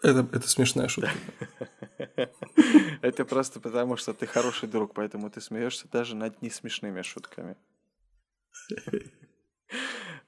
Это, 0.03 0.21
это 0.21 0.49
смешная 0.49 0.89
шутка. 0.89 1.11
Это 3.03 3.25
просто 3.25 3.61
потому, 3.61 3.97
что 3.97 4.13
ты 4.13 4.27
хороший 4.27 4.69
друг, 4.69 4.93
поэтому 4.95 5.31
ты 5.31 5.41
смеешься 5.41 5.89
даже 5.91 6.15
над 6.15 6.43
несмешными 6.43 7.03
шутками. 7.03 7.57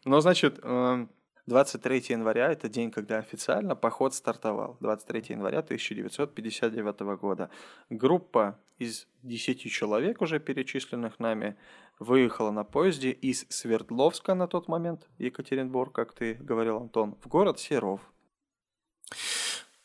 Ну, 0.07 0.21
значит, 0.21 0.61
23 0.61 1.99
эм, 1.99 2.05
января– 2.09 2.53
это 2.53 2.69
день, 2.69 2.93
когда 2.93 3.19
официально 3.19 3.75
поход 3.75 4.15
стартовал. 4.15 4.77
23 4.81 5.25
января 5.31 5.59
1959 5.59 7.01
года. 7.21 7.51
Группа 7.91 8.57
из 8.79 9.09
10 9.25 9.69
человек, 9.69 10.23
уже 10.23 10.39
перечисленных 10.39 11.19
нами, 11.19 11.57
выехала 11.99 12.53
на 12.53 12.63
поезде 12.63 13.11
из 13.11 13.47
Свердловска 13.49 14.35
на 14.35 14.47
тот 14.47 14.69
момент, 14.69 15.09
Екатеринбург, 15.19 15.93
как 15.93 16.13
ты 16.15 16.35
говорил, 16.35 16.77
Антон, 16.77 17.17
в 17.21 17.27
город 17.27 17.59
Серов. 17.59 18.01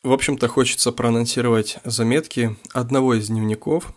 В 0.04 0.12
общем-то, 0.12 0.46
хочется 0.46 0.92
проанонсировать 0.92 1.80
заметки 1.82 2.56
одного 2.72 3.14
из 3.14 3.26
дневников. 3.26 3.92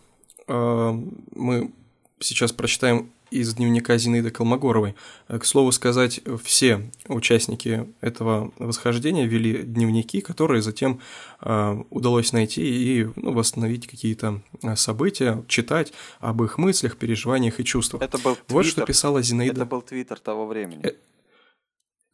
Эм, 0.48 1.24
мы 1.36 1.72
сейчас 2.20 2.52
прочитаем 2.52 3.12
из 3.32 3.54
дневника 3.54 3.98
Зинаиды 3.98 4.32
Колмогоровой. 4.32 4.96
Э, 5.28 5.40
к 5.40 5.46
слову 5.46 5.72
сказать, 5.72 6.22
все 6.44 6.90
участники 7.08 7.88
этого 8.02 8.52
восхождения 8.58 9.26
вели 9.26 9.64
дневники, 9.64 10.22
которые 10.22 10.62
затем 10.62 11.00
э, 11.42 11.84
удалось 11.90 12.34
найти 12.34 12.62
и 12.64 13.08
ну, 13.16 13.34
восстановить 13.34 13.88
какие-то 13.88 14.42
э, 14.64 14.76
события, 14.76 15.44
читать 15.48 15.94
об 16.20 16.44
их 16.44 16.58
мыслях, 16.58 16.98
переживаниях 16.98 17.60
и 17.60 17.66
чувствах. 17.66 18.02
Это 18.02 18.18
был 18.18 18.36
твиттер, 18.36 18.54
вот 18.54 18.66
что 18.66 18.86
писала 18.86 19.22
Зинаида. 19.22 19.62
Это 19.62 19.66
был 19.66 19.82
твиттер 19.82 20.20
того 20.20 20.46
времени. 20.48 20.84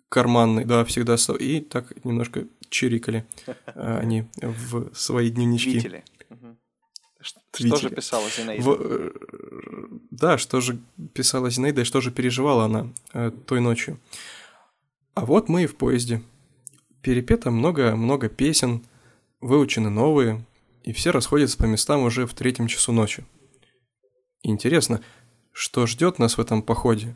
Карманный, 0.10 0.66
да, 0.66 0.84
всегда. 0.86 1.16
И 1.40 1.62
так 1.62 2.04
немножко 2.04 2.46
чирикали 2.70 3.26
они 3.76 4.26
в 4.36 4.94
свои 4.94 5.30
дневнички. 5.30 5.80
Твитили. 5.80 6.04
Что 7.22 7.76
же 7.78 7.90
писала 7.90 8.30
Зинаида? 8.30 8.64
В... 8.64 8.78
Э, 8.80 9.12
да, 10.12 10.38
что 10.38 10.62
же 10.62 10.80
писала 11.14 11.50
Зинаида 11.50 11.82
и 11.82 11.86
что 11.86 12.02
же 12.02 12.12
переживала 12.12 12.66
она 12.66 12.90
э, 13.14 13.32
той 13.46 13.62
ночью. 13.62 14.00
А 15.14 15.26
вот 15.26 15.50
мы 15.50 15.64
и 15.64 15.68
в 15.68 15.76
поезде. 15.76 16.22
Перепето 17.02 17.52
много-много 17.52 18.30
песен, 18.30 18.84
выучены 19.42 19.90
новые, 19.90 20.46
и 20.84 20.94
все 20.94 21.12
расходятся 21.12 21.58
по 21.58 21.66
местам 21.66 22.04
уже 22.04 22.26
в 22.26 22.34
третьем 22.34 22.68
часу 22.68 22.92
ночи. 22.92 23.26
Интересно, 24.44 25.02
что 25.52 25.86
ждет 25.86 26.20
нас 26.20 26.38
в 26.38 26.42
этом 26.42 26.62
походе? 26.62 27.16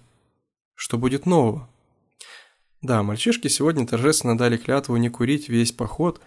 Что 0.75 0.97
будет 0.97 1.25
нового? 1.25 1.69
Да, 2.81 3.01
мальчишки 3.01 3.47
сегодня 3.47 3.87
торжественно 3.87 4.37
дали 4.37 4.57
клятву 4.57 4.97
не 4.97 5.09
курить 5.09 5.49
весь 5.49 5.71
поход. 5.71 6.21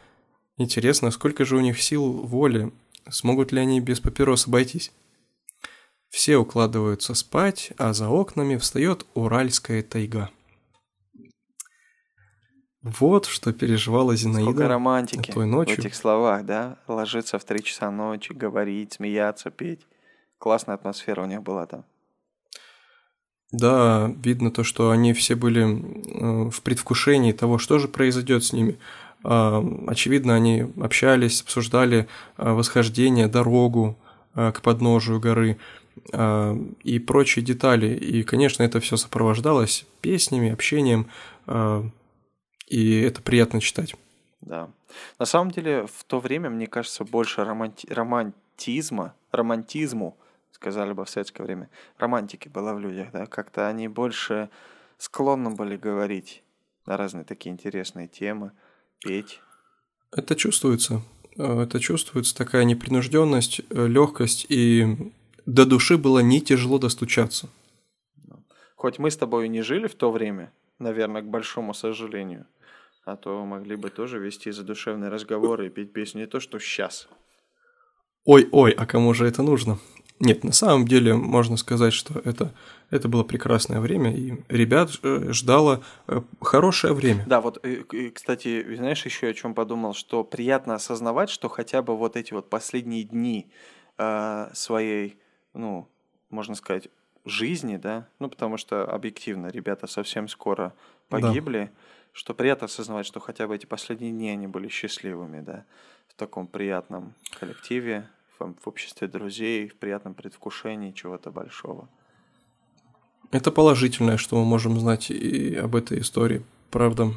Интересно, 0.56 1.10
сколько 1.10 1.44
же 1.44 1.56
у 1.56 1.60
них 1.60 1.80
сил 1.80 2.10
воли 2.12 2.72
Смогут 3.10 3.52
ли 3.52 3.60
они 3.60 3.80
без 3.80 4.00
папирос 4.00 4.46
обойтись? 4.46 4.92
Все 6.08 6.36
укладываются 6.36 7.14
спать, 7.14 7.72
а 7.76 7.92
за 7.92 8.08
окнами 8.08 8.56
встает 8.56 9.06
уральская 9.14 9.82
тайга. 9.82 10.30
Вот 12.82 13.26
что 13.26 13.52
переживала 13.52 14.14
Зинаида 14.16 14.50
Сколько 14.50 14.68
романтики 14.68 15.32
той 15.32 15.46
ночью. 15.46 15.76
в 15.76 15.78
этих 15.80 15.94
словах, 15.94 16.44
да? 16.46 16.78
Ложиться 16.86 17.38
в 17.38 17.44
три 17.44 17.62
часа 17.62 17.90
ночи, 17.90 18.32
говорить, 18.32 18.94
смеяться, 18.94 19.50
петь. 19.50 19.86
Классная 20.38 20.76
атмосфера 20.76 21.22
у 21.22 21.26
них 21.26 21.42
была 21.42 21.66
там. 21.66 21.84
Да, 23.50 24.12
видно 24.22 24.50
то, 24.50 24.62
что 24.62 24.90
они 24.90 25.12
все 25.14 25.34
были 25.34 25.64
э, 25.64 26.50
в 26.50 26.62
предвкушении 26.62 27.32
того, 27.32 27.58
что 27.58 27.78
же 27.78 27.88
произойдет 27.88 28.44
с 28.44 28.52
ними. 28.52 28.78
Очевидно, 29.22 30.34
они 30.34 30.66
общались, 30.80 31.42
обсуждали 31.42 32.08
э, 32.36 32.50
восхождение, 32.52 33.26
дорогу 33.26 33.98
э, 34.34 34.52
к 34.52 34.62
подножию 34.62 35.18
горы 35.18 35.58
э, 36.12 36.56
и 36.84 36.98
прочие 37.00 37.44
детали. 37.44 37.94
И, 37.94 38.22
конечно, 38.22 38.62
это 38.62 38.78
все 38.80 38.96
сопровождалось 38.96 39.86
песнями, 40.00 40.52
общением, 40.52 41.08
и 42.68 43.00
это 43.00 43.22
приятно 43.22 43.60
читать. 43.60 43.96
Да. 44.42 44.68
На 45.18 45.26
самом 45.26 45.50
деле, 45.50 45.86
в 45.86 46.04
то 46.04 46.20
время, 46.20 46.50
мне 46.50 46.66
кажется, 46.66 47.04
больше 47.04 47.40
романти- 47.40 47.92
романтизма, 47.92 49.14
романтизму, 49.32 50.16
сказали 50.52 50.92
бы 50.92 51.04
в 51.04 51.10
советское 51.10 51.42
время, 51.42 51.68
романтики 51.96 52.48
было 52.48 52.74
в 52.74 52.80
людях, 52.80 53.08
да, 53.12 53.26
как-то 53.26 53.68
они 53.68 53.88
больше 53.88 54.50
склонны 54.98 55.50
были 55.50 55.76
говорить 55.76 56.42
на 56.86 56.96
разные 56.96 57.24
такие 57.24 57.52
интересные 57.52 58.06
темы, 58.08 58.52
петь. 59.00 59.40
Это 60.12 60.34
чувствуется. 60.34 61.02
Э, 61.36 61.62
Это 61.62 61.80
чувствуется 61.80 62.34
такая 62.36 62.64
непринужденность, 62.64 63.60
легкость, 63.70 64.46
и 64.48 65.12
до 65.46 65.64
души 65.64 65.96
было 65.96 66.18
не 66.18 66.40
тяжело 66.40 66.78
достучаться. 66.78 67.48
Хоть 68.76 68.98
мы 68.98 69.10
с 69.10 69.16
тобой 69.16 69.46
и 69.46 69.48
не 69.48 69.62
жили 69.62 69.86
в 69.88 69.94
то 69.94 70.12
время, 70.12 70.52
наверное, 70.78 71.22
к 71.22 71.26
большому 71.26 71.74
сожалению, 71.74 72.46
а 73.04 73.16
то 73.16 73.44
могли 73.44 73.74
бы 73.74 73.90
тоже 73.90 74.18
вести 74.18 74.50
задушевные 74.52 75.10
разговоры 75.10 75.66
и 75.66 75.70
петь 75.70 75.92
песни 75.92 76.20
не 76.20 76.26
то, 76.26 76.38
что 76.38 76.58
сейчас. 76.58 77.08
Ой-ой, 78.24 78.72
а 78.72 78.86
кому 78.86 79.14
же 79.14 79.26
это 79.26 79.42
нужно? 79.42 79.78
Нет, 80.20 80.42
на 80.44 80.52
самом 80.52 80.86
деле 80.86 81.14
можно 81.14 81.56
сказать, 81.56 81.92
что 81.92 82.18
это, 82.24 82.52
это 82.90 83.08
было 83.08 83.22
прекрасное 83.22 83.80
время, 83.80 84.14
и 84.14 84.34
ребят 84.48 84.90
э, 85.02 85.32
ждало 85.32 85.82
э, 86.08 86.20
хорошее 86.40 86.92
время. 86.92 87.24
Да, 87.26 87.40
вот, 87.40 87.64
э, 87.64 87.84
кстати, 88.12 88.74
знаешь, 88.74 89.04
еще 89.04 89.28
о 89.28 89.34
чем 89.34 89.54
подумал, 89.54 89.94
что 89.94 90.24
приятно 90.24 90.74
осознавать, 90.74 91.30
что 91.30 91.48
хотя 91.48 91.82
бы 91.82 91.96
вот 91.96 92.16
эти 92.16 92.32
вот 92.32 92.50
последние 92.50 93.04
дни 93.04 93.48
э, 93.96 94.50
своей, 94.54 95.18
ну, 95.54 95.88
можно 96.30 96.54
сказать, 96.56 96.88
жизни, 97.24 97.76
да, 97.76 98.08
ну, 98.18 98.28
потому 98.28 98.56
что 98.56 98.84
объективно 98.84 99.48
ребята 99.48 99.86
совсем 99.86 100.28
скоро 100.28 100.72
Да. 101.10 101.20
погибли, 101.20 101.70
что 102.12 102.34
приятно 102.34 102.64
осознавать, 102.64 103.06
что 103.06 103.20
хотя 103.20 103.46
бы 103.46 103.54
эти 103.54 103.66
последние 103.66 104.10
дни 104.10 104.30
они 104.30 104.46
были 104.46 104.68
счастливыми, 104.68 105.40
да, 105.40 105.64
в 106.08 106.14
таком 106.14 106.46
приятном 106.48 107.14
коллективе, 107.38 108.08
в, 108.38 108.68
обществе 108.68 109.08
друзей, 109.08 109.68
в 109.68 109.76
приятном 109.76 110.14
предвкушении 110.14 110.92
чего-то 110.92 111.30
большого. 111.30 111.88
Это 113.30 113.50
положительное, 113.50 114.16
что 114.16 114.36
мы 114.36 114.44
можем 114.44 114.78
знать 114.78 115.10
и 115.10 115.54
об 115.54 115.76
этой 115.76 116.00
истории, 116.00 116.42
правда. 116.70 117.12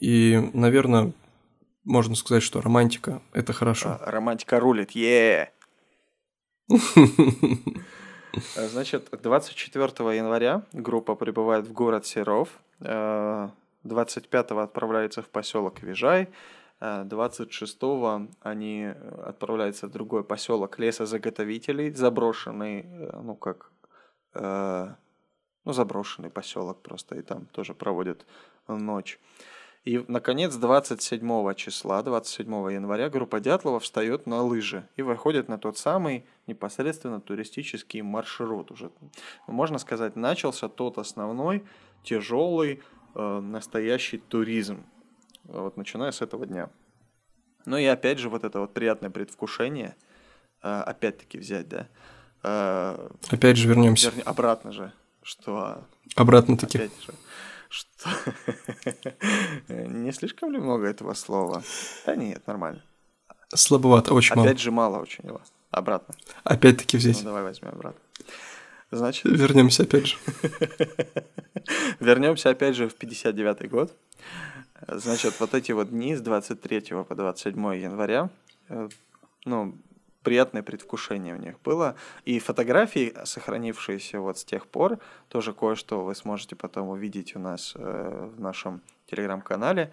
И, 0.00 0.50
наверное, 0.52 1.12
можно 1.84 2.14
сказать, 2.14 2.42
что 2.42 2.60
романтика– 2.60 3.20
это 3.32 3.52
хорошо. 3.52 3.98
А, 4.00 4.10
Романтика 4.10 4.60
рулит, 4.60 4.92
е 4.92 5.52
Э, 6.68 6.76
Значит, 8.68 9.08
24 9.22 10.16
января 10.16 10.62
группа 10.72 11.14
прибывает 11.14 11.66
в 11.66 11.72
город 11.72 12.06
Серов, 12.06 12.48
э, 12.80 13.48
25 13.84 14.50
отправляется 14.50 15.22
в 15.22 15.28
поселок 15.28 15.82
Вижай, 15.82 16.28
э, 16.80 17.04
26 17.04 17.78
они 18.40 18.82
э, 18.84 18.92
отправляются 19.24 19.86
в 19.86 19.90
другой 19.90 20.24
поселок 20.24 20.78
лесозаготовителей, 20.78 21.92
заброшенный, 21.92 22.82
э, 22.82 23.20
ну 23.22 23.34
как, 23.36 23.72
э, 24.34 24.94
ну 25.64 25.72
заброшенный 25.72 26.30
поселок 26.30 26.82
просто, 26.82 27.16
и 27.16 27.22
там 27.22 27.46
тоже 27.46 27.74
проводят 27.74 28.26
ночь. 28.68 29.18
И, 29.86 30.04
наконец, 30.08 30.56
27 30.56 31.54
числа, 31.54 32.02
27 32.02 32.72
января, 32.72 33.08
группа 33.08 33.38
Дятлова 33.38 33.78
встает 33.78 34.26
на 34.26 34.42
лыжи 34.42 34.88
и 34.96 35.02
выходит 35.02 35.48
на 35.48 35.58
тот 35.58 35.78
самый 35.78 36.26
непосредственно 36.48 37.20
туристический 37.20 38.02
маршрут 38.02 38.72
уже. 38.72 38.90
Можно 39.46 39.78
сказать, 39.78 40.16
начался 40.16 40.68
тот 40.68 40.98
основной, 40.98 41.64
тяжелый, 42.02 42.82
э, 43.14 43.40
настоящий 43.40 44.18
туризм. 44.18 44.84
Вот 45.48 45.76
начиная 45.76 46.10
с 46.12 46.22
этого 46.22 46.46
дня. 46.46 46.70
Ну 47.64 47.76
и 47.76 47.84
опять 47.84 48.18
же, 48.18 48.28
вот 48.28 48.44
это 48.44 48.60
вот 48.60 48.74
приятное 48.74 49.10
предвкушение, 49.10 49.96
э, 50.62 50.68
опять-таки 50.68 51.38
взять, 51.38 51.68
да, 51.68 51.88
э, 52.42 53.08
Опять 53.28 53.56
же 53.56 53.68
вернемся. 53.68 54.06
вернее, 54.08 54.22
обратно 54.22 54.72
же, 54.72 54.92
что 55.22 55.84
Обратно-таки. 56.14 56.78
Опять 56.78 56.92
же, 57.04 57.12
что... 57.68 58.10
Не 59.68 60.12
слишком 60.12 60.52
ли 60.52 60.58
много 60.58 60.86
этого 60.86 61.14
слова? 61.14 61.62
Да 62.06 62.14
нет, 62.14 62.46
нормально. 62.46 62.82
Слабовато, 63.54 64.14
очень 64.14 64.36
мало. 64.36 64.48
Опять 64.48 64.60
же 64.60 64.70
мало 64.70 64.98
очень 64.98 65.26
его. 65.26 65.40
Обратно. 65.70 66.14
Опять-таки 66.44 66.96
Ну 66.96 67.00
взять. 67.00 67.24
давай 67.24 67.42
возьмем 67.42 67.70
обратно. 67.70 68.00
Значит, 68.90 69.24
Вернемся 69.24 69.82
опять 69.82 70.06
же. 70.06 70.16
вернемся 72.00 72.50
опять 72.50 72.76
же 72.76 72.88
в 72.88 72.94
59 72.94 73.68
год. 73.68 73.92
Значит, 74.88 75.40
вот 75.40 75.54
эти 75.54 75.72
вот 75.72 75.90
дни 75.90 76.14
с 76.14 76.20
23 76.20 77.04
по 77.08 77.14
27 77.14 77.76
января, 77.76 78.28
э, 78.68 78.88
ну, 79.44 79.74
приятное 80.22 80.62
предвкушение 80.62 81.34
у 81.34 81.38
них 81.38 81.60
было. 81.62 81.94
И 82.24 82.38
фотографии, 82.38 83.14
сохранившиеся 83.24 84.20
вот 84.20 84.38
с 84.38 84.44
тех 84.44 84.66
пор, 84.66 84.98
тоже 85.28 85.52
кое-что 85.52 86.04
вы 86.04 86.14
сможете 86.14 86.56
потом 86.56 86.88
увидеть 86.88 87.36
у 87.36 87.38
нас 87.38 87.72
э, 87.74 88.30
в 88.36 88.40
нашем 88.40 88.82
телеграм-канале. 89.06 89.92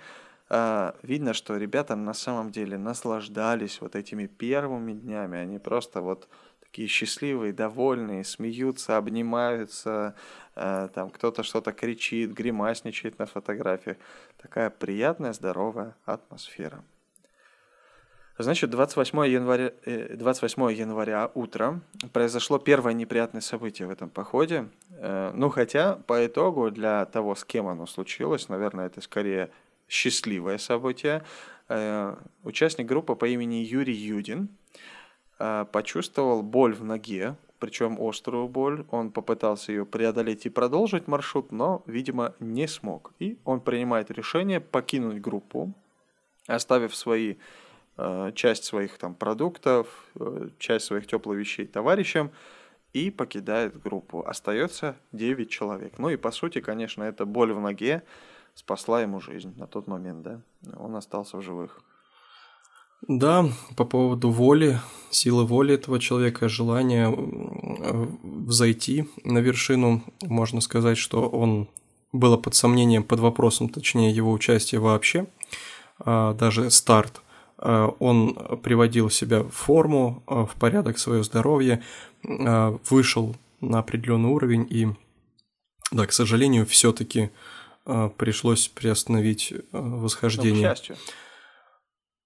Э, 0.49 0.93
видно, 1.01 1.33
что 1.33 1.55
ребята 1.55 1.95
на 1.95 2.13
самом 2.13 2.51
деле 2.51 2.77
наслаждались 2.77 3.79
вот 3.79 3.95
этими 3.95 4.25
первыми 4.25 4.93
днями. 4.93 5.37
Они 5.37 5.59
просто 5.59 6.01
вот 6.01 6.27
такие 6.73 6.87
счастливые, 6.87 7.53
довольные, 7.53 8.23
смеются, 8.23 8.97
обнимаются, 8.97 10.15
э, 10.55 10.89
там 10.95 11.11
кто-то 11.11 11.43
что-то 11.43 11.71
кричит, 11.71 12.33
гримасничает 12.33 13.19
на 13.19 13.27
фотографиях. 13.27 13.97
Такая 14.41 14.71
приятная, 14.71 15.33
здоровая 15.33 15.95
атмосфера. 16.05 16.83
Значит, 18.39 18.71
28 18.71 19.27
января, 19.27 19.71
э, 19.85 20.15
28 20.15 20.71
января 20.71 21.29
утром 21.35 21.83
произошло 22.11 22.57
первое 22.57 22.93
неприятное 22.93 23.41
событие 23.41 23.87
в 23.87 23.91
этом 23.91 24.09
походе. 24.09 24.65
Э, 24.97 25.31
Ну, 25.35 25.49
хотя 25.49 25.97
по 26.07 26.25
итогу 26.25 26.71
для 26.71 27.05
того, 27.05 27.35
с 27.35 27.45
кем 27.45 27.67
оно 27.67 27.85
случилось, 27.85 28.49
наверное, 28.49 28.87
это 28.87 28.99
скорее 29.01 29.51
счастливое 29.87 30.57
событие. 30.57 31.21
Э, 31.69 32.15
Участник 32.43 32.87
группы 32.87 33.15
по 33.15 33.25
имени 33.27 33.57
Юрий 33.57 33.93
Юдин 33.93 34.49
э, 34.49 34.62
почувствовал 35.37 36.41
боль 36.43 36.73
в 36.73 36.83
ноге, 36.83 37.35
причем 37.63 37.97
острую 37.97 38.49
боль. 38.49 38.85
Он 38.91 39.09
попытался 39.09 39.71
ее 39.71 39.85
преодолеть 39.85 40.45
и 40.45 40.49
продолжить 40.49 41.07
маршрут, 41.07 41.53
но, 41.53 41.81
видимо, 41.85 42.33
не 42.41 42.67
смог. 42.67 43.13
И 43.19 43.37
он 43.45 43.61
принимает 43.61 44.11
решение 44.11 44.59
покинуть 44.59 45.21
группу, 45.21 45.73
оставив 46.45 46.93
свои 46.93 47.35
э, 47.95 48.31
часть 48.35 48.65
своих 48.65 48.97
там 48.97 49.15
продуктов, 49.15 49.87
э, 50.19 50.49
часть 50.59 50.85
своих 50.87 51.07
теплых 51.07 51.37
вещей 51.37 51.65
товарищам 51.65 52.31
и 52.91 53.09
покидает 53.09 53.81
группу. 53.81 54.25
Остается 54.27 54.97
9 55.13 55.49
человек. 55.49 55.97
Ну 55.99 56.09
и 56.09 56.17
по 56.17 56.31
сути, 56.31 56.59
конечно, 56.59 57.03
эта 57.03 57.25
боль 57.25 57.53
в 57.53 57.61
ноге 57.61 58.03
спасла 58.55 59.01
ему 59.01 59.21
жизнь 59.21 59.53
на 59.57 59.67
тот 59.67 59.87
момент, 59.87 60.21
да. 60.21 60.41
Он 60.75 60.97
остался 60.97 61.37
в 61.37 61.41
живых. 61.41 61.81
Да, 63.07 63.49
по 63.75 63.83
поводу 63.85 64.29
воли, 64.31 64.79
силы 65.09 65.45
воли 65.45 65.75
этого 65.75 65.99
человека, 65.99 66.47
желания 66.47 67.13
э, 67.13 68.07
взойти 68.23 69.05
на 69.23 69.39
вершину, 69.39 70.03
можно 70.21 70.61
сказать, 70.61 70.97
что 70.97 71.27
он 71.27 71.67
было 72.13 72.37
под 72.37 72.55
сомнением, 72.55 73.03
под 73.03 73.19
вопросом, 73.19 73.67
точнее, 73.69 74.11
его 74.11 74.31
участие 74.31 74.79
вообще, 74.79 75.25
а, 75.99 76.33
даже 76.33 76.69
старт. 76.69 77.21
А, 77.57 77.93
Он 77.99 78.35
приводил 78.61 79.09
себя 79.09 79.41
в 79.41 79.49
форму, 79.49 80.23
а, 80.27 80.45
в 80.45 80.55
порядок 80.55 80.97
свое 80.99 81.23
здоровье, 81.23 81.83
вышел 82.89 83.35
на 83.59 83.79
определенный 83.79 84.29
уровень 84.29 84.65
и, 84.69 84.87
да, 85.91 86.05
к 86.05 86.13
сожалению, 86.13 86.65
все-таки 86.65 87.31
пришлось 88.17 88.69
приостановить 88.69 89.51
э, 89.51 89.61
Ну, 89.73 89.97
к 89.97 90.01
восхождение. 90.03 90.69
счастью. 90.69 90.95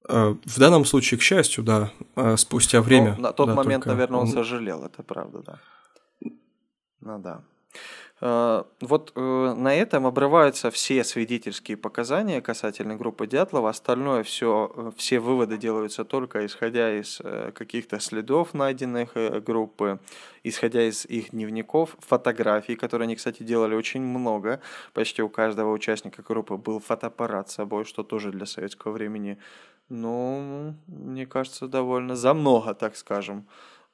Э, 0.09 0.35
В 0.45 0.59
данном 0.59 0.85
случае, 0.85 1.17
к 1.19 1.21
счастью, 1.21 1.63
да, 1.63 1.91
э, 2.15 2.37
спустя 2.37 2.81
время. 2.81 3.15
Ну, 3.17 3.23
на 3.23 3.33
тот 3.33 3.47
да, 3.47 3.55
момент, 3.55 3.83
только 3.83 3.95
наверное, 3.95 4.19
он 4.21 4.27
он- 4.27 4.33
сожалел, 4.33 4.83
это 4.85 5.03
правда, 5.03 5.39
да. 5.45 5.59
Ну 7.01 7.19
да. 7.19 7.41
Э, 8.19 8.63
вот 8.81 9.11
э, 9.15 9.53
на 9.55 9.75
этом 9.75 10.07
обрываются 10.07 10.71
все 10.71 11.03
свидетельские 11.03 11.77
показания 11.77 12.41
касательно 12.41 12.95
группы 12.95 13.27
Дятлова. 13.27 13.69
Остальное 13.69 14.23
все, 14.23 14.71
э, 14.75 14.91
все 14.97 15.19
выводы 15.19 15.57
делаются 15.57 16.03
только 16.03 16.45
исходя 16.45 16.97
из 16.99 17.21
каких-то 17.53 17.99
следов 17.99 18.53
найденных 18.53 19.13
группы, 19.43 19.99
исходя 20.43 20.87
из 20.87 21.05
их 21.05 21.31
дневников, 21.31 21.95
фотографий, 21.99 22.75
которые 22.75 23.05
они, 23.05 23.15
кстати, 23.15 23.43
делали 23.43 23.75
очень 23.75 24.01
много. 24.01 24.61
Почти 24.93 25.21
у 25.21 25.29
каждого 25.29 25.71
участника 25.71 26.23
группы 26.23 26.57
был 26.57 26.79
фотоаппарат 26.79 27.49
с 27.49 27.55
собой, 27.55 27.85
что 27.85 28.03
тоже 28.03 28.31
для 28.31 28.45
советского 28.45 28.91
времени, 28.93 29.37
ну, 29.89 30.75
мне 30.87 31.25
кажется, 31.25 31.67
довольно 31.67 32.15
за 32.15 32.33
много, 32.33 32.73
так 32.73 32.95
скажем. 32.95 33.45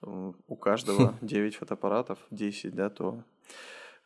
У 0.02 0.56
каждого 0.56 1.18
9 1.22 1.56
фотоаппаратов, 1.56 2.20
10, 2.32 2.76
да, 2.76 2.90
то 2.90 3.24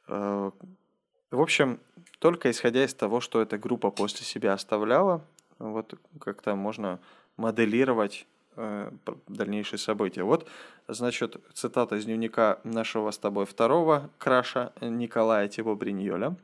в 0.07 1.41
общем, 1.41 1.79
только 2.19 2.49
исходя 2.49 2.83
из 2.83 2.93
того, 2.93 3.19
что 3.19 3.41
эта 3.41 3.57
группа 3.57 3.91
после 3.91 4.25
себя 4.25 4.53
оставляла, 4.53 5.21
вот 5.59 5.93
как-то 6.19 6.55
можно 6.55 6.99
моделировать 7.35 8.25
э, 8.55 8.91
дальнейшие 9.27 9.79
события. 9.79 10.23
Вот, 10.23 10.47
значит, 10.87 11.37
цитата 11.53 11.95
из 11.95 12.05
дневника 12.05 12.59
нашего 12.63 13.11
с 13.11 13.17
тобой 13.17 13.45
второго 13.45 14.09
краша 14.17 14.73
Николая 14.81 15.47
Тиво 15.47 15.75
Бриньоля. 15.75 16.35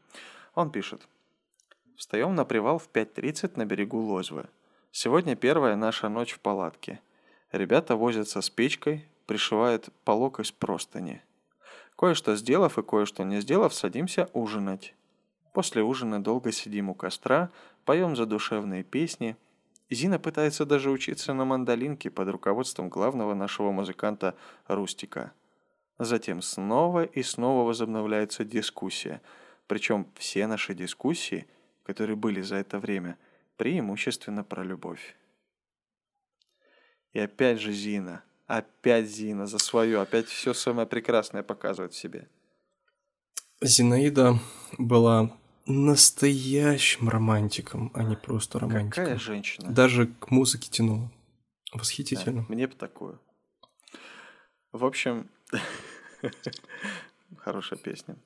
Он 0.56 0.70
пишет. 0.70 1.08
«Встаем 1.96 2.36
на 2.36 2.44
привал 2.46 2.80
в 2.80 2.90
5.30 2.90 3.54
на 3.56 3.66
берегу 3.66 4.00
Лозвы. 4.00 4.48
Сегодня 4.92 5.36
первая 5.36 5.76
наша 5.76 6.10
ночь 6.10 6.34
в 6.34 6.40
палатке. 6.40 7.00
Ребята 7.52 7.96
возятся 7.96 8.42
с 8.42 8.50
печкой, 8.50 9.08
пришивают 9.26 9.90
полок 10.04 10.40
из 10.40 10.52
простыни. 10.52 11.22
Кое-что 11.96 12.36
сделав 12.36 12.78
и 12.78 12.84
кое-что 12.84 13.24
не 13.24 13.40
сделав, 13.42 13.74
садимся 13.74 14.30
ужинать. 14.34 14.96
После 15.54 15.84
ужина 15.84 16.22
долго 16.22 16.52
сидим 16.52 16.90
у 16.90 16.96
костра, 16.96 17.52
поем 17.86 18.16
задушевные 18.16 18.84
песни. 18.84 19.38
Зина 19.90 20.18
пытается 20.18 20.66
даже 20.66 20.90
учиться 20.90 21.34
на 21.34 21.46
мандолинке 21.46 22.10
под 22.10 22.30
руководством 22.30 22.90
главного 22.90 23.36
нашего 23.36 23.72
музыканта 23.72 24.36
Рустика. 24.68 25.34
Затем 26.00 26.42
снова 26.42 27.04
и 27.04 27.22
снова 27.22 27.68
возобновляется 27.68 28.44
дискуссия. 28.44 29.22
Причем 29.68 30.08
все 30.16 30.48
наши 30.48 30.74
дискуссии, 30.74 31.46
которые 31.84 32.16
были 32.16 32.42
за 32.42 32.56
это 32.56 32.80
время, 32.80 33.18
преимущественно 33.58 34.44
про 34.44 34.64
любовь. 34.64 35.16
И 37.12 37.20
опять 37.20 37.60
же 37.60 37.72
Зина– 37.72 38.24
Опять 38.54 39.08
Зина 39.08 39.48
за 39.48 39.58
свое, 39.58 40.00
опять 40.00 40.28
все 40.28 40.54
самое 40.54 40.86
прекрасное 40.86 41.42
показывает 41.42 41.94
в 41.94 41.98
себе. 41.98 42.28
Зинаида 43.62 44.38
была 44.78 45.36
настоящим 45.66 47.10
романтиком, 47.10 47.90
а 47.96 48.04
не 48.04 48.16
просто 48.16 48.60
романтиком. 48.60 49.06
Какая 49.06 49.18
женщина. 49.18 49.72
Даже 49.72 50.06
к 50.06 50.30
музыке 50.30 50.70
тянула. 50.70 51.12
Восхитительно. 51.74 52.42
Да, 52.42 52.54
мне 52.54 52.68
бы 52.68 52.76
такое. 52.76 53.18
В 54.72 54.86
общем, 54.86 55.32
хорошая 57.38 57.80
песня. 57.80 58.18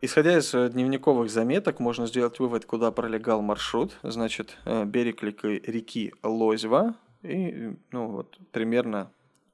Исходя 0.00 0.38
из 0.38 0.54
э, 0.54 0.70
дневниковых 0.70 1.28
заметок, 1.28 1.78
можно 1.78 2.06
сделать 2.06 2.38
вывод, 2.38 2.64
куда 2.64 2.90
пролегал 2.90 3.42
маршрут. 3.42 3.98
Значит, 4.02 4.56
э, 4.64 4.86
берег 4.86 5.22
реки 5.22 6.14
Лозьва 6.22 6.96
и, 7.22 7.76
ну, 7.90 8.06
вот, 8.08 8.38
примерно 8.50 9.12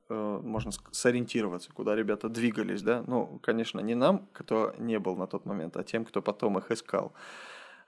можно 0.09 0.71
сориентироваться, 0.91 1.73
куда 1.73 1.95
ребята 1.95 2.29
двигались, 2.29 2.83
да. 2.83 3.05
Ну, 3.07 3.39
конечно, 3.43 3.81
не 3.81 3.95
нам, 3.95 4.29
кто 4.33 4.75
не 4.79 4.99
был 4.99 5.17
на 5.17 5.27
тот 5.27 5.47
момент, 5.47 5.77
а 5.77 5.85
тем, 5.85 6.05
кто 6.05 6.23
потом 6.23 6.59
их 6.59 6.71
искал. 6.71 7.13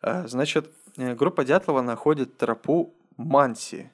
Э, 0.02 0.26
значит, 0.26 0.70
э, 0.96 1.14
группа 1.14 1.44
Дятлова 1.44 1.82
находит 1.82 2.36
тропу 2.36 2.94
Манси. 3.16 3.90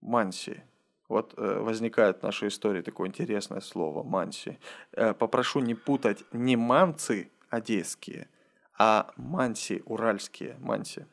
Манси. 0.00 0.62
Вот 1.08 1.34
возникает 1.36 2.20
в 2.20 2.22
нашей 2.22 2.48
истории 2.48 2.80
такое 2.80 3.08
интересное 3.08 3.60
слово 3.60 4.02
«манси». 4.02 4.58
Попрошу 5.18 5.60
не 5.60 5.74
путать 5.74 6.24
не 6.32 6.56
манцы 6.56 7.30
одесские, 7.50 8.28
а 8.78 9.12
манси 9.16 9.82
уральские, 9.84 10.56
манси. 10.60 11.04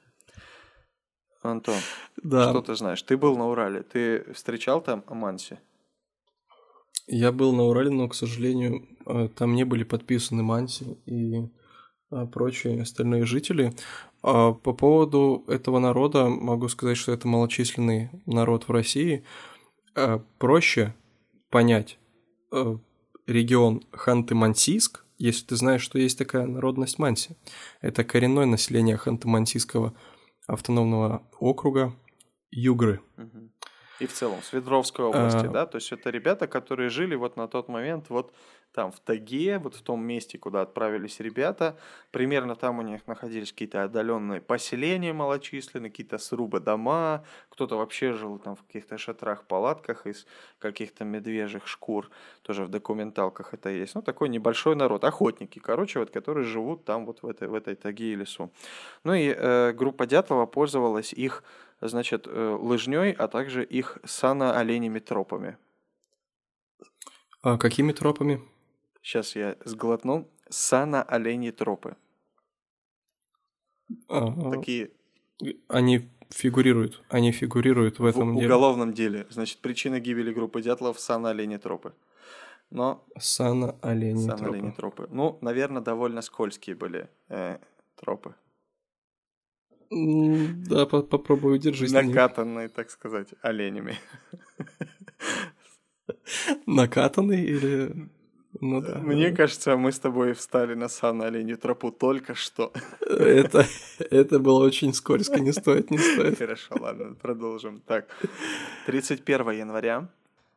Антон, 1.43 1.75
да. 2.17 2.49
что 2.49 2.61
ты 2.61 2.75
знаешь? 2.75 3.01
Ты 3.01 3.17
был 3.17 3.37
на 3.37 3.49
Урале, 3.49 3.83
ты 3.83 4.31
встречал 4.33 4.81
там 4.81 5.03
манси? 5.07 5.59
Я 7.13 7.33
был 7.33 7.51
на 7.53 7.63
Урале, 7.63 7.89
но, 7.89 8.07
к 8.07 8.15
сожалению, 8.15 8.87
э, 9.05 9.27
там 9.35 9.53
не 9.53 9.65
были 9.65 9.83
подписаны 9.83 10.43
Манси 10.43 10.97
и 11.05 11.45
а, 12.09 12.25
прочие 12.25 12.81
остальные 12.81 13.25
жители. 13.25 13.73
А 14.23 14.53
по 14.53 14.71
поводу 14.71 15.43
этого 15.49 15.79
народа 15.79 16.29
могу 16.29 16.69
сказать, 16.69 16.95
что 16.95 17.11
это 17.11 17.27
малочисленный 17.27 18.11
народ 18.25 18.69
в 18.69 18.71
России. 18.71 19.25
А, 19.93 20.23
проще 20.37 20.95
понять 21.49 21.97
э, 22.53 22.77
регион 23.27 23.83
Ханты-Мансийск, 23.91 25.03
если 25.17 25.47
ты 25.47 25.57
знаешь, 25.57 25.81
что 25.81 25.99
есть 25.99 26.17
такая 26.17 26.47
народность 26.47 26.97
Манси. 26.97 27.35
Это 27.81 28.05
коренное 28.05 28.45
население 28.45 28.95
Ханты-Мансийского 28.95 29.91
автономного 30.47 31.27
округа 31.41 31.93
Югры. 32.51 33.01
Угу 33.17 33.51
и 34.01 34.07
в 34.07 34.13
целом 34.13 34.41
Свердловской 34.41 35.05
области, 35.05 35.45
а... 35.45 35.49
да, 35.49 35.65
то 35.67 35.77
есть 35.77 35.91
это 35.91 36.09
ребята, 36.09 36.47
которые 36.47 36.89
жили 36.89 37.13
вот 37.13 37.37
на 37.37 37.47
тот 37.47 37.67
момент 37.67 38.09
вот 38.09 38.33
там 38.73 38.91
в 38.91 38.99
Таге, 38.99 39.59
вот 39.59 39.75
в 39.75 39.81
том 39.81 40.03
месте, 40.03 40.37
куда 40.37 40.61
отправились 40.61 41.19
ребята, 41.19 41.77
примерно 42.09 42.55
там 42.55 42.79
у 42.79 42.81
них 42.81 43.05
находились 43.05 43.51
какие-то 43.51 43.83
отдаленные 43.83 44.41
поселения 44.41 45.13
малочисленные, 45.13 45.91
какие-то 45.91 46.17
срубы 46.17 46.59
дома, 46.59 47.23
кто-то 47.49 47.77
вообще 47.77 48.13
жил 48.13 48.39
там 48.39 48.55
в 48.55 48.63
каких-то 48.63 48.97
шатрах, 48.97 49.43
палатках 49.43 50.07
из 50.07 50.25
каких-то 50.57 51.03
медвежьих 51.03 51.67
шкур, 51.67 52.09
тоже 52.41 52.63
в 52.63 52.69
документалках 52.69 53.53
это 53.53 53.69
есть, 53.69 53.93
ну 53.93 54.01
такой 54.01 54.29
небольшой 54.29 54.75
народ, 54.75 55.03
охотники, 55.03 55.59
короче, 55.59 55.99
вот, 55.99 56.09
которые 56.09 56.45
живут 56.45 56.85
там 56.85 57.05
вот 57.05 57.21
в 57.21 57.27
этой, 57.27 57.47
в 57.47 57.53
этой 57.53 57.75
Таге 57.75 58.13
и 58.13 58.15
лесу. 58.15 58.51
Ну 59.03 59.13
и 59.13 59.35
э, 59.35 59.73
группа 59.73 60.07
Дятлова 60.07 60.45
пользовалась 60.47 61.13
их 61.13 61.43
значит, 61.87 62.27
э, 62.27 62.57
лыжней, 62.59 63.11
а 63.11 63.27
также 63.27 63.63
их 63.63 63.97
сано-оленями 64.03 64.99
тропами. 64.99 65.57
А 67.41 67.57
какими 67.57 67.91
тропами? 67.91 68.41
Сейчас 69.01 69.35
я 69.35 69.57
сглотну. 69.65 70.29
Сано-оленьи 70.49 71.51
тропы. 71.51 71.95
А, 74.07 74.51
Такие... 74.51 74.91
Они 75.67 76.09
фигурируют, 76.29 77.01
они 77.09 77.31
фигурируют 77.31 77.99
в 77.99 78.05
этом 78.05 78.33
в 78.33 78.35
деле. 78.35 78.47
уголовном 78.47 78.93
деле. 78.93 79.25
Значит, 79.29 79.59
причина 79.59 79.99
гибели 79.99 80.31
группы 80.31 80.61
дятлов– 80.61 80.99
сано-оленьи 80.99 81.57
тропы. 81.57 81.93
Но... 82.69 83.03
Сано-оленьи 83.17 84.71
тропы. 84.71 85.07
Ну, 85.09 85.39
наверное, 85.41 85.81
довольно 85.81 86.21
скользкие 86.21 86.75
были 86.75 87.09
э, 87.29 87.57
тропы. 87.95 88.35
Да, 89.91 90.85
попробую 90.85 91.59
держись. 91.59 91.91
Накатанные, 91.91 92.69
так 92.69 92.89
сказать, 92.89 93.27
оленями. 93.41 93.97
Накатанный 96.65 97.43
или... 97.43 98.09
Ну 98.59 98.81
да. 98.81 98.99
Мне 98.99 99.31
кажется, 99.31 99.75
мы 99.75 99.91
с 99.91 99.99
тобой 99.99 100.33
встали 100.33 100.75
на 100.75 100.87
сан 100.87 101.21
оленью 101.21 101.57
тропу 101.57 101.91
только 101.91 102.35
что. 102.35 102.71
Это, 103.01 103.65
это 103.99 104.39
было 104.39 104.63
очень 104.63 104.93
скользко, 104.93 105.39
не 105.39 105.51
стоит, 105.51 105.89
не 105.89 105.97
стоит. 105.97 106.37
Хорошо, 106.37 106.75
ладно, 106.79 107.15
продолжим. 107.15 107.81
Так, 107.81 108.07
31 108.85 109.51
января. 109.51 110.09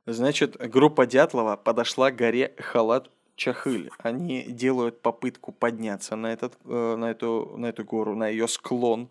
Значит, 0.07 0.57
группа 0.71 1.07
Дятлова 1.07 1.57
подошла 1.57 2.11
к 2.11 2.17
горе 2.17 2.55
Халат 2.59 3.11
Чахыль, 3.37 3.91
они 3.99 4.45
делают 4.45 5.01
попытку 5.01 5.53
подняться 5.53 6.17
на, 6.17 6.33
этот, 6.33 6.55
э, 6.65 6.97
на, 6.97 7.11
эту, 7.11 7.55
на 7.57 7.67
эту 7.67 7.85
гору, 7.85 8.15
на 8.15 8.29
ее 8.29 8.47
склон. 8.47 9.11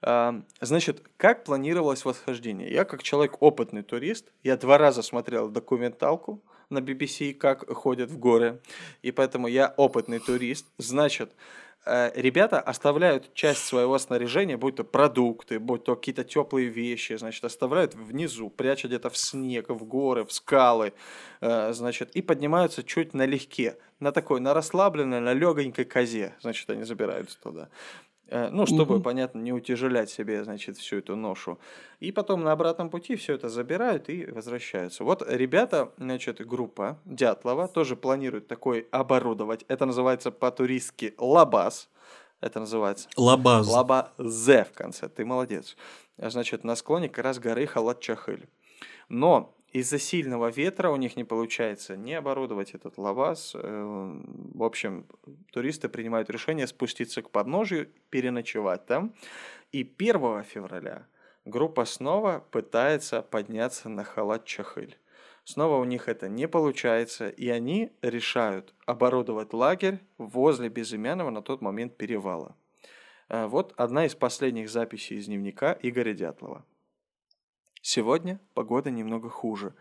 А, 0.00 0.42
значит, 0.60 1.02
как 1.16 1.44
планировалось 1.44 2.04
восхождение? 2.04 2.70
Я 2.70 2.84
как 2.84 3.02
человек 3.02 3.36
опытный 3.40 3.82
турист, 3.82 4.32
я 4.42 4.56
два 4.56 4.78
раза 4.78 5.02
смотрел 5.02 5.48
документалку 5.48 6.42
на 6.70 6.78
BBC, 6.78 7.34
как 7.34 7.68
ходят 7.74 8.10
в 8.10 8.18
горы, 8.18 8.60
и 9.02 9.10
поэтому 9.10 9.48
я 9.48 9.74
опытный 9.76 10.18
турист. 10.18 10.66
Значит, 10.78 11.32
ребята 12.14 12.60
оставляют 12.60 13.32
часть 13.34 13.64
своего 13.64 13.98
снаряжения, 13.98 14.56
будь 14.56 14.76
то 14.76 14.84
продукты, 14.84 15.58
будь 15.58 15.84
то 15.84 15.96
какие-то 15.96 16.24
теплые 16.24 16.68
вещи, 16.68 17.16
значит, 17.16 17.44
оставляют 17.44 17.94
внизу, 17.94 18.50
прячут 18.50 18.90
где-то 18.90 19.10
в 19.10 19.16
снег, 19.16 19.68
в 19.68 19.84
горы, 19.84 20.24
в 20.24 20.32
скалы, 20.32 20.92
э, 21.40 21.72
значит, 21.72 22.10
и 22.16 22.22
поднимаются 22.22 22.82
чуть 22.82 23.14
налегке, 23.14 23.76
на 24.00 24.12
такой, 24.12 24.40
на 24.40 24.54
расслабленной, 24.54 25.20
на 25.20 25.32
легонькой 25.32 25.84
козе, 25.84 26.34
значит, 26.40 26.70
они 26.70 26.84
забираются 26.84 27.38
туда. 27.40 27.68
Э, 28.30 28.50
ну, 28.50 28.66
чтобы, 28.66 28.94
Мгм. 28.96 29.02
понятно, 29.02 29.38
не 29.40 29.52
утяжелять 29.52 30.10
себе, 30.10 30.44
значит, 30.44 30.76
всю 30.76 30.98
эту 30.98 31.16
ношу. 31.16 31.58
И 32.00 32.12
потом 32.12 32.42
на 32.42 32.52
обратном 32.52 32.90
пути 32.90 33.16
все 33.16 33.34
это 33.34 33.48
забирают 33.48 34.08
и 34.10 34.26
возвращаются. 34.26 35.02
Вот 35.04 35.22
ребята, 35.26 35.92
значит, 35.96 36.46
группа 36.46 36.98
Дятлова 37.06 37.68
тоже 37.68 37.96
планирует 37.96 38.46
такой 38.46 38.86
оборудовать. 38.90 39.64
Это 39.68 39.86
называется 39.86 40.30
по-туристски 40.30 41.14
лабаз. 41.18 41.88
Это 42.40 42.60
называется 42.60 43.08
Лабаз. 43.16 43.66
Лаба-зе 43.66 44.64
в 44.64 44.72
конце. 44.72 45.08
Ты 45.08 45.24
молодец. 45.24 45.76
Значит, 46.18 46.62
на 46.62 46.76
склоне 46.76 47.08
как 47.08 47.24
раз 47.24 47.40
горы 47.40 47.66
Халат-Чахыль. 47.66 48.46
Но 49.08 49.56
из-за 49.72 49.98
сильного 49.98 50.50
ветра 50.50 50.90
у 50.90 50.96
них 50.96 51.16
не 51.16 51.24
получается 51.24 51.96
не 51.96 52.14
оборудовать 52.14 52.74
этот 52.74 52.98
лабаз. 52.98 53.52
Э, 53.54 54.20
В 54.54 54.62
общем, 54.62 55.06
туристы 55.52 55.88
принимают 55.88 56.30
решение 56.30 56.66
спуститься 56.66 57.22
к 57.22 57.30
подножию, 57.30 57.88
переночевать 58.10 58.86
там. 58.86 59.14
И 59.72 59.82
1 59.82 60.42
февраля 60.44 61.06
группа 61.44 61.84
снова 61.84 62.44
пытается 62.50 63.22
подняться 63.22 63.88
на 63.88 64.04
Халат-Чахыль. 64.04 64.96
Снова 65.44 65.76
у 65.80 65.84
них 65.84 66.08
это 66.08 66.28
не 66.28 66.46
получается, 66.46 67.28
и 67.28 67.48
они 67.48 67.90
решают 68.02 68.74
оборудовать 68.86 69.54
лагерь 69.54 69.98
возле 70.18 70.68
безымянного 70.68 71.30
на 71.30 71.42
тот 71.42 71.62
момент 71.62 71.96
перевала. 71.96 72.54
Э, 73.28 73.46
Вот 73.46 73.74
одна 73.76 74.06
из 74.06 74.14
последних 74.14 74.70
записей 74.70 75.18
из 75.18 75.26
дневника 75.26 75.78
Игоря 75.82 76.14
Дятлова. 76.14 76.64
Сегодня 77.82 78.40
погода 78.54 78.90
немного 78.90 79.28
хуже. 79.28 79.74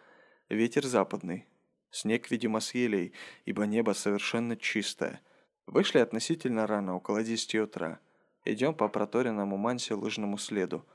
Ветер 0.49 0.85
западный. 0.85 1.47
Снег, 1.89 2.29
видимо, 2.29 2.59
с 2.59 2.73
елей, 2.73 3.13
ибо 3.45 3.65
небо 3.65 3.93
совершенно 3.93 4.55
чистое. 4.55 5.21
Вышли 5.65 5.99
относительно 5.99 6.67
рано, 6.67 6.95
около 6.95 7.23
10 7.23 7.55
утра. 7.55 7.99
Идем 8.45 8.73
по 8.75 8.87
проторенному 8.87 9.57
Мансе 9.57 9.95
лыжному 9.95 10.37
следу. 10.37 10.85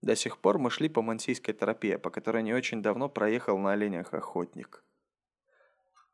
До 0.00 0.14
сих 0.16 0.38
пор 0.38 0.58
мы 0.58 0.70
шли 0.70 0.88
по 0.88 1.02
Мансийской 1.02 1.54
тропе, 1.54 1.98
по 1.98 2.10
которой 2.10 2.42
не 2.42 2.54
очень 2.54 2.82
давно 2.82 3.08
проехал 3.08 3.58
на 3.58 3.72
оленях 3.72 4.14
охотник. 4.14 4.84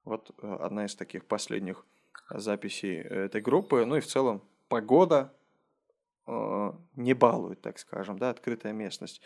Вот 0.04 0.30
э, 0.42 0.56
одна 0.60 0.86
из 0.86 0.94
таких 0.94 1.26
последних 1.26 1.84
записей 2.30 2.96
этой 2.96 3.40
группы. 3.40 3.84
Ну 3.84 3.96
и 3.96 4.00
в 4.00 4.06
целом 4.06 4.42
погода 4.68 5.34
не 6.96 7.14
балует, 7.14 7.60
так 7.60 7.78
скажем, 7.78 8.18
да, 8.18 8.30
открытая 8.30 8.72
местность. 8.72 9.20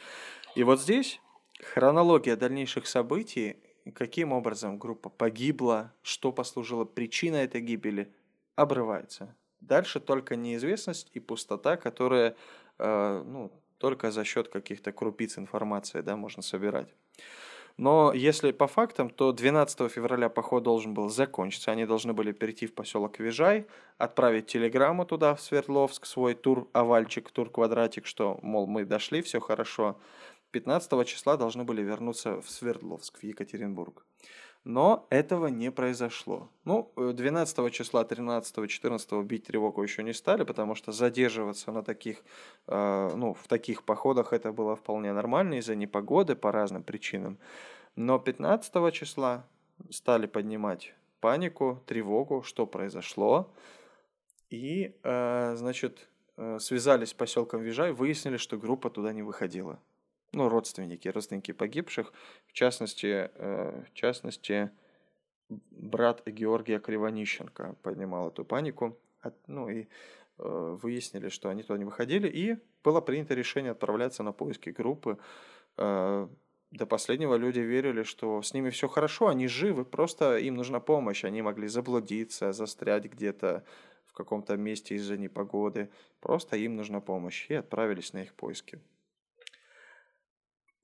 И 0.55 0.63
вот 0.63 0.81
здесь 0.81 1.21
хронология 1.61 2.37
дальнейших 2.37 2.87
событий, 2.87 3.57
каким 3.95 4.33
образом 4.33 4.79
группа 4.79 5.09
погибла, 5.09 5.93
что 6.03 6.33
послужило 6.33 6.85
причиной 6.85 7.45
этой 7.45 7.61
гибели, 7.61 8.13
обрывается. 8.57 9.35
Дальше 9.61 10.01
только 10.01 10.37
неизвестность 10.37 11.11
и 11.15 11.21
пустота, 11.21 11.77
которая 11.77 12.37
э, 12.79 13.23
ну, 13.27 13.51
только 13.79 14.11
за 14.11 14.25
счет 14.25 14.49
каких-то 14.49 14.93
крупиц 14.93 15.39
информации 15.39 16.01
да, 16.01 16.17
можно 16.17 16.43
собирать. 16.43 16.89
Но 17.77 18.13
если 18.13 18.53
по 18.53 18.69
фактам, 18.69 19.11
то 19.11 19.33
12 19.33 19.91
февраля 19.91 20.29
поход 20.29 20.63
должен 20.63 20.95
был 20.95 21.09
закончиться. 21.09 21.73
Они 21.73 21.87
должны 21.87 22.13
были 22.13 22.31
перейти 22.31 22.67
в 22.67 22.75
поселок 22.75 23.19
Вижай, 23.19 23.67
отправить 23.99 24.47
телеграмму 24.47 25.05
туда, 25.05 25.35
в 25.35 25.41
Свердловск, 25.41 26.07
свой 26.07 26.35
тур-овальчик, 26.35 27.31
тур-квадратик, 27.31 28.07
что, 28.07 28.39
мол, 28.43 28.69
мы 28.69 28.85
дошли, 28.85 29.23
все 29.23 29.41
хорошо. 29.41 29.99
15 30.53 31.07
числа 31.09 31.37
должны 31.37 31.65
были 31.65 31.83
вернуться 31.83 32.41
в 32.41 32.49
Свердловск, 32.49 33.19
в 33.19 33.25
Екатеринбург. 33.25 34.07
Но 34.65 35.07
этого 35.11 35.49
не 35.49 35.71
произошло. 35.71 36.49
Ну, 36.65 36.91
э, 36.97 37.13
12 37.13 37.71
числа, 37.71 38.05
13, 38.05 38.67
14 38.67 39.13
бить 39.23 39.45
тревогу 39.45 39.83
еще 39.83 40.03
не 40.03 40.15
стали, 40.15 40.45
потому 40.45 40.75
что 40.75 40.91
задерживаться 40.91 41.71
на 41.71 41.83
таких, 41.83 42.25
э, 42.67 43.11
ну, 43.15 43.35
в 43.35 43.47
таких 43.47 43.83
походах 43.83 44.33
это 44.33 44.53
было 44.53 44.75
вполне 44.75 45.13
нормально 45.13 45.55
из-за 45.59 45.75
непогоды 45.75 46.35
по 46.35 46.51
разным 46.51 46.83
причинам. 46.83 47.39
Но 47.95 48.19
15 48.19 48.91
числа 48.91 49.47
стали 49.91 50.27
поднимать 50.27 50.95
панику, 51.21 51.83
тревогу, 51.87 52.43
что 52.43 52.67
произошло. 52.67 53.51
И, 54.49 54.95
э, 55.03 55.57
значит, 55.57 56.09
э, 56.37 56.59
связались 56.59 57.11
с 57.11 57.15
поселком 57.15 57.61
Вижай, 57.63 57.93
выяснили, 57.93 58.39
что 58.39 58.57
группа 58.57 58.89
туда 58.89 59.13
не 59.13 59.23
выходила. 59.23 59.79
Ну, 60.35 60.49
родственники, 60.49 61.07
родственники 61.07 61.53
погибших, 61.53 62.13
в 62.49 62.53
частности, 62.53 63.31
э, 63.35 63.85
в 63.89 63.95
частности, 63.95 64.71
брат 65.49 66.27
Георгия 66.27 66.81
Кривонищенко 66.81 67.77
поднимал 67.83 68.29
эту 68.29 68.45
панику. 68.45 68.99
Ну 69.47 69.69
и 69.69 69.87
э, 70.39 70.79
выяснили, 70.83 71.29
что 71.29 71.51
они 71.51 71.63
туда 71.63 71.79
не 71.79 71.85
выходили, 71.85 72.29
и 72.29 72.57
было 72.83 73.01
принято 73.01 73.35
решение 73.35 73.71
отправляться 73.71 74.25
на 74.25 74.33
поиски 74.33 74.71
группы. 74.71 75.19
Э, 75.77 76.27
до 76.73 76.87
последнего 76.87 77.37
люди 77.37 77.61
верили, 77.61 78.03
что 78.03 78.43
с 78.43 78.53
ними 78.55 78.71
все 78.71 78.89
хорошо, 78.89 79.29
они 79.29 79.47
живы, 79.47 79.85
просто 79.85 80.39
им 80.39 80.57
нужна 80.57 80.81
помощь. 80.81 81.25
Они 81.25 81.43
могли 81.43 81.69
заблудиться, 81.69 82.53
застрять 82.53 83.05
где-то 83.05 83.65
в 84.07 84.13
каком-то 84.13 84.57
месте 84.57 84.97
из-за 84.97 85.17
непогоды. 85.17 85.91
Просто 86.21 86.57
им 86.57 86.75
нужна 86.75 87.01
помощь. 87.01 87.47
И 87.51 87.55
отправились 87.55 88.13
на 88.13 88.23
их 88.23 88.35
поиски. 88.35 88.81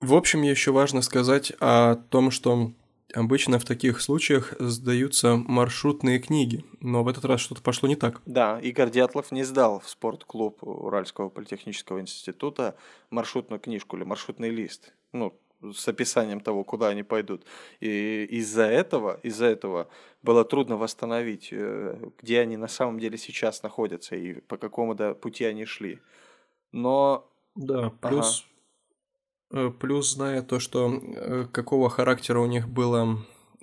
В 0.01 0.15
общем, 0.15 0.43
еще 0.43 0.73
важно 0.73 1.03
сказать 1.03 1.53
о 1.61 1.97
том, 1.97 2.31
что 2.31 2.73
обычно 3.15 3.59
в 3.59 3.65
таких 3.65 4.01
случаях 4.01 4.55
сдаются 4.59 5.37
маршрутные 5.37 6.19
книги, 6.19 6.65
но 6.81 7.03
в 7.05 7.09
этот 7.09 7.25
раз 7.25 7.41
что-то 7.41 7.63
пошло 7.63 7.89
не 7.89 7.97
так. 7.97 8.23
Да, 8.25 8.59
Игорь 8.61 8.91
Дятлов 8.91 9.31
не 9.31 9.43
сдал 9.43 9.81
в 9.81 9.89
спортклуб 9.89 10.63
Уральского 10.63 11.29
политехнического 11.29 12.01
института 12.01 12.77
маршрутную 13.11 13.61
книжку 13.61 13.97
или 13.97 14.05
маршрутный 14.05 14.51
лист. 14.51 14.95
Ну, 15.13 15.39
с 15.75 15.87
описанием 15.89 16.41
того, 16.41 16.65
куда 16.65 16.89
они 16.89 17.03
пойдут. 17.03 17.45
И 17.81 18.25
из-за 18.31 18.63
этого, 18.63 19.21
из-за 19.23 19.47
этого 19.47 19.89
было 20.23 20.45
трудно 20.45 20.77
восстановить, 20.77 21.49
э, 21.53 22.11
где 22.23 22.41
они 22.41 22.57
на 22.57 22.69
самом 22.69 22.99
деле 22.99 23.19
сейчас 23.19 23.63
находятся 23.63 24.17
и 24.17 24.41
по 24.41 24.57
какому 24.57 24.97
то 24.97 25.15
пути 25.15 25.45
они 25.45 25.67
шли. 25.67 26.01
Но 26.73 27.31
Да, 27.55 27.91
плюс, 28.01 28.47
э, 28.47 28.60
плюс 29.79 30.13
зная 30.15 30.43
то, 30.43 30.61
что 30.61 30.93
э, 31.03 31.47
какого 31.51 31.91
характера 31.91 32.41
у 32.41 32.47
них 32.47 32.69
была 32.69 33.19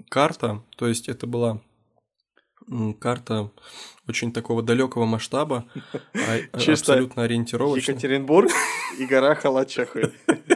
карта, 0.10 0.64
то 0.76 0.88
есть 0.88 1.10
это 1.10 1.28
была 1.28 1.62
карта 3.00 3.52
очень 4.08 4.34
такого 4.34 4.62
далекого 4.62 5.06
масштаба, 5.06 5.66
а- 6.14 6.60
Чисто 6.60 6.94
абсолютно 6.94 7.24
ориентировочная. 7.24 7.96
Екатеринбург 7.96 8.52
и 9.00 9.06
гора 9.06 9.36
Халачахы. 9.36 10.14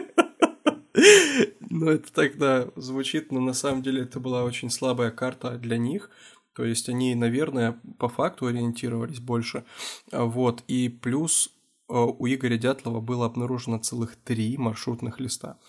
Ну, 1.73 1.89
это 1.89 2.11
тогда 2.11 2.67
звучит, 2.75 3.31
но 3.31 3.39
на 3.39 3.53
самом 3.53 3.81
деле 3.81 4.01
это 4.03 4.19
была 4.19 4.43
очень 4.43 4.69
слабая 4.69 5.09
карта 5.09 5.51
для 5.51 5.77
них. 5.77 6.09
То 6.53 6.65
есть 6.65 6.89
они, 6.89 7.15
наверное, 7.15 7.79
по 7.97 8.09
факту 8.09 8.47
ориентировались 8.47 9.19
больше. 9.21 9.63
Вот. 10.11 10.63
И 10.67 10.89
плюс 10.89 11.47
э, 11.47 11.60
у 11.91 12.27
Игоря 12.27 12.57
Дятлова 12.57 13.01
было 13.01 13.25
обнаружено 13.25 13.77
целых 13.79 14.15
три 14.15 14.57
маршрутных 14.57 15.19
листа. 15.19 15.59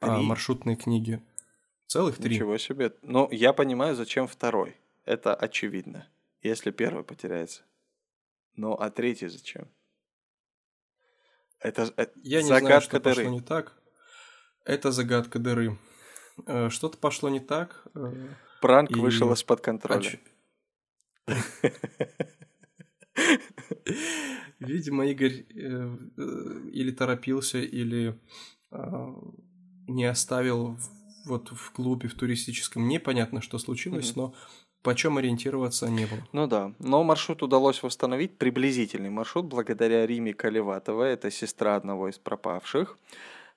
А, 0.00 0.16
Три? 0.16 0.24
маршрутные 0.26 0.76
книги. 0.76 1.22
Целых 1.86 2.16
три. 2.18 2.36
Ничего 2.36 2.56
себе. 2.58 2.92
Ну, 3.02 3.28
я 3.30 3.52
понимаю, 3.52 3.94
зачем 3.96 4.26
второй. 4.28 4.76
Это 5.04 5.34
очевидно. 5.34 6.06
Если 6.42 6.70
первый 6.70 7.02
потеряется. 7.04 7.62
Ну, 8.54 8.74
а 8.74 8.90
третий 8.90 9.28
зачем? 9.28 9.68
Это, 11.60 11.92
это 11.96 12.12
Я 12.22 12.40
не 12.42 12.46
знаю, 12.46 12.62
загадка 12.62 12.84
что 12.84 13.00
пошло 13.00 13.22
дыры. 13.22 13.30
не 13.34 13.40
так. 13.40 13.72
Это 14.64 14.92
загадка 14.92 15.38
дыры. 15.38 15.78
Э, 16.46 16.68
Что-то 16.70 16.98
пошло 16.98 17.28
не 17.30 17.40
так. 17.40 17.84
э, 17.94 18.12
Пранк 18.60 18.90
И- 18.92 18.94
вышел 19.00 19.32
из-под 19.32 19.60
контроля. 19.60 20.00
чё- 20.02 20.18
Видимо, 24.58 25.06
Игорь 25.06 25.46
э, 25.54 25.96
или 26.72 26.90
торопился, 26.90 27.58
или 27.58 28.18
а, 28.70 29.14
не 29.86 30.04
оставил 30.04 30.78
вот 31.24 31.50
в 31.50 31.72
клубе, 31.72 32.08
в 32.08 32.14
туристическом. 32.14 32.88
Непонятно, 32.88 33.40
что 33.40 33.58
случилось, 33.58 34.16
но 34.16 34.34
почем 34.82 35.18
ориентироваться 35.18 35.88
не 35.88 36.06
было. 36.06 36.20
Ну 36.32 36.46
да, 36.46 36.74
но 36.78 37.04
маршрут 37.04 37.42
удалось 37.42 37.82
восстановить, 37.82 38.38
приблизительный 38.38 39.10
маршрут, 39.10 39.46
благодаря 39.46 40.06
Риме 40.06 40.34
Каливатовой, 40.34 41.10
это 41.10 41.30
сестра 41.30 41.76
одного 41.76 42.08
из 42.08 42.18
пропавших. 42.18 42.98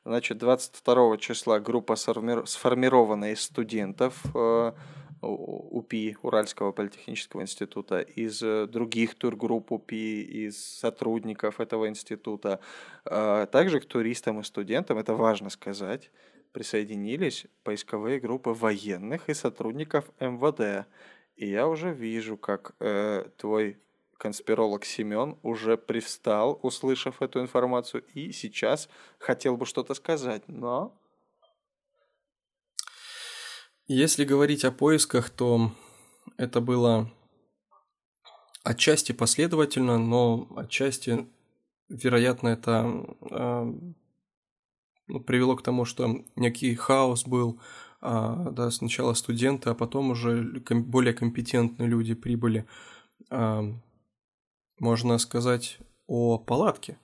Значит, 0.04 0.40
22 0.40 1.18
числа 1.18 1.60
группа 1.60 1.94
сформи- 1.94 2.46
сформирована 2.46 3.32
из 3.34 3.42
студентов 3.42 4.20
э, 4.34 4.74
УПИ, 5.22 6.18
Уральского 6.22 6.72
политехнического 6.72 7.42
института, 7.42 8.00
из 8.00 8.42
э, 8.42 8.68
других 8.68 9.16
тургрупп 9.16 9.72
УПИ, 9.72 10.22
из 10.22 10.64
сотрудников 10.64 11.60
этого 11.60 11.88
института. 11.88 12.60
А 13.06 13.46
Также 13.46 13.80
к 13.80 13.86
туристам 13.86 14.40
и 14.40 14.44
студентам, 14.44 14.98
это 14.98 15.14
важно 15.14 15.50
сказать, 15.50 16.12
присоединились 16.52 17.46
поисковые 17.64 18.20
группы 18.20 18.52
военных 18.52 19.30
и 19.30 19.34
сотрудников 19.34 20.10
МВД. 20.20 20.88
И 21.36 21.48
я 21.48 21.68
уже 21.68 21.94
вижу, 21.94 22.38
как 22.38 22.76
э, 22.80 23.26
твой 23.38 23.78
конспиролог 24.18 24.86
Семен 24.86 25.38
уже 25.42 25.78
привстал, 25.78 26.60
услышав 26.62 27.22
эту 27.22 27.42
информацию, 27.42 28.04
и 28.14 28.32
сейчас 28.32 28.90
хотел 29.18 29.58
бы 29.58 29.66
что-то 29.66 29.94
сказать, 29.94 30.44
но... 30.48 30.98
Если 33.94 34.24
говорить 34.24 34.64
о 34.64 34.72
поисках, 34.72 35.30
то 35.30 35.74
это 36.38 36.62
было 36.62 37.12
отчасти 38.64 39.12
последовательно, 39.12 39.98
но 39.98 40.48
отчасти, 40.56 41.28
вероятно, 41.90 42.48
это 42.48 43.06
э, 43.30 43.74
ну, 45.08 45.20
привело 45.20 45.58
к 45.58 45.62
тому, 45.62 45.84
что 45.84 46.24
некий 46.38 46.74
хаос 46.74 47.26
был, 47.26 47.60
а, 48.00 48.52
да, 48.52 48.72
сначала 48.72 49.14
студенты, 49.14 49.72
а 49.72 49.76
потом 49.76 50.12
уже 50.12 50.42
более 50.70 51.14
компетентные 51.14 51.90
люди 51.90 52.14
прибыли. 52.14 52.66
А, 53.30 53.62
можно 54.80 55.18
сказать 55.18 55.80
о 56.08 56.38
палатке. 56.38 56.98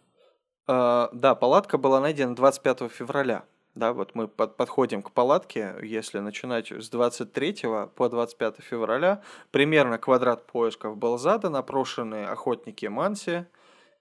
А, 0.67 1.09
да, 1.11 1.35
палатка 1.35 1.77
была 1.77 1.99
найдена 1.99 2.33
25 2.33 2.89
февраля. 2.89 3.43
Да, 3.77 3.93
вот 3.93 4.15
мы 4.15 4.27
под, 4.27 4.57
подходим 4.57 5.03
к 5.03 5.11
палатке, 5.11 5.75
если 5.83 6.17
начинать 6.17 6.71
с 6.71 6.89
23 6.89 7.57
по 7.95 8.09
25 8.09 8.55
февраля, 8.59 9.21
примерно 9.51 9.99
квадрат 9.99 10.47
поисков 10.47 10.97
был 10.97 11.19
задан, 11.19 11.55
опрошены 11.55 12.25
охотники 12.25 12.87
Манси, 12.87 13.45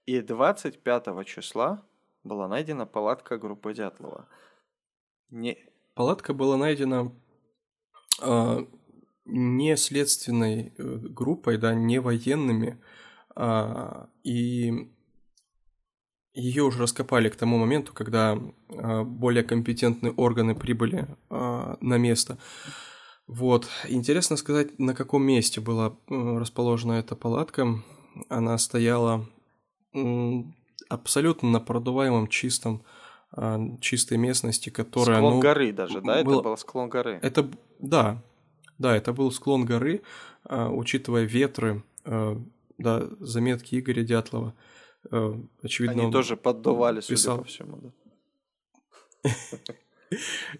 и 0.07 0.21
25 0.21 1.25
числа 1.27 1.83
была 2.23 2.47
найдена 2.47 2.87
палатка 2.87 3.37
группы 3.37 3.75
Дятлова. 3.75 4.27
Не... 5.29 5.59
Палатка 5.93 6.33
была 6.33 6.57
найдена 6.57 7.11
э, 8.23 8.57
не 9.25 9.77
следственной 9.77 10.73
э, 10.75 10.83
группой, 10.83 11.57
да, 11.57 11.75
не 11.75 11.99
военными, 11.99 12.81
э, 13.35 14.05
и 14.23 14.91
ее 16.37 16.63
уже 16.63 16.79
раскопали 16.79 17.29
к 17.29 17.35
тому 17.35 17.57
моменту, 17.57 17.93
когда 17.93 18.37
э, 18.69 19.03
более 19.03 19.43
компетентные 19.43 20.13
органы 20.13 20.53
прибыли 20.53 21.07
э, 21.29 21.75
на 21.81 21.97
место. 21.97 22.37
Вот. 23.25 23.67
Интересно 23.87 24.37
сказать, 24.37 24.77
на 24.79 24.93
каком 24.93 25.23
месте 25.23 25.61
была 25.61 25.97
расположена 26.07 26.93
эта 26.93 27.15
палатка. 27.15 27.83
Она 28.29 28.57
стояла 28.57 29.27
абсолютно 30.89 31.49
на 31.49 31.59
продуваемом 31.59 32.27
чистом 32.27 32.83
чистой 33.81 34.17
местности, 34.17 34.69
которая... 34.69 35.17
Склон 35.17 35.33
ну, 35.35 35.39
горы 35.41 35.73
даже, 35.73 36.01
да? 36.01 36.23
Было... 36.23 36.39
Это 36.39 36.49
был 36.49 36.57
склон 36.57 36.89
горы. 36.89 37.19
Это, 37.21 37.49
да, 37.79 38.23
да, 38.77 38.95
это 38.95 39.11
был 39.11 39.31
склон 39.31 39.65
горы, 39.65 40.01
учитывая 40.49 41.23
ветры, 41.23 41.83
да, 42.05 43.07
заметки 43.19 43.77
Игоря 43.77 44.03
Дятлова– 44.03 44.53
очевидно, 45.61 46.03
Они 46.03 46.11
тоже 46.11 46.37
поддували, 46.37 47.01
писал. 47.01 47.35
судя 47.35 47.37
по 47.37 47.43
всему, 47.43 47.77
да. 47.77 47.91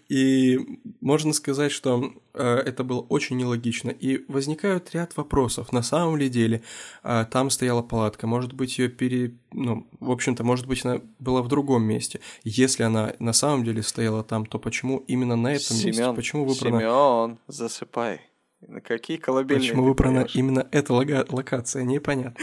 И 0.08 0.58
можно 1.00 1.32
сказать, 1.32 1.72
что 1.72 2.12
э, 2.34 2.44
это 2.44 2.84
было 2.84 3.00
очень 3.00 3.36
нелогично. 3.36 3.90
И 3.90 4.24
возникают 4.30 4.94
ряд 4.94 5.16
вопросов. 5.16 5.72
На 5.72 5.82
самом 5.82 6.16
ли 6.16 6.28
деле 6.28 6.62
э, 7.02 7.24
там 7.30 7.50
стояла 7.50 7.82
палатка? 7.82 8.26
Может 8.26 8.52
быть, 8.52 8.78
ее 8.78 8.88
пере... 8.88 9.34
Ну, 9.52 9.88
в 10.00 10.10
общем-то, 10.10 10.44
может 10.44 10.66
быть, 10.66 10.84
она 10.84 11.00
была 11.18 11.42
в 11.42 11.48
другом 11.48 11.82
месте. 11.84 12.20
Если 12.44 12.82
она 12.82 13.14
на 13.18 13.32
самом 13.32 13.64
деле 13.64 13.82
стояла 13.82 14.22
там, 14.22 14.44
то 14.44 14.58
почему 14.58 14.98
именно 15.08 15.36
на 15.36 15.54
этом 15.54 15.76
Семен, 15.76 15.96
месте? 15.96 16.12
Почему 16.14 16.44
выбрана... 16.44 16.80
Семен, 16.80 17.38
засыпай. 17.46 18.20
На 18.60 18.80
какие 18.80 19.18
колыбельные 19.18 19.68
Почему 19.68 19.84
выбрана 19.84 20.22
поешь? 20.22 20.34
именно 20.34 20.68
эта 20.72 20.92
лога- 20.92 21.26
локация, 21.28 21.84
непонятно. 21.84 22.36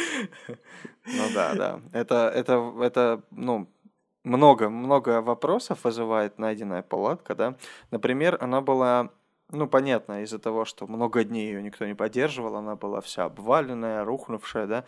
Ну 1.07 1.24
да, 1.36 1.53
да. 1.53 1.82
Это, 1.93 2.32
это, 2.34 2.74
это, 2.82 3.22
ну, 3.30 3.70
много, 4.24 4.70
много 4.70 5.22
вопросов 5.22 5.84
вызывает 5.84 6.39
найденная 6.39 6.82
палатка, 6.82 7.36
да. 7.36 7.57
Например, 7.91 8.39
она 8.41 8.61
была, 8.61 9.11
ну, 9.51 9.68
понятно, 9.68 10.24
из-за 10.24 10.39
того, 10.39 10.66
что 10.66 10.88
много 10.88 11.24
дней 11.24 11.51
ее 11.53 11.61
никто 11.61 11.86
не 11.86 11.93
поддерживал, 11.93 12.55
она 12.55 12.76
была 12.76 13.01
вся 13.01 13.26
обваленная, 13.26 14.03
рухнувшая, 14.03 14.66
да, 14.66 14.86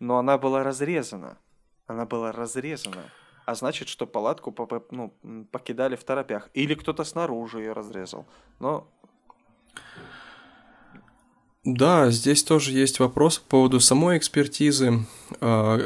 но 0.00 0.18
она 0.18 0.38
была 0.38 0.64
разрезана. 0.64 1.38
Она 1.86 2.04
была 2.04 2.32
разрезана. 2.32 3.02
А 3.46 3.54
значит, 3.54 3.88
что 3.88 4.06
палатку 4.08 4.52
ну, 4.90 5.14
покидали 5.52 5.94
в 5.94 6.02
торопях. 6.02 6.50
Или 6.54 6.74
кто-то 6.74 7.04
снаружи 7.04 7.60
ее 7.60 7.72
разрезал. 7.72 8.26
Но 8.58 8.88
да, 11.64 12.10
здесь 12.10 12.42
тоже 12.42 12.72
есть 12.72 13.00
вопрос 13.00 13.38
по 13.38 13.50
поводу 13.50 13.80
самой 13.80 14.16
экспертизы. 14.16 15.04
А, 15.42 15.78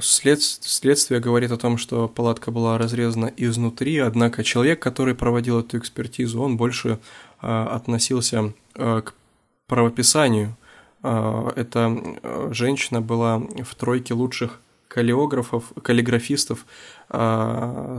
след... 0.00 0.40
Следствие 0.40 1.20
говорит 1.20 1.50
о 1.50 1.58
том, 1.58 1.76
что 1.76 2.08
палатка 2.08 2.50
была 2.50 2.78
разрезана 2.78 3.30
изнутри, 3.36 3.98
однако 3.98 4.42
человек, 4.42 4.80
который 4.80 5.14
проводил 5.14 5.60
эту 5.60 5.76
экспертизу, 5.76 6.40
он 6.40 6.56
больше 6.56 6.98
а, 7.40 7.68
относился 7.76 8.54
а, 8.74 9.02
к 9.02 9.14
правописанию. 9.66 10.56
Эта 11.02 11.96
женщина 12.50 13.00
была 13.00 13.38
в 13.38 13.74
тройке 13.74 14.12
лучших 14.12 14.60
каллиографов, 14.90 15.72
каллиграфистов 15.82 16.66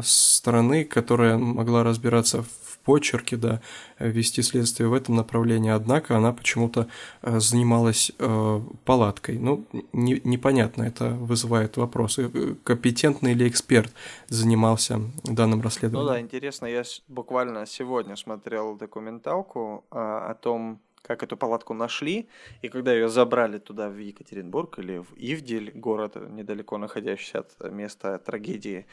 страны, 0.04 0.86
которая 0.86 1.38
могла 1.38 1.84
разбираться 1.84 2.44
в 2.44 2.72
почерки, 2.84 3.36
да, 3.36 3.62
вести 4.00 4.42
следствие 4.42 4.89
в 4.89 4.94
этом 4.94 5.16
направлении, 5.16 5.72
однако 5.72 6.18
она 6.18 6.34
почему-то 6.34 6.88
э, 7.22 7.39
занималась 7.39 8.12
э, 8.18 8.62
палаткой. 8.86 9.38
Ну, 9.38 9.66
не, 9.94 10.22
непонятно, 10.24 10.84
это 10.84 11.10
вызывает 11.10 11.78
вопросы. 11.78 12.30
Э, 12.34 12.56
компетентный 12.64 13.34
ли 13.34 13.48
эксперт 13.48 13.94
занимался 14.28 15.00
данным 15.24 15.62
расследованием? 15.62 16.08
Ну 16.08 16.14
да, 16.14 16.20
интересно, 16.20 16.66
я 16.66 16.84
буквально 17.08 17.66
сегодня 17.66 18.16
смотрел 18.16 18.76
документалку 18.76 19.84
э, 19.92 19.96
о 19.96 20.34
том, 20.34 20.80
как 21.12 21.24
эту 21.24 21.38
палатку 21.38 21.74
нашли, 21.74 22.30
и 22.62 22.70
когда 22.70 22.93
ее 22.93 23.09
забрали 23.09 23.59
туда, 23.59 23.89
в 23.89 23.97
Екатеринбург 23.97 24.80
или 24.80 24.99
в 24.99 25.14
Ивдель, 25.18 25.72
город, 25.74 26.16
недалеко 26.16 26.78
находящийся 26.78 27.39
от 27.39 27.72
места 27.72 28.18
трагедии, 28.18 28.86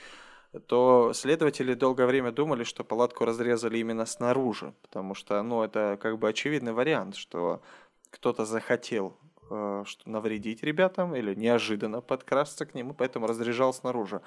то 0.67 1.13
следователи 1.15 1.75
долгое 1.75 2.07
время 2.07 2.33
думали, 2.33 2.65
что 2.65 2.83
палатку 2.83 3.25
разрезали 3.25 3.79
именно 3.79 4.07
снаружи, 4.07 4.75
потому 4.83 5.15
что, 5.15 5.43
ну, 5.43 5.63
это 5.63 5.97
как 6.01 6.19
бы 6.19 6.29
очевидный 6.29 6.73
вариант, 6.73 7.15
что 7.17 7.61
кто-то 8.11 8.45
захотел 8.45 9.17
э, 9.51 9.85
навредить 10.07 10.65
ребятам 10.65 11.15
или 11.15 11.35
неожиданно 11.35 12.01
подкрасться 12.01 12.67
к 12.67 12.75
ним, 12.75 12.91
и 12.91 12.95
поэтому 12.95 13.27
разряжал 13.27 13.73
снаружи. 13.73 14.21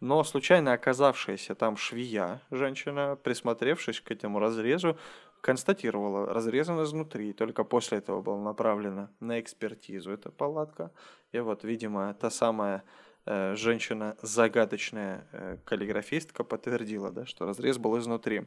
Но 0.00 0.24
случайно 0.24 0.72
оказавшаяся 0.72 1.54
там 1.54 1.76
швея, 1.76 2.40
женщина, 2.50 3.16
присмотревшись 3.22 4.00
к 4.00 4.10
этому 4.10 4.38
разрезу, 4.38 4.96
констатировала, 5.40 6.26
разрезан 6.26 6.82
изнутри, 6.82 7.32
только 7.32 7.64
после 7.64 7.98
этого 7.98 8.22
была 8.22 8.40
направлена 8.40 9.10
на 9.20 9.40
экспертизу 9.40 10.10
эта 10.10 10.30
палатка. 10.30 10.90
И 11.32 11.40
вот, 11.40 11.64
видимо, 11.64 12.14
та 12.14 12.30
самая 12.30 12.84
Э, 13.30 13.54
женщина, 13.56 14.16
загадочная 14.22 15.26
э, 15.32 15.58
каллиграфистка, 15.66 16.44
подтвердила, 16.44 17.10
да, 17.10 17.26
что 17.26 17.44
разрез 17.44 17.76
был 17.76 17.98
изнутри. 17.98 18.46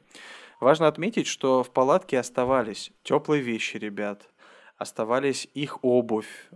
Важно 0.60 0.88
отметить, 0.88 1.28
что 1.28 1.62
в 1.62 1.70
палатке 1.70 2.18
оставались 2.18 2.92
теплые 3.04 3.44
вещи 3.44 3.78
ребят, 3.78 4.28
оставались 4.78 5.48
их 5.54 5.84
обувь, 5.84 6.50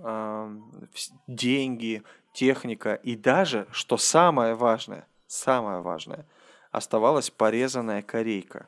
деньги, 1.27 2.01
техника 2.33 2.95
и 2.95 3.15
даже, 3.15 3.67
что 3.71 3.97
самое 3.97 4.55
важное, 4.55 5.07
самое 5.27 5.81
важное, 5.81 6.25
оставалась 6.71 7.29
порезанная 7.29 8.01
корейка. 8.01 8.65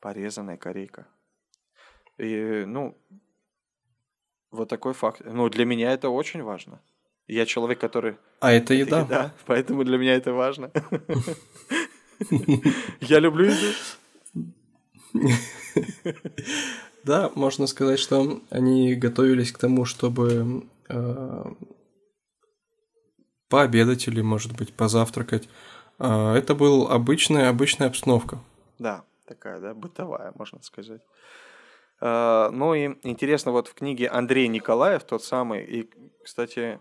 Порезанная 0.00 0.56
корейка. 0.56 1.06
И, 2.18 2.64
ну, 2.66 2.96
вот 4.50 4.68
такой 4.68 4.94
факт. 4.94 5.22
Ну, 5.24 5.48
для 5.48 5.64
меня 5.64 5.92
это 5.92 6.08
очень 6.10 6.42
важно. 6.42 6.80
Я 7.26 7.46
человек, 7.46 7.78
который... 7.78 8.16
А 8.40 8.52
это 8.52 8.74
еда? 8.74 9.04
Да, 9.08 9.34
поэтому 9.46 9.84
для 9.84 9.98
меня 9.98 10.14
это 10.14 10.32
важно. 10.32 10.70
Я 13.00 13.20
люблю 13.20 13.46
еду. 13.46 13.74
Да, 17.04 17.30
можно 17.34 17.66
сказать, 17.66 17.98
что 17.98 18.42
они 18.50 18.94
готовились 18.94 19.52
к 19.52 19.58
тому, 19.58 19.84
чтобы 19.84 20.64
э, 20.88 21.44
пообедать 23.48 24.08
или, 24.08 24.20
может 24.20 24.56
быть, 24.56 24.74
позавтракать. 24.74 25.48
Э, 25.98 26.34
это 26.34 26.54
была 26.54 26.92
обычная, 26.92 27.48
обычная 27.48 27.86
обстановка. 27.86 28.40
Да, 28.78 29.04
такая, 29.28 29.60
да, 29.60 29.74
бытовая, 29.74 30.32
можно 30.34 30.62
сказать. 30.62 31.02
Э, 32.00 32.50
ну 32.52 32.74
и 32.74 32.96
интересно, 33.02 33.52
вот 33.52 33.68
в 33.68 33.74
книге 33.74 34.08
Андрей 34.08 34.48
Николаев, 34.48 35.04
тот 35.04 35.22
самый, 35.22 35.64
и, 35.64 35.90
кстати, 36.24 36.80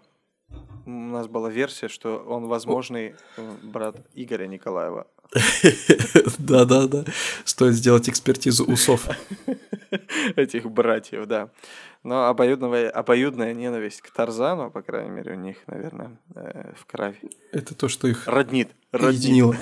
у 0.86 0.90
нас 0.90 1.28
была 1.28 1.50
версия, 1.50 1.90
что 1.90 2.18
он 2.18 2.48
возможный 2.48 3.16
э, 3.38 3.52
брат 3.64 3.96
Игоря 4.14 4.48
Николаева. 4.48 5.08
Да-да-да. 6.40 7.06
Стоит 7.46 7.74
сделать 7.74 8.10
экспертизу 8.10 8.66
усов. 8.66 9.08
Этих 10.36 10.70
братьев, 10.70 11.26
да. 11.26 11.50
Но 12.04 12.28
обоюдная, 12.28 12.90
обоюдная 12.90 13.54
ненависть 13.54 14.02
к 14.02 14.12
Тарзану, 14.12 14.72
по 14.72 14.82
крайней 14.82 15.10
мере, 15.10 15.34
у 15.34 15.36
них, 15.36 15.58
наверное, 15.68 16.18
э, 16.36 16.72
в 16.78 16.86
крови. 16.86 17.20
Это 17.52 17.76
то, 17.76 17.90
что 17.90 18.08
их 18.08 18.28
роднит. 18.28 18.70
Роднило. 18.92 19.56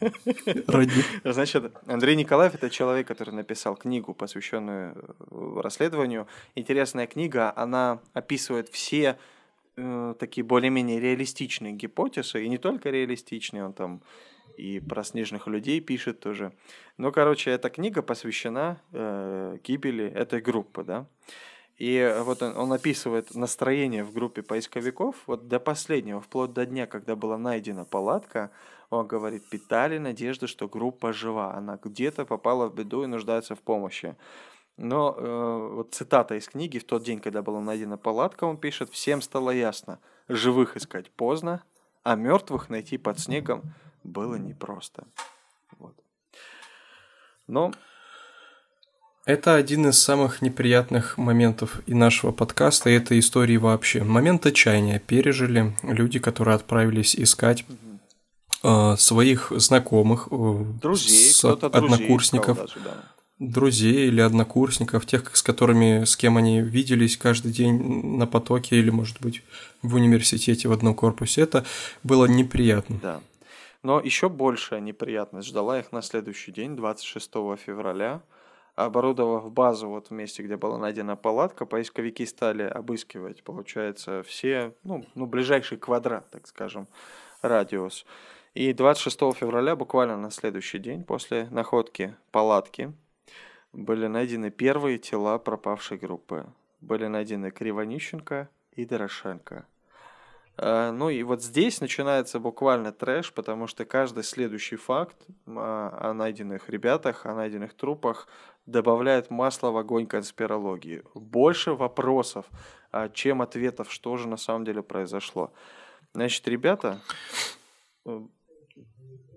Роднит. 0.68 1.04
Значит, 1.24 1.72
Андрей 1.86 2.14
Николаев– 2.14 2.54
это 2.54 2.70
человек, 2.70 3.08
который 3.08 3.34
написал 3.34 3.74
книгу, 3.74 4.14
посвященную 4.14 5.16
расследованию. 5.60 6.28
Интересная 6.54 7.08
книга, 7.08 7.52
она 7.56 7.98
описывает 8.12 8.68
все 8.68 9.18
э, 9.76 10.14
такие 10.20 10.44
более-менее 10.44 11.00
реалистичные 11.00 11.72
гипотезы, 11.72 12.44
и 12.44 12.48
не 12.48 12.58
только 12.58 12.90
реалистичные, 12.90 13.64
он 13.64 13.72
там 13.72 14.02
и 14.58 14.80
про 14.80 15.04
снежных 15.04 15.46
людей 15.46 15.80
пишет 15.80 16.20
тоже. 16.20 16.52
Но, 16.96 17.12
короче, 17.12 17.50
эта 17.50 17.70
книга 17.70 18.02
посвящена 18.02 18.80
э, 18.92 19.58
гибели 19.62 20.04
этой 20.04 20.40
группы, 20.40 20.82
да. 20.82 21.06
И 21.76 22.12
вот 22.24 22.42
он, 22.42 22.56
он 22.56 22.72
описывает 22.72 23.34
настроение 23.36 24.02
в 24.02 24.12
группе 24.12 24.42
поисковиков 24.42 25.14
вот 25.26 25.46
до 25.46 25.60
последнего, 25.60 26.20
вплоть 26.20 26.52
до 26.52 26.66
дня, 26.66 26.88
когда 26.88 27.14
была 27.14 27.38
найдена 27.38 27.84
палатка. 27.84 28.50
Он 28.90 29.06
говорит, 29.06 29.48
питали 29.48 29.98
надежду, 29.98 30.48
что 30.48 30.66
группа 30.66 31.12
жива, 31.12 31.54
она 31.54 31.78
где-то 31.80 32.24
попала 32.24 32.68
в 32.68 32.74
беду 32.74 33.04
и 33.04 33.06
нуждается 33.06 33.54
в 33.54 33.60
помощи. 33.60 34.16
Но 34.76 35.14
э, 35.16 35.70
вот 35.74 35.94
цитата 35.94 36.34
из 36.34 36.48
книги, 36.48 36.78
в 36.78 36.84
тот 36.84 37.04
день, 37.04 37.20
когда 37.20 37.42
была 37.42 37.60
найдена 37.60 37.96
палатка, 37.96 38.44
он 38.44 38.56
пишет, 38.56 38.90
всем 38.90 39.22
стало 39.22 39.50
ясно, 39.50 40.00
живых 40.28 40.76
искать 40.76 41.10
поздно, 41.10 41.62
а 42.02 42.16
мертвых 42.16 42.70
найти 42.70 42.98
под 42.98 43.20
снегом 43.20 43.62
было 44.04 44.36
непросто. 44.36 45.04
Вот. 45.78 45.94
Но 47.46 47.72
это 49.28 49.56
один 49.56 49.86
из 49.86 49.98
самых 49.98 50.40
неприятных 50.40 51.18
моментов 51.18 51.82
и 51.86 51.92
нашего 51.92 52.32
подкаста, 52.32 52.88
и 52.88 52.94
этой 52.94 53.18
истории 53.18 53.58
вообще. 53.58 54.02
Момент 54.02 54.46
отчаяния 54.46 54.98
пережили 54.98 55.76
люди, 55.82 56.18
которые 56.18 56.54
отправились 56.54 57.14
искать 57.14 57.66
э, 58.62 58.96
своих 58.96 59.52
знакомых, 59.54 60.28
э, 60.30 60.64
друзей, 60.80 61.30
с, 61.30 61.44
однокурсников, 61.44 62.56
друзей, 62.56 62.74
даже, 62.74 62.88
да. 62.88 63.04
друзей 63.38 64.08
или 64.08 64.22
однокурсников, 64.22 65.04
тех, 65.04 65.36
с 65.36 65.42
которыми, 65.42 66.04
с 66.04 66.16
кем 66.16 66.38
они 66.38 66.62
виделись 66.62 67.18
каждый 67.18 67.52
день 67.52 68.16
на 68.16 68.26
потоке 68.26 68.78
или, 68.78 68.88
может 68.88 69.20
быть, 69.20 69.42
в 69.82 69.94
университете 69.94 70.68
в 70.68 70.72
одном 70.72 70.94
корпусе. 70.94 71.42
Это 71.42 71.66
было 72.02 72.24
неприятно. 72.24 72.98
Да. 73.02 73.20
Но 73.82 74.00
еще 74.00 74.28
большая 74.28 74.80
неприятность 74.80 75.48
ждала 75.48 75.78
их 75.78 75.92
на 75.92 76.02
следующий 76.02 76.52
день, 76.52 76.76
26 76.76 77.30
февраля 77.58 78.22
оборудовав 78.78 79.50
базу 79.50 79.88
вот 79.88 80.08
в 80.08 80.12
месте, 80.12 80.42
где 80.44 80.56
была 80.56 80.78
найдена 80.78 81.16
палатка, 81.16 81.66
поисковики 81.66 82.24
стали 82.24 82.62
обыскивать, 82.62 83.42
получается, 83.42 84.22
все, 84.22 84.72
ну, 84.84 85.04
ну 85.16 85.26
ближайший 85.26 85.78
квадрат, 85.78 86.30
так 86.30 86.46
скажем, 86.46 86.86
радиус. 87.42 88.06
И 88.54 88.72
26 88.72 89.18
февраля, 89.34 89.74
буквально 89.74 90.16
на 90.16 90.30
следующий 90.30 90.78
день 90.78 91.02
после 91.02 91.48
находки 91.50 92.14
палатки, 92.30 92.92
были 93.72 94.06
найдены 94.06 94.50
первые 94.50 94.98
тела 94.98 95.38
пропавшей 95.38 95.98
группы. 95.98 96.46
Были 96.80 97.08
найдены 97.08 97.50
Кривонищенко 97.50 98.48
и 98.72 98.84
Дорошенко. 98.84 99.66
Э, 100.58 100.90
ну 100.90 101.08
и 101.08 101.22
вот 101.22 101.42
здесь 101.42 101.80
начинается 101.80 102.40
буквально 102.40 102.92
трэш, 102.92 103.32
потому 103.32 103.66
что 103.66 103.84
каждый 103.84 104.24
следующий 104.24 104.76
факт 104.76 105.16
о 105.46 106.12
найденных 106.12 106.68
ребятах, 106.68 107.26
о 107.26 107.34
найденных 107.34 107.74
трупах 107.74 108.26
добавляет 108.66 109.30
масло 109.30 109.70
в 109.70 109.76
огонь 109.76 110.06
конспирологии. 110.06 111.02
Больше 111.14 111.74
вопросов, 111.74 112.46
а, 112.90 113.08
чем 113.08 113.40
ответов, 113.40 113.90
что 113.92 114.16
же 114.16 114.28
на 114.28 114.36
самом 114.36 114.64
деле 114.64 114.82
произошло. 114.82 115.52
Значит, 116.12 116.46
ребята, 116.48 117.00
э, 118.04 118.20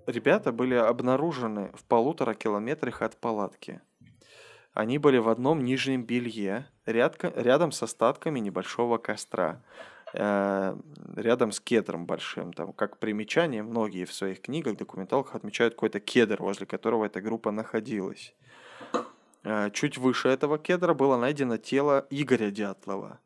ребята 0.08 0.52
были 0.52 0.74
обнаружены 0.76 1.72
в 1.76 1.86
полутора 1.86 2.34
километрах 2.34 3.02
от 3.02 3.18
палатки. 3.18 3.82
Они 4.74 4.98
были 4.98 5.18
в 5.18 5.30
одном 5.30 5.64
нижнем 5.64 6.04
белье, 6.04 6.68
рядом 6.86 7.72
с 7.72 7.84
остатками 7.84 8.40
небольшого 8.40 8.98
костра, 8.98 9.62
рядом 10.14 11.52
с 11.52 11.60
кедром 11.60 12.06
большим. 12.06 12.54
Там, 12.54 12.74
как 12.74 12.98
примечание, 12.98 13.64
многие 13.64 14.06
в 14.06 14.14
своих 14.14 14.42
книгах, 14.42 14.78
документалках 14.78 15.36
отмечают 15.36 15.76
какой-то 15.76 16.00
кедр, 16.00 16.42
возле 16.42 16.66
которого 16.66 17.06
эта 17.06 17.22
группа 17.22 17.52
находилась. 17.52 18.34
Э, 19.44 19.70
чуть 19.72 19.98
выше 19.98 20.28
этого 20.30 20.58
кедра 20.58 20.94
было 20.94 21.18
найдено 21.18 21.58
тело 21.58 22.06
Игоря 22.10 22.52
Дятлова. 22.52 23.20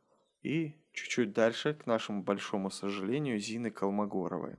И 0.44 0.76
чуть-чуть 0.94 1.34
дальше, 1.34 1.74
к 1.74 1.86
нашему 1.86 2.24
большому 2.24 2.70
сожалению, 2.70 3.40
Зины 3.40 3.72
Колмогоровой. 3.72 4.56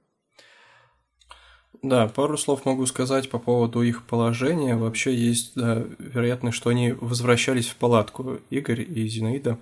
Да, 1.82 2.08
пару 2.08 2.36
слов 2.38 2.64
могу 2.64 2.86
сказать 2.86 3.30
по 3.30 3.38
поводу 3.38 3.82
их 3.82 4.04
положения. 4.06 4.76
Вообще 4.76 5.14
есть 5.14 5.54
да, 5.54 5.84
вероятность, 5.98 6.56
что 6.56 6.70
они 6.70 6.92
возвращались 6.92 7.68
в 7.68 7.76
палатку, 7.76 8.38
Игорь 8.50 8.80
и 8.80 9.06
Зинаида, 9.06 9.58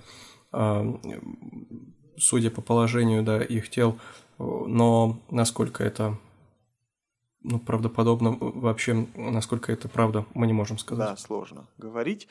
судя 2.18 2.50
по 2.50 2.60
положению 2.60 3.22
да, 3.22 3.42
их 3.42 3.70
тел. 3.70 3.98
Но 4.38 5.18
насколько 5.30 5.84
это 5.84 6.18
ну, 7.42 7.58
правдоподобно 7.58 8.36
вообще, 8.40 9.06
насколько 9.14 9.72
это 9.72 9.88
правда, 9.88 10.24
мы 10.34 10.46
не 10.46 10.52
можем 10.52 10.78
сказать. 10.78 11.08
Да, 11.08 11.16
сложно 11.16 11.66
говорить. 11.78 12.26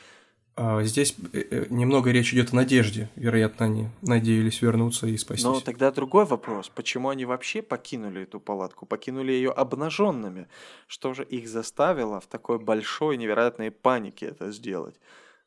А 0.55 0.83
здесь 0.83 1.15
э, 1.33 1.43
э, 1.49 1.65
немного 1.69 2.11
речь 2.11 2.31
идет 2.33 2.53
о 2.53 2.55
надежде. 2.55 3.09
Вероятно, 3.15 3.65
они 3.65 3.87
надеялись 4.01 4.61
вернуться 4.61 5.07
и 5.07 5.17
спастись. 5.17 5.45
Но 5.45 5.59
тогда 5.59 5.91
другой 5.91 6.25
вопрос. 6.25 6.69
Почему 6.69 7.09
они 7.09 7.25
вообще 7.25 7.63
покинули 7.63 8.21
эту 8.21 8.39
палатку? 8.39 8.85
Покинули 8.85 9.31
ее 9.31 9.49
обнаженными? 9.49 10.47
Что 10.85 11.13
же 11.15 11.23
их 11.23 11.49
заставило 11.49 12.19
в 12.19 12.27
такой 12.27 12.59
большой 12.59 13.17
невероятной 13.17 13.71
панике 13.71 14.27
это 14.27 14.51
сделать? 14.51 14.95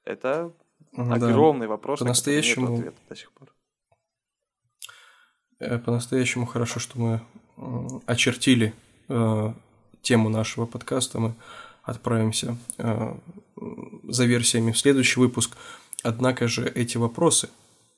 Это 0.05 0.53
да. 0.93 1.15
огромный 1.15 1.69
вопрос, 1.69 2.01
По-настоящему... 2.01 2.69
нет 2.69 2.79
ответа 2.79 2.99
до 3.09 3.17
сих 3.17 3.33
пор. 3.33 3.53
Э, 5.59 5.79
по-настоящему 5.79 6.47
хорошо, 6.47 6.81
что 6.81 6.99
мы 6.99 7.21
очертили 8.07 8.75
э, 9.09 9.53
тему 10.03 10.29
нашего 10.29 10.67
подкаста, 10.67 11.19
мы 11.19 11.35
отправимся 11.83 12.57
э, 12.79 13.15
за 14.05 14.25
версиями 14.27 14.73
в 14.73 14.79
следующий 14.79 15.21
выпуск. 15.21 15.57
Однако 16.03 16.49
же 16.49 16.69
эти 16.69 16.99
вопросы, 16.99 17.49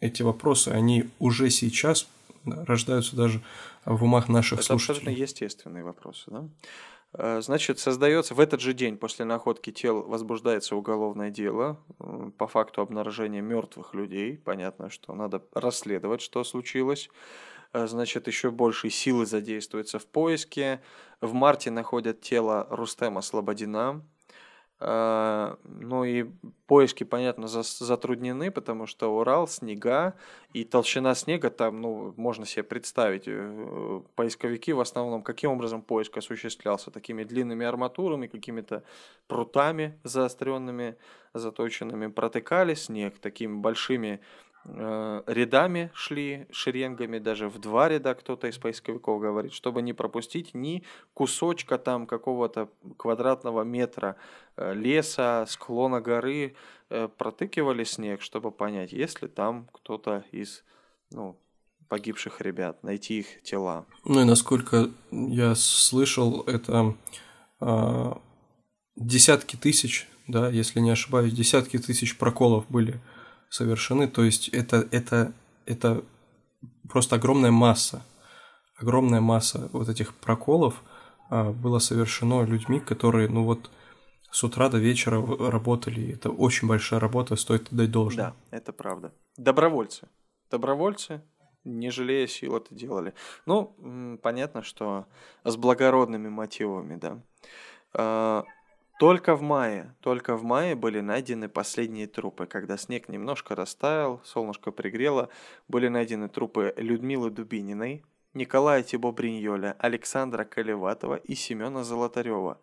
эти 0.01 0.23
вопросы, 0.23 0.69
они 0.69 1.11
уже 1.19 1.51
сейчас 1.51 2.07
рождаются 2.45 3.17
даже 3.17 3.43
в 3.85 4.05
умах 4.05 4.29
наших 4.29 4.61
Это 4.61 4.67
слушателей. 4.69 5.13
абсолютно 5.13 5.23
естественные 5.23 5.85
вопросы, 5.85 6.25
да? 6.29 6.49
Э, 7.13 7.41
значит, 7.41 7.79
создается 7.79 8.35
в 8.35 8.41
этот 8.41 8.61
же 8.61 8.75
день 8.75 8.97
после 8.97 9.25
находки 9.25 9.73
тел 9.73 10.03
возбуждается 10.03 10.77
уголовное 10.77 11.31
дело 11.31 11.81
по 12.37 12.47
факту 12.47 12.83
обнаружения 12.83 13.41
мертвых 13.41 13.95
людей. 13.95 14.37
Понятно, 14.37 14.91
что 14.91 15.15
надо 15.15 15.43
расследовать, 15.53 16.21
что 16.21 16.45
случилось. 16.45 17.09
Э, 17.73 17.87
значит, 17.87 18.27
еще 18.27 18.51
больше 18.51 18.91
силы 18.91 19.27
задействуется 19.27 19.99
в 19.99 20.07
поиске. 20.07 20.83
В 21.21 21.33
марте 21.33 21.71
находят 21.71 22.21
тело 22.21 22.67
Рустема 22.71 23.23
Слободина. 23.23 24.05
Э, 24.81 25.57
ну 25.65 26.05
и 26.05 26.27
поиски, 26.67 27.03
понятно, 27.03 27.49
затруднены, 27.49 28.51
потому 28.51 28.87
что 28.87 29.17
Урал, 29.19 29.49
снега 29.49 30.15
и 30.53 30.65
толщина 30.65 31.15
снега 31.15 31.51
там, 31.51 31.81
ну, 31.81 32.15
можно 32.17 32.47
себе 32.47 32.63
представить. 32.63 33.25
Э, 33.27 34.03
поисковики 34.15 34.73
в 34.73 34.81
основном 34.81 35.23
каким 35.23 35.51
образом 35.51 35.83
поиск 35.83 36.17
осуществлялся? 36.17 36.91
Такими 36.91 37.25
длинными 37.25 37.67
арматурами, 37.67 38.29
какими-то 38.29 38.85
прутами 39.27 39.99
заостренными, 40.05 40.97
заточенными, 41.35 42.07
протыкали 42.07 42.75
снег 42.75 43.19
такими 43.19 43.55
большими 43.55 44.21
рядами 44.65 45.91
шли, 45.95 46.47
шеренгами, 46.51 47.19
даже 47.19 47.49
в 47.49 47.59
два 47.59 47.89
ряда 47.89 48.15
кто-то 48.15 48.49
из 48.49 48.59
поисковиков 48.59 49.21
говорит, 49.21 49.53
чтобы 49.53 49.83
не 49.83 49.93
пропустить 49.93 50.55
ни 50.55 50.85
кусочка 51.15 51.79
там 51.79 52.07
какого-то 52.07 52.69
квадратного 52.97 53.63
метра 53.63 54.17
э, 54.57 54.75
леса, 54.75 55.47
склона 55.49 56.01
горы, 56.01 56.55
э, 56.91 57.09
протыкивали 57.09 57.85
снег, 57.85 58.21
чтобы 58.21 58.51
понять, 58.51 58.93
есть 58.93 59.23
ли 59.23 59.29
там 59.29 59.69
кто-то 59.73 60.25
из 60.33 60.65
ну, 61.11 61.39
погибших 61.89 62.41
ребят, 62.41 62.83
найти 62.83 63.21
их 63.21 63.43
тела. 63.43 63.87
Ну 64.05 64.21
и 64.21 64.25
насколько 64.25 64.91
я 65.11 65.55
слышал, 65.55 66.43
это 66.43 66.95
э, 67.61 68.13
десятки 68.97 69.57
тысяч, 69.57 70.09
да, 70.27 70.49
если 70.51 70.81
не 70.81 70.91
ошибаюсь, 70.91 71.33
десятки 71.33 71.79
тысяч 71.79 72.19
проколов 72.19 72.67
были 72.69 73.01
совершены. 73.49 74.09
То 74.09 74.25
есть 74.25 74.49
это, 74.49 74.89
это, 74.91 75.33
это 75.67 76.05
просто 76.89 77.17
огромная 77.17 77.51
масса, 77.51 78.03
огромная 78.77 79.21
масса 79.21 79.69
вот 79.73 79.89
этих 79.89 80.15
проколов 80.15 80.83
а, 81.31 81.53
было 81.53 81.79
совершено 81.79 82.45
людьми, 82.45 82.81
которые, 82.81 83.29
ну 83.29 83.45
вот, 83.45 83.71
с 84.31 84.45
утра 84.45 84.69
до 84.69 84.79
вечера 84.79 85.25
работали. 85.51 86.13
Это 86.13 86.31
очень 86.31 86.69
большая 86.69 87.01
работа, 87.01 87.37
стоит 87.37 87.73
отдать 87.73 87.91
должное. 87.91 88.35
Да, 88.51 88.57
это 88.57 88.73
правда. 88.73 89.13
Добровольцы. 89.37 90.09
Добровольцы, 90.51 91.23
не 91.65 91.91
жалея 91.91 92.27
сил, 92.27 92.57
это 92.57 92.75
делали. 92.75 93.15
Ну, 93.47 94.19
понятно, 94.23 94.63
что 94.63 95.07
с 95.45 95.57
благородными 95.57 96.29
мотивами, 96.29 96.97
да. 96.97 98.45
Только 98.99 99.37
в 99.37 99.43
мае, 99.43 99.95
только 100.01 100.35
в 100.37 100.43
мае 100.43 100.75
были 100.75 100.99
найдены 100.99 101.49
последние 101.49 102.09
трупы. 102.09 102.47
Когда 102.47 102.77
снег 102.77 103.09
немножко 103.09 103.55
растаял, 103.55 104.21
солнышко 104.25 104.73
пригрело, 104.73 105.29
были 105.69 105.87
найдены 105.87 106.29
трупы 106.29 106.75
Людмилы 106.77 107.31
Дубининой, 107.31 108.05
Николая 108.35 108.83
Тибо 108.83 109.13
Бриньоля, 109.13 109.77
Александра 109.79 110.45
Колеватова 110.45 111.15
и 111.15 111.37
Семена 111.37 111.85
Золотарева. 111.85 112.61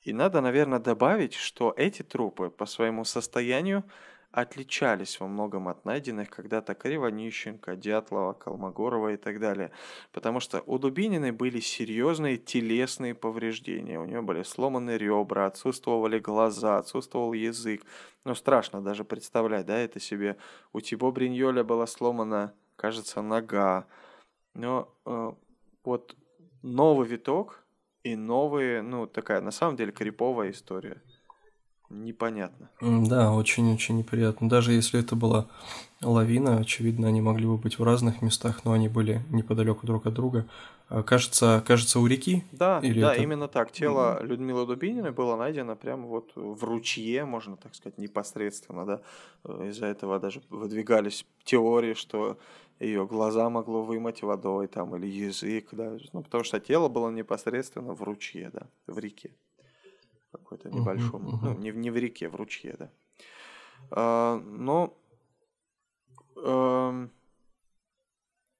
И 0.00 0.14
надо, 0.14 0.40
наверное, 0.40 0.78
добавить, 0.78 1.34
что 1.34 1.74
эти 1.76 2.02
трупы 2.02 2.48
по 2.48 2.64
своему 2.64 3.04
состоянию 3.04 3.84
отличались 4.30 5.20
во 5.20 5.26
многом 5.26 5.68
от 5.68 5.84
найденных 5.84 6.28
когда-то 6.28 6.74
Кривонищенко, 6.74 7.76
Дятлова, 7.76 8.34
Колмогорова 8.34 9.12
и 9.12 9.16
так 9.16 9.40
далее. 9.40 9.70
Потому 10.12 10.40
что 10.40 10.62
у 10.66 10.78
Дубининой 10.78 11.32
были 11.32 11.60
серьезные 11.60 12.36
телесные 12.36 13.14
повреждения. 13.14 13.98
У 13.98 14.04
нее 14.04 14.20
были 14.20 14.42
сломаны 14.42 14.98
ребра, 14.98 15.46
отсутствовали 15.46 16.18
глаза, 16.18 16.78
отсутствовал 16.78 17.32
язык. 17.32 17.82
Ну, 18.24 18.34
страшно 18.34 18.82
даже 18.82 19.04
представлять, 19.04 19.66
да, 19.66 19.78
это 19.78 19.98
себе. 19.98 20.36
У 20.72 20.80
Тибо 20.80 21.10
Бриньоля 21.10 21.64
была 21.64 21.86
сломана, 21.86 22.52
кажется, 22.76 23.22
нога. 23.22 23.86
Но 24.54 24.94
э, 25.06 25.32
вот 25.84 26.16
новый 26.62 27.08
виток 27.08 27.64
и 28.02 28.14
новые, 28.14 28.82
ну, 28.82 29.06
такая, 29.06 29.40
на 29.40 29.50
самом 29.52 29.76
деле, 29.76 29.92
криповая 29.92 30.50
история 30.50 31.00
непонятно. 31.90 32.70
Да, 32.80 33.32
очень-очень 33.32 33.98
неприятно. 33.98 34.48
Даже 34.48 34.72
если 34.72 35.00
это 35.00 35.16
была 35.16 35.46
лавина, 36.02 36.58
очевидно, 36.58 37.08
они 37.08 37.20
могли 37.20 37.46
бы 37.46 37.56
быть 37.56 37.78
в 37.78 37.84
разных 37.84 38.22
местах, 38.22 38.64
но 38.64 38.72
они 38.72 38.88
были 38.88 39.22
неподалеку 39.30 39.86
друг 39.86 40.06
от 40.06 40.14
друга. 40.14 40.46
А, 40.88 41.02
кажется, 41.02 41.62
кажется, 41.66 42.00
у 42.00 42.06
реки? 42.06 42.44
Да, 42.52 42.80
Или 42.82 43.00
да, 43.00 43.12
это... 43.12 43.22
именно 43.22 43.48
так. 43.48 43.72
Тело 43.72 44.18
mm-hmm. 44.20 44.26
Людмилы 44.26 44.66
Дубининой 44.66 45.10
было 45.10 45.36
найдено 45.36 45.76
прямо 45.76 46.06
вот 46.06 46.32
в 46.34 46.64
ручье, 46.64 47.24
можно 47.24 47.56
так 47.56 47.74
сказать, 47.74 47.98
непосредственно, 47.98 48.86
да. 48.86 49.00
Из-за 49.66 49.86
этого 49.86 50.18
даже 50.18 50.40
выдвигались 50.48 51.26
теории, 51.44 51.94
что 51.94 52.38
ее 52.80 53.06
глаза 53.06 53.50
могло 53.50 53.82
вымыть 53.82 54.22
водой 54.22 54.68
там 54.68 54.94
или 54.96 55.06
язык, 55.06 55.68
да, 55.72 55.96
ну 56.12 56.22
потому 56.22 56.44
что 56.44 56.60
тело 56.60 56.88
было 56.88 57.10
непосредственно 57.10 57.92
в 57.92 58.02
ручье, 58.02 58.50
да, 58.52 58.68
в 58.86 58.98
реке 58.98 59.32
какой-то 60.32 60.70
небольшом, 60.70 61.26
uh-huh, 61.26 61.34
uh-huh. 61.34 61.54
ну, 61.54 61.58
не, 61.58 61.70
не 61.70 61.90
в 61.90 61.96
реке, 61.96 62.28
в 62.28 62.36
ручье, 62.36 62.74
да. 62.78 62.90
А, 63.90 64.36
но 64.36 64.96
а, 66.36 67.08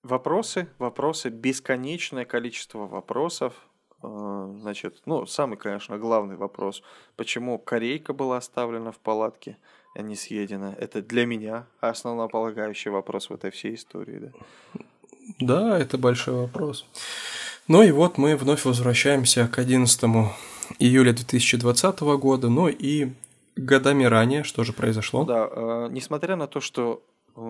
вопросы, 0.03 0.69
вопросы, 0.79 1.29
бесконечное 1.29 2.25
количество 2.25 2.87
вопросов. 2.87 3.55
А, 4.03 4.55
значит, 4.61 5.03
ну, 5.07 5.27
самый, 5.27 5.57
конечно, 5.57 5.99
главный 5.99 6.37
вопрос, 6.37 6.83
почему 7.17 7.59
корейка 7.59 8.13
была 8.13 8.39
оставлена 8.39 8.93
в 8.93 8.99
палатке, 8.99 9.59
а 9.95 10.03
не 10.03 10.17
съедена. 10.17 10.75
Это 10.79 11.03
для 11.03 11.27
меня 11.27 11.67
основополагающий 11.81 12.91
вопрос 12.91 13.31
в 13.31 13.35
этой 13.35 13.51
всей 13.51 13.75
истории, 13.75 14.19
да. 14.19 14.33
Да, 15.41 15.79
это 15.79 15.99
большой 15.99 16.35
вопрос. 16.35 16.87
Ну 17.67 17.83
и 17.83 17.91
вот 17.91 18.17
мы 18.17 18.35
вновь 18.35 18.65
возвращаемся 18.65 19.47
к 19.47 19.59
11 19.59 20.05
июля 20.79 21.13
2020 21.13 22.01
года, 22.01 22.49
ну 22.49 22.69
и 22.69 23.13
годами 23.57 24.05
ранее, 24.05 24.45
что 24.45 24.65
же 24.65 24.73
произошло? 24.73 25.25
Да, 25.25 25.49
э, 25.51 25.89
несмотря 25.91 26.37
на 26.37 26.47
то, 26.47 26.61
что 26.61 27.03
э, 27.37 27.41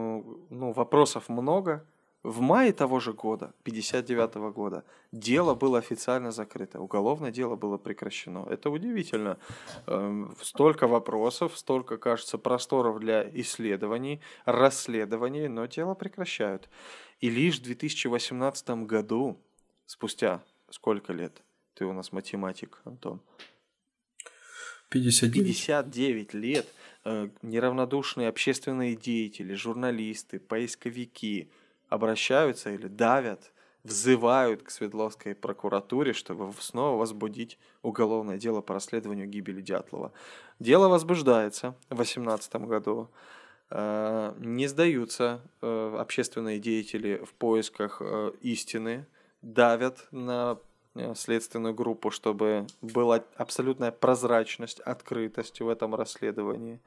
ну, 0.51 0.73
вопросов 0.73 1.29
много, 1.29 1.85
в 2.25 2.41
мае 2.41 2.73
того 2.73 3.01
же 3.01 3.13
года, 3.13 3.53
59 3.63 4.37
-го 4.37 4.53
года, 4.53 4.85
дело 5.13 5.55
было 5.55 5.79
официально 5.79 6.33
закрыто, 6.33 6.81
уголовное 6.81 7.31
дело 7.31 7.57
было 7.57 7.79
прекращено. 7.79 8.47
Это 8.51 8.71
удивительно. 8.71 9.37
Э, 9.87 10.27
столько 10.43 10.89
вопросов, 10.89 11.57
столько, 11.57 11.97
кажется, 11.97 12.39
просторов 12.39 12.99
для 12.99 13.23
исследований, 13.41 14.21
расследований, 14.47 15.49
но 15.49 15.67
дело 15.67 15.95
прекращают. 15.95 16.69
И 17.21 17.31
лишь 17.31 17.61
в 17.61 17.63
2018 17.63 18.87
году, 18.87 19.37
спустя 19.87 20.43
сколько 20.71 21.13
лет? 21.13 21.43
Ты 21.79 21.85
у 21.85 21.93
нас 21.93 22.11
математик, 22.11 22.81
Антон. 22.85 23.21
59. 24.89 25.47
59 25.47 26.35
лет 26.35 26.67
э, 27.05 27.29
неравнодушные 27.43 28.29
общественные 28.29 28.97
деятели, 28.97 29.55
журналисты, 29.55 30.41
поисковики 30.41 31.53
обращаются 31.89 32.71
или 32.71 32.89
давят, 32.89 33.53
взывают 33.85 34.65
к 34.65 34.71
Свердловской 34.71 35.37
прокуратуре, 35.37 36.15
чтобы 36.15 36.53
снова 36.59 36.99
возбудить 36.99 37.59
уголовное 37.83 38.39
дело 38.39 38.61
по 38.61 38.75
расследованию 38.75 39.29
гибели 39.29 39.61
Дятлова. 39.61 40.13
Дело 40.59 40.89
возбуждается 40.89 41.77
в 41.91 41.95
2018 41.95 42.57
году. 42.67 43.09
Э, 43.71 44.35
не 44.39 44.67
сдаются 44.67 45.43
э, 45.63 45.97
общественные 45.97 46.59
деятели 46.59 47.23
в 47.25 47.35
поисках 47.35 47.99
э, 48.01 48.33
истины, 48.41 49.07
давят 49.43 50.09
на 50.11 50.59
следственную 51.15 51.75
группу, 51.75 52.11
чтобы 52.11 52.67
была 52.83 53.23
абсолютная 53.37 53.91
прозрачность, 53.91 54.81
открытость 54.81 55.61
в 55.61 55.69
этом 55.69 55.95
расследовании. 55.95 56.81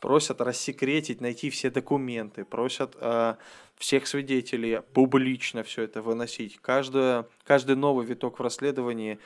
Просят 0.00 0.40
рассекретить, 0.40 1.20
найти 1.20 1.50
все 1.50 1.70
документы, 1.70 2.44
просят 2.44 2.96
э, 3.00 3.34
всех 3.76 4.06
свидетелей 4.06 4.80
публично 4.94 5.62
все 5.62 5.82
это 5.82 6.00
выносить. 6.00 6.58
Каждое, 6.60 7.26
каждый 7.44 7.76
новый 7.76 8.06
виток 8.06 8.38
в 8.38 8.42
расследовании 8.42 9.18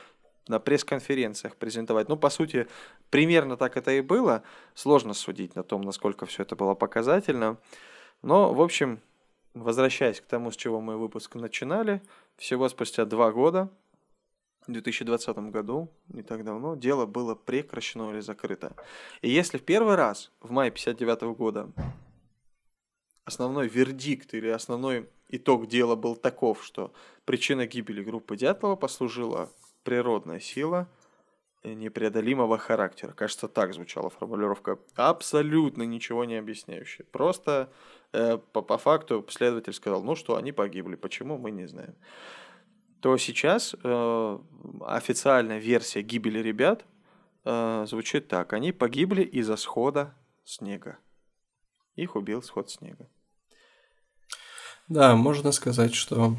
на 0.49 0.59
пресс-конференциях 0.59 1.57
презентовать. 1.57 2.09
Ну, 2.09 2.17
по 2.17 2.29
сути, 2.29 2.67
примерно 3.11 3.57
так 3.57 3.77
это 3.77 3.93
и 3.93 4.01
было. 4.01 4.43
Сложно 4.75 5.15
судить 5.15 5.55
на 5.55 5.63
том, 5.63 5.83
насколько 5.83 6.27
все 6.27 6.43
это 6.43 6.57
было 6.57 6.75
показательно. 6.75 7.57
Но, 8.23 8.53
в 8.53 8.61
общем, 8.61 9.01
возвращаясь 9.55 10.21
к 10.21 10.25
тому, 10.25 10.51
с 10.51 10.57
чего 10.57 10.81
мы 10.81 10.97
выпуск 10.97 11.35
начинали, 11.37 12.03
всего 12.37 12.69
спустя 12.69 13.05
два 13.05 13.33
года 13.33 13.71
в 14.67 14.73
2020 14.73 15.37
году, 15.51 15.91
не 16.09 16.23
так 16.23 16.45
давно, 16.45 16.75
дело 16.75 17.07
было 17.07 17.35
прекращено 17.35 18.11
или 18.11 18.21
закрыто. 18.21 18.75
И 19.23 19.31
если 19.31 19.59
в 19.59 19.63
первый 19.63 19.95
раз, 19.95 20.31
в 20.41 20.51
мае 20.51 20.71
59 20.71 21.37
года, 21.37 21.71
основной 23.25 23.69
вердикт 23.69 24.35
или 24.35 24.49
основной 24.49 25.09
итог 25.29 25.67
дела 25.67 25.97
был 25.97 26.17
таков, 26.17 26.65
что 26.65 26.93
причина 27.25 27.67
гибели 27.67 28.03
группы 28.03 28.37
Дятлова 28.37 28.77
послужила 28.77 29.51
природная 29.83 30.41
сила 30.41 30.89
непреодолимого 31.63 32.59
характера. 32.59 33.13
Кажется, 33.13 33.49
так 33.49 33.73
звучала 33.73 34.11
формулировка. 34.11 34.79
Абсолютно 34.97 35.83
ничего 35.85 36.27
не 36.27 36.37
объясняющая. 36.37 37.07
Просто 37.11 37.73
э, 38.13 38.37
по, 38.53 38.61
по 38.61 38.77
факту 38.77 39.25
следователь 39.31 39.73
сказал, 39.73 40.03
ну 40.03 40.15
что, 40.15 40.37
они 40.37 40.53
погибли. 40.53 40.95
Почему, 40.95 41.39
мы 41.39 41.51
не 41.51 41.67
знаем 41.67 41.95
то 43.05 43.19
сейчас 43.19 43.77
э, 43.85 44.39
официальная 44.81 45.59
версия 45.59 46.01
гибели 46.01 46.39
ребят 46.39 46.87
э, 47.45 47.85
звучит 47.87 48.29
так. 48.29 48.55
Они 48.55 48.73
погибли 48.73 49.21
из-за 49.21 49.57
схода 49.57 50.15
снега. 50.43 50.97
Их 51.97 52.17
убил 52.17 52.43
сход 52.43 52.71
снега. 52.71 53.11
Да, 54.89 55.17
можно 55.17 55.53
сказать, 55.53 55.95
что 55.95 56.39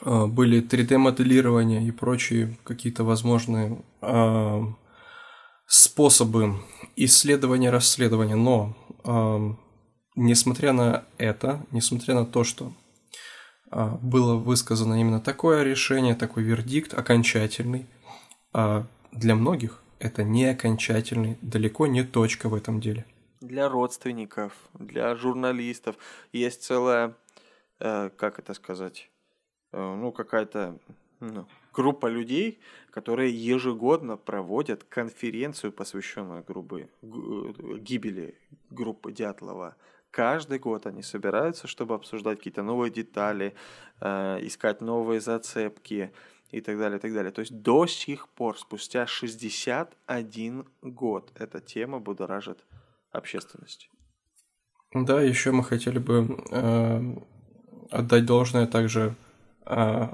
э, 0.00 0.26
были 0.28 0.66
3D-моделирования 0.66 1.86
и 1.86 1.90
прочие 1.90 2.56
какие-то 2.64 3.04
возможные 3.04 3.84
э, 4.00 4.60
способы 5.66 6.54
исследования, 6.96 7.68
расследования. 7.68 8.36
Но, 8.36 8.74
э, 9.04 9.54
несмотря 10.16 10.72
на 10.72 11.04
это, 11.18 11.66
несмотря 11.70 12.14
на 12.14 12.24
то, 12.24 12.44
что 12.44 12.72
было 14.02 14.36
высказано 14.36 15.00
именно 15.00 15.20
такое 15.20 15.62
решение, 15.62 16.14
такой 16.14 16.44
вердикт 16.44 16.94
окончательный. 16.94 17.86
А 18.52 18.86
для 19.12 19.34
многих 19.34 19.82
это 19.98 20.22
не 20.22 20.46
окончательный, 20.46 21.38
далеко 21.42 21.86
не 21.86 22.04
точка 22.04 22.48
в 22.48 22.54
этом 22.54 22.80
деле. 22.80 23.04
Для 23.40 23.68
родственников, 23.68 24.52
для 24.74 25.14
журналистов 25.16 25.96
есть 26.32 26.62
целая, 26.62 27.14
э, 27.80 28.10
как 28.16 28.38
это 28.38 28.54
сказать, 28.54 29.10
э, 29.72 29.78
ну 29.78 30.12
какая-то 30.12 30.78
ну, 31.20 31.46
группа 31.72 32.06
людей, 32.06 32.60
которые 32.90 33.34
ежегодно 33.34 34.16
проводят 34.16 34.84
конференцию, 34.84 35.72
посвященную 35.72 36.44
грубы, 36.44 36.88
гибели 37.02 38.38
группы 38.70 39.12
Дятлова 39.12 39.76
каждый 40.14 40.60
год 40.60 40.86
они 40.86 41.02
собираются, 41.02 41.66
чтобы 41.66 41.94
обсуждать 41.94 42.38
какие-то 42.38 42.62
новые 42.62 42.90
детали, 42.90 43.54
э, 44.00 44.38
искать 44.46 44.80
новые 44.80 45.20
зацепки. 45.20 46.12
и 46.52 46.60
так 46.60 46.78
далее, 46.78 46.98
и 46.98 47.00
так 47.00 47.12
далее. 47.12 47.32
То 47.32 47.40
есть 47.40 47.62
до 47.62 47.86
сих 47.86 48.28
пор, 48.28 48.56
спустя 48.56 49.06
61 49.08 50.66
год, 50.82 51.32
эта 51.34 51.60
тема 51.60 51.98
будоражит 51.98 52.64
общественность. 53.10 53.90
Да, 54.92 55.20
еще 55.20 55.50
мы 55.50 55.64
хотели 55.64 55.98
бы 55.98 56.38
э, 56.52 57.00
отдать 57.90 58.24
должное 58.24 58.68
также 58.68 59.16
э, 59.66 60.08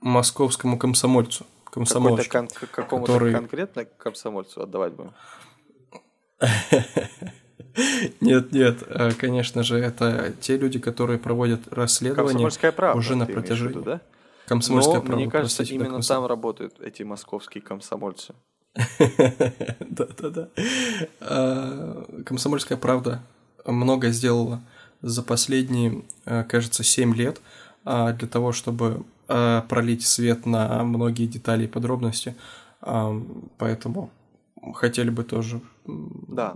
московскому 0.00 0.78
комсомольцу. 0.78 1.44
Комсомольцу. 1.64 2.30
Кон- 2.30 2.48
какому-то 2.48 3.12
который... 3.12 3.32
конкретно 3.34 3.84
комсомольцу 3.84 4.62
отдавать 4.62 4.94
будем? 4.94 5.12
Нет, 8.20 8.52
нет, 8.52 8.82
э, 8.88 9.12
конечно 9.12 9.62
же, 9.62 9.78
это 9.78 10.32
те 10.40 10.56
люди, 10.56 10.78
которые 10.78 11.18
проводят 11.18 11.60
расследование 11.70 12.48
уже 12.94 13.16
на 13.16 13.26
протяжении. 13.26 13.82
Да? 13.82 14.00
Комсомольская 14.46 14.96
Но, 14.96 15.02
правда. 15.02 15.16
Мне 15.16 15.30
кажется, 15.30 15.58
Простите, 15.58 15.74
именно 15.74 16.00
там 16.00 16.26
работают 16.26 16.80
эти 16.80 17.02
московские 17.02 17.62
комсомольцы. 17.62 18.34
Да-да-да. 19.80 20.48
А, 21.20 22.22
комсомольская 22.24 22.78
правда 22.78 23.22
много 23.66 24.10
сделала 24.10 24.62
за 25.02 25.22
последние, 25.22 26.02
э, 26.24 26.44
кажется, 26.44 26.82
7 26.82 27.14
лет 27.14 27.40
а, 27.84 28.12
для 28.12 28.26
того, 28.26 28.52
чтобы 28.52 29.04
э, 29.28 29.62
пролить 29.68 30.06
свет 30.06 30.46
на 30.46 30.82
многие 30.84 31.26
детали 31.26 31.64
и 31.64 31.68
подробности. 31.68 32.34
Поэтому 33.58 34.10
хотели 34.74 35.10
бы 35.10 35.24
тоже 35.24 35.60
да. 35.88 36.54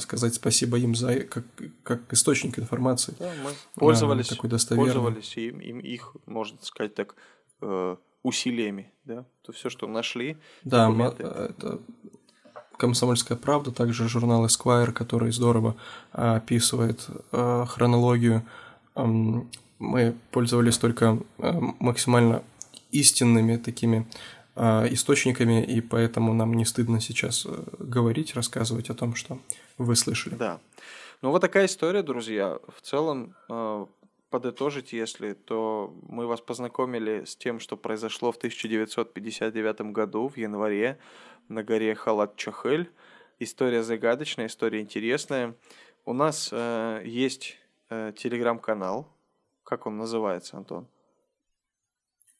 Сказать 0.00 0.34
спасибо 0.34 0.78
им 0.78 0.94
за 0.94 1.20
как, 1.20 1.44
как 1.82 2.12
источник 2.12 2.58
информации. 2.58 3.14
Да, 3.18 3.32
мы 3.42 3.50
пользовались, 3.74 4.28
такой 4.28 4.50
пользовались 4.50 5.36
им, 5.36 5.60
им 5.60 5.78
их, 5.80 6.14
можно 6.26 6.58
сказать 6.62 6.94
так, 6.94 7.14
э, 7.60 7.96
усилиями, 8.22 8.92
да, 9.04 9.24
то 9.42 9.52
все, 9.52 9.70
что 9.70 9.86
нашли. 9.86 10.36
Да, 10.64 10.90
это 11.18 11.80
Комсомольская 12.76 13.36
правда, 13.36 13.72
также 13.72 14.08
журнал 14.08 14.46
Esquire, 14.46 14.92
который 14.92 15.32
здорово 15.32 15.74
а, 16.12 16.36
описывает 16.36 17.08
хронологию. 17.32 18.44
Мы 18.94 20.14
пользовались 20.30 20.78
только 20.78 21.18
максимально 21.38 22.42
истинными 22.90 23.56
такими 23.56 24.06
источниками, 24.58 25.64
и 25.64 25.80
поэтому 25.80 26.34
нам 26.34 26.54
не 26.54 26.64
стыдно 26.64 27.00
сейчас 27.00 27.46
э, 27.46 27.64
говорить, 27.78 28.34
рассказывать 28.34 28.90
о 28.90 28.94
том, 28.94 29.14
что 29.14 29.38
вы 29.78 29.96
слышали. 29.96 30.34
Да. 30.34 30.60
Ну 31.22 31.30
вот 31.30 31.40
такая 31.40 31.66
история, 31.66 32.02
друзья. 32.02 32.58
В 32.68 32.80
целом, 32.82 33.34
подытожить, 34.30 34.92
если, 34.92 35.32
то 35.32 35.94
мы 36.08 36.26
вас 36.26 36.40
познакомили 36.40 37.24
с 37.24 37.36
тем, 37.36 37.60
что 37.60 37.76
произошло 37.76 38.32
в 38.32 38.36
1959 38.36 39.80
году, 39.92 40.28
в 40.28 40.36
январе, 40.36 40.98
на 41.48 41.62
горе 41.62 41.94
Халат-Чахель. 41.94 42.88
История 43.38 43.82
загадочная, 43.82 44.46
история 44.46 44.80
интересная. 44.80 45.54
У 46.04 46.12
нас 46.12 46.50
э, 46.52 47.02
есть 47.04 47.56
э, 47.90 48.12
телеграм-канал. 48.16 49.08
Как 49.64 49.86
он 49.86 49.96
называется, 49.96 50.56
Антон? 50.56 50.86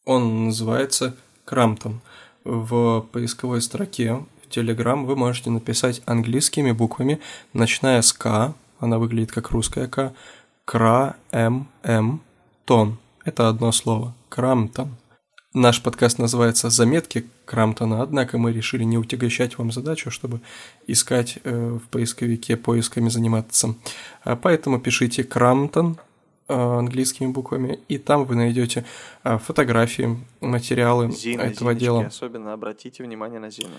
Он 0.04 0.46
называется 0.46 1.16
Крамтон. 1.48 2.02
В 2.44 3.06
поисковой 3.10 3.62
строке 3.62 4.22
в 4.44 4.50
Телеграм 4.50 5.06
вы 5.06 5.16
можете 5.16 5.48
написать 5.48 6.02
английскими 6.04 6.72
буквами, 6.72 7.20
начиная 7.54 8.02
с 8.02 8.12
К, 8.12 8.54
она 8.80 8.98
выглядит 8.98 9.32
как 9.32 9.50
русская 9.50 9.86
К, 9.86 10.12
Кра, 10.66 11.16
М, 11.32 11.66
М, 11.82 12.20
Тон. 12.66 12.98
Это 13.24 13.48
одно 13.48 13.72
слово. 13.72 14.14
Крамтон. 14.28 14.94
Наш 15.54 15.82
подкаст 15.82 16.18
называется 16.18 16.68
«Заметки 16.68 17.24
Крамтона», 17.46 18.02
однако 18.02 18.36
мы 18.36 18.52
решили 18.52 18.84
не 18.84 18.98
утягощать 18.98 19.56
вам 19.56 19.72
задачу, 19.72 20.10
чтобы 20.10 20.42
искать 20.86 21.38
э, 21.44 21.78
в 21.82 21.88
поисковике 21.88 22.58
поисками 22.58 23.08
заниматься. 23.08 23.74
А 24.22 24.36
поэтому 24.36 24.78
пишите 24.78 25.24
«Крамтон» 25.24 25.96
английскими 26.48 27.30
буквами, 27.30 27.78
и 27.88 27.98
там 27.98 28.24
вы 28.24 28.34
найдете 28.34 28.84
э, 29.24 29.38
фотографии, 29.38 30.16
материалы 30.40 31.10
Зина, 31.10 31.42
этого 31.42 31.72
Зиночки, 31.72 31.80
дела. 31.80 32.06
Особенно 32.06 32.52
обратите 32.52 33.02
внимание 33.02 33.38
на 33.38 33.50
Зину. 33.50 33.76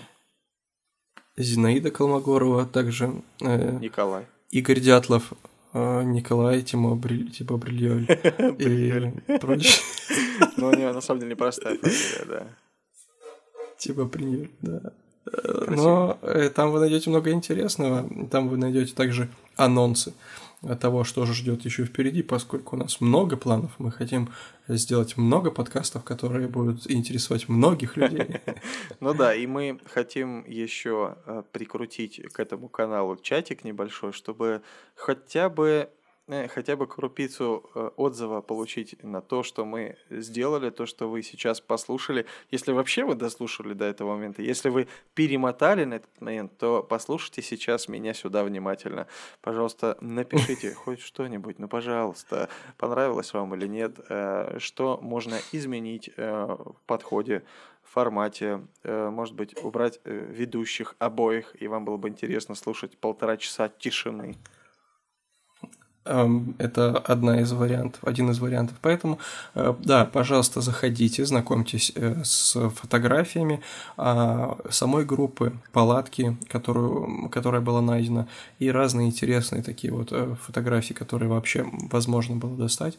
Зинаида 1.36 1.90
Колмогорова, 1.90 2.66
также 2.66 3.12
э, 3.40 3.78
Николай. 3.78 4.26
Игорь 4.50 4.80
Дятлов, 4.80 5.32
э, 5.72 6.02
Николай 6.04 6.62
Тимо 6.62 6.94
Бриль, 6.94 7.30
типа 7.30 7.56
Брильоль 7.56 8.06
и 8.58 9.38
прочее. 9.38 9.82
Ну, 10.56 10.68
у 10.68 10.72
него 10.72 10.92
на 10.92 11.00
самом 11.00 11.20
деле 11.20 11.32
непростая 11.32 11.78
фамилия, 11.78 12.24
да. 12.26 12.46
Типа 13.78 14.06
пример, 14.06 14.50
да. 14.60 14.92
Но 15.68 16.18
э, 16.22 16.50
там 16.50 16.72
вы 16.72 16.80
найдете 16.80 17.10
много 17.10 17.30
интересного. 17.30 18.08
Там 18.30 18.48
вы 18.48 18.56
найдете 18.56 18.94
также 18.94 19.28
анонсы 19.56 20.12
того, 20.80 21.04
что 21.04 21.24
же 21.26 21.34
ждет 21.34 21.64
еще 21.64 21.84
впереди, 21.84 22.22
поскольку 22.22 22.76
у 22.76 22.78
нас 22.78 23.00
много 23.00 23.36
планов. 23.36 23.72
Мы 23.78 23.90
хотим 23.90 24.30
сделать 24.68 25.16
много 25.16 25.50
подкастов, 25.50 26.04
которые 26.04 26.48
будут 26.48 26.90
интересовать 26.90 27.48
многих 27.48 27.96
людей. 27.96 28.40
Ну 29.00 29.14
да, 29.14 29.34
и 29.34 29.46
мы 29.46 29.80
хотим 29.86 30.44
еще 30.46 31.16
э, 31.24 31.42
прикрутить 31.52 32.20
к 32.32 32.40
этому 32.40 32.68
каналу 32.68 33.16
чатик 33.16 33.64
небольшой, 33.64 34.12
чтобы 34.12 34.62
хотя 34.94 35.48
бы 35.48 35.88
хотя 36.48 36.76
бы 36.76 36.86
крупицу 36.86 37.68
э, 37.74 37.90
отзыва 37.96 38.40
получить 38.40 39.02
на 39.02 39.20
то, 39.20 39.42
что 39.42 39.64
мы 39.64 39.96
сделали, 40.10 40.70
то, 40.70 40.86
что 40.86 41.08
вы 41.08 41.22
сейчас 41.22 41.60
послушали. 41.60 42.26
Если 42.50 42.72
вообще 42.72 43.04
вы 43.04 43.14
дослушали 43.14 43.74
до 43.74 43.84
этого 43.84 44.10
момента, 44.10 44.42
если 44.42 44.68
вы 44.68 44.86
перемотали 45.14 45.84
на 45.84 45.94
этот 45.94 46.20
момент, 46.20 46.56
то 46.56 46.82
послушайте 46.82 47.42
сейчас 47.42 47.88
меня 47.88 48.14
сюда 48.14 48.44
внимательно. 48.44 49.06
Пожалуйста, 49.40 49.98
напишите 50.00 50.72
хоть 50.84 51.00
что-нибудь, 51.00 51.58
ну, 51.58 51.68
пожалуйста, 51.68 52.48
понравилось 52.76 53.32
вам 53.34 53.54
или 53.54 53.66
нет, 53.66 53.98
э, 54.08 54.58
что 54.58 54.98
можно 55.02 55.36
изменить 55.52 56.10
в 56.16 56.76
подходе, 56.86 57.42
формате, 57.82 58.60
может 58.84 59.34
быть, 59.34 59.56
убрать 59.64 60.00
ведущих 60.04 60.94
обоих, 60.98 61.60
и 61.60 61.66
вам 61.66 61.84
было 61.84 61.96
бы 61.96 62.08
интересно 62.08 62.54
слушать 62.54 62.96
полтора 62.96 63.36
часа 63.36 63.68
тишины. 63.68 64.36
Это 66.04 66.96
одна 66.96 67.40
из 67.42 67.52
вариантов, 67.52 68.02
один 68.02 68.30
из 68.30 68.38
вариантов. 68.38 68.78
Поэтому, 68.80 69.18
э, 69.54 69.74
да, 69.80 70.06
пожалуйста, 70.06 70.62
заходите, 70.62 71.26
знакомьтесь 71.26 71.92
э, 71.94 72.22
с 72.24 72.56
фотографиями 72.70 73.60
а, 73.98 74.56
самой 74.70 75.04
группы, 75.04 75.52
палатки, 75.72 76.38
которую, 76.48 77.28
которая 77.28 77.60
была 77.60 77.82
найдена, 77.82 78.28
и 78.58 78.70
разные 78.70 79.08
интересные 79.08 79.62
такие 79.62 79.92
вот 79.92 80.08
э, 80.10 80.36
фотографии, 80.42 80.94
которые 80.94 81.28
вообще 81.28 81.66
возможно 81.90 82.36
было 82.36 82.56
достать. 82.56 82.98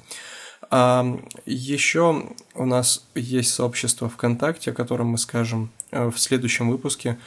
А 0.69 1.03
еще 1.47 2.23
у 2.53 2.65
нас 2.65 3.07
есть 3.15 3.51
сообщество 3.51 4.09
ВКонтакте, 4.09 4.71
о 4.71 4.75
котором 4.75 5.07
мы 5.07 5.17
скажем 5.17 5.71
в 5.91 6.17
следующем 6.17 6.69
выпуске, 6.69 7.17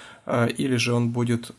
или 0.56 0.76
же 0.76 0.94
он 0.94 1.10
будет 1.10 1.50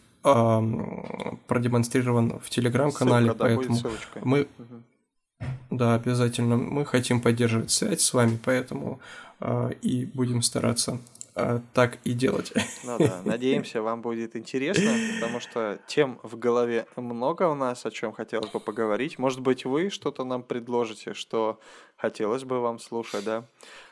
продемонстрирован 1.48 2.40
в 2.40 2.50
телеграм-канале, 2.50 3.28
Ссылка, 3.28 3.44
поэтому 3.44 3.80
да, 3.80 3.90
мы, 4.24 4.48
угу. 4.58 5.48
да, 5.70 5.96
обязательно, 5.96 6.58
мы 6.58 6.86
хотим 6.86 7.22
поддерживать 7.22 7.70
связь 7.70 8.02
с 8.02 8.14
вами, 8.14 8.40
поэтому 8.44 9.00
э, 9.40 9.74
и 9.84 10.06
будем 10.06 10.42
стараться 10.42 10.98
э, 11.36 11.60
так 11.74 12.00
и 12.06 12.14
делать. 12.14 12.54
Ну 12.84 12.98
да, 12.98 13.22
надеемся, 13.26 13.84
вам 13.84 14.02
будет 14.02 14.36
интересно, 14.36 14.92
потому 15.16 15.40
что 15.40 15.78
тем 15.86 16.20
в 16.24 16.40
голове 16.40 16.88
много 16.96 17.44
у 17.48 17.54
нас, 17.54 17.86
о 17.86 17.92
чем 17.92 18.12
хотелось 18.12 18.50
бы 18.50 18.60
поговорить. 18.60 19.20
Может 19.20 19.42
быть, 19.42 19.66
вы 19.66 19.92
что-то 19.92 20.24
нам 20.24 20.42
предложите, 20.42 21.14
что 21.14 21.60
хотелось 21.98 22.46
бы 22.46 22.60
вам 22.62 22.80
слушать, 22.80 23.24
да? 23.26 23.46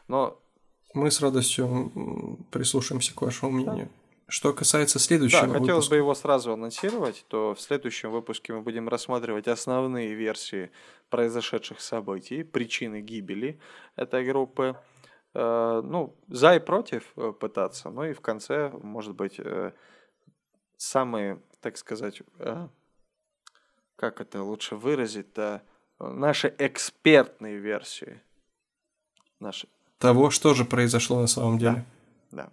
Но 0.08 0.40
мы 0.96 1.12
с 1.12 1.22
радостью 1.22 2.40
прислушаемся 2.50 3.14
к 3.14 3.22
вашему 3.22 3.52
мнению. 3.52 3.86
Да. 3.86 4.03
Что 4.34 4.52
касается 4.52 4.98
следующего 4.98 5.42
да, 5.42 5.48
хотелось 5.60 5.68
выпуска. 5.70 5.90
бы 5.92 5.98
его 5.98 6.16
сразу 6.16 6.54
анонсировать, 6.54 7.24
то 7.28 7.54
в 7.54 7.62
следующем 7.62 8.10
выпуске 8.10 8.52
мы 8.52 8.62
будем 8.62 8.90
рассматривать 8.90 9.48
основные 9.48 10.16
версии 10.16 10.72
произошедших 11.10 11.80
событий, 11.80 12.42
причины 12.42 13.02
гибели 13.02 13.60
этой 13.96 14.26
группы. 14.26 14.76
Э, 15.36 15.82
ну, 15.84 16.18
за 16.30 16.56
и 16.56 16.60
против 16.60 17.14
э, 17.16 17.32
пытаться, 17.40 17.92
ну 17.92 18.06
и 18.06 18.14
в 18.14 18.22
конце, 18.22 18.72
может 18.82 19.14
быть, 19.14 19.36
э, 19.38 19.72
самые, 20.78 21.40
так 21.62 21.78
сказать, 21.78 22.24
как 23.96 24.20
это 24.20 24.42
лучше 24.42 24.76
выразить-то, 24.76 25.62
наши 26.00 26.52
экспертные 26.58 27.60
версии. 27.60 28.20
Наши. 29.40 29.68
Того, 30.00 30.32
что 30.32 30.56
же 30.56 30.66
произошло 30.66 31.22
на 31.22 31.28
самом 31.28 31.60
деле. 31.60 31.86
Да. 32.32 32.46
да. 32.46 32.52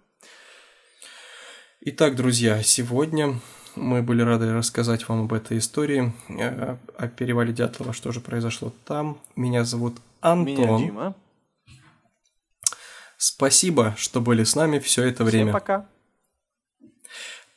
Итак, 1.83 2.15
друзья, 2.15 2.61
сегодня 2.61 3.39
мы 3.75 4.03
были 4.03 4.21
рады 4.21 4.53
рассказать 4.53 5.09
вам 5.09 5.23
об 5.23 5.33
этой 5.33 5.57
истории, 5.57 6.13
э, 6.29 6.77
о 6.95 7.07
перевале 7.07 7.53
Дятлова, 7.53 7.91
что 7.91 8.11
же 8.11 8.19
произошло 8.19 8.71
там. 8.85 9.19
Меня 9.35 9.63
зовут 9.63 9.97
Антон. 10.19 10.45
Меня 10.45 10.77
Дима. 10.77 11.15
Спасибо, 13.17 13.95
что 13.97 14.21
были 14.21 14.43
с 14.43 14.55
нами 14.55 14.77
все 14.77 15.05
это 15.05 15.23
время. 15.23 15.45
Всем 15.45 15.53
пока. 15.53 15.89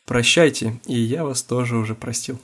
Прощайте, 0.06 0.80
и 0.86 0.98
я 0.98 1.22
вас 1.24 1.42
тоже 1.42 1.76
уже 1.76 1.94
простил. 1.94 2.40